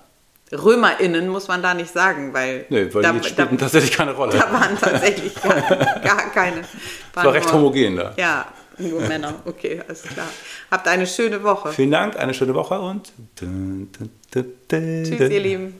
RömerInnen 0.51 1.27
muss 1.27 1.47
man 1.47 1.61
da 1.61 1.73
nicht 1.73 1.91
sagen, 1.93 2.33
weil, 2.33 2.65
Nee, 2.69 2.93
weil 2.93 3.03
da, 3.03 3.11
die 3.13 3.27
spielten 3.27 3.57
da, 3.57 3.63
tatsächlich 3.63 3.95
keine 3.95 4.13
Rolle. 4.13 4.33
da 4.37 4.51
waren 4.51 4.77
tatsächlich 4.79 5.33
gar, 5.41 5.61
gar 6.01 6.31
keine. 6.31 6.61
Es 6.61 6.67
war 7.13 7.33
recht 7.33 7.51
homogen 7.51 7.97
da. 7.97 8.13
Ja, 8.17 8.47
nur 8.77 9.01
Männer. 9.01 9.35
Okay, 9.45 9.81
alles 9.87 10.03
klar. 10.03 10.27
Habt 10.71 10.87
eine 10.87 11.05
schöne 11.05 11.43
Woche. 11.43 11.71
Vielen 11.71 11.91
Dank, 11.91 12.17
eine 12.17 12.33
schöne 12.33 12.55
Woche 12.55 12.79
und. 12.79 13.11
Tschüss, 14.31 15.19
ihr. 15.19 15.39
Lieben. 15.39 15.75